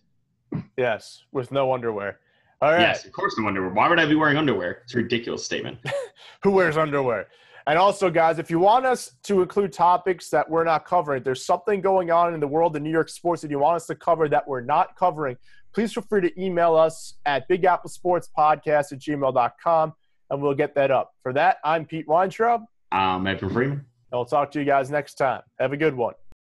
Yes, 0.77 1.23
with 1.31 1.51
no 1.51 1.73
underwear. 1.73 2.19
All 2.61 2.71
right. 2.71 2.79
Yes, 2.81 3.05
of 3.05 3.11
course, 3.11 3.35
no 3.37 3.47
underwear. 3.47 3.71
Why 3.71 3.89
would 3.89 3.99
I 3.99 4.05
be 4.05 4.15
wearing 4.15 4.37
underwear? 4.37 4.79
It's 4.83 4.93
a 4.93 4.97
ridiculous 4.97 5.43
statement. 5.43 5.79
Who 6.43 6.51
wears 6.51 6.77
underwear? 6.77 7.27
And 7.65 7.79
also, 7.79 8.09
guys, 8.09 8.39
if 8.39 8.49
you 8.51 8.59
want 8.59 8.85
us 8.85 9.11
to 9.23 9.41
include 9.41 9.71
topics 9.73 10.29
that 10.29 10.49
we're 10.49 10.63
not 10.65 10.85
covering, 10.85 11.23
there's 11.23 11.45
something 11.45 11.79
going 11.81 12.11
on 12.11 12.33
in 12.33 12.39
the 12.39 12.47
world 12.47 12.75
of 12.75 12.81
New 12.81 12.89
York 12.91 13.09
sports 13.09 13.41
that 13.41 13.51
you 13.51 13.59
want 13.59 13.77
us 13.77 13.85
to 13.87 13.95
cover 13.95 14.27
that 14.29 14.45
we're 14.47 14.61
not 14.61 14.95
covering, 14.97 15.37
please 15.73 15.93
feel 15.93 16.03
free 16.03 16.21
to 16.21 16.41
email 16.41 16.75
us 16.75 17.15
at 17.25 17.47
bigapple.sportspodcast 17.49 18.91
at 18.91 18.99
gmail.com 18.99 19.93
and 20.29 20.41
we'll 20.41 20.53
get 20.53 20.75
that 20.75 20.91
up. 20.91 21.13
For 21.23 21.31
that, 21.33 21.57
I'm 21.63 21.85
Pete 21.85 22.07
Weintraub, 22.07 22.63
Um, 22.91 23.25
Evan 23.27 23.49
Freeman. 23.49 23.77
and 23.79 23.85
we'll 24.11 24.25
talk 24.25 24.51
to 24.51 24.59
you 24.59 24.65
guys 24.65 24.89
next 24.91 25.13
time. 25.15 25.41
Have 25.59 25.71
a 25.73 25.77
good 25.77 25.95
one. 25.95 26.13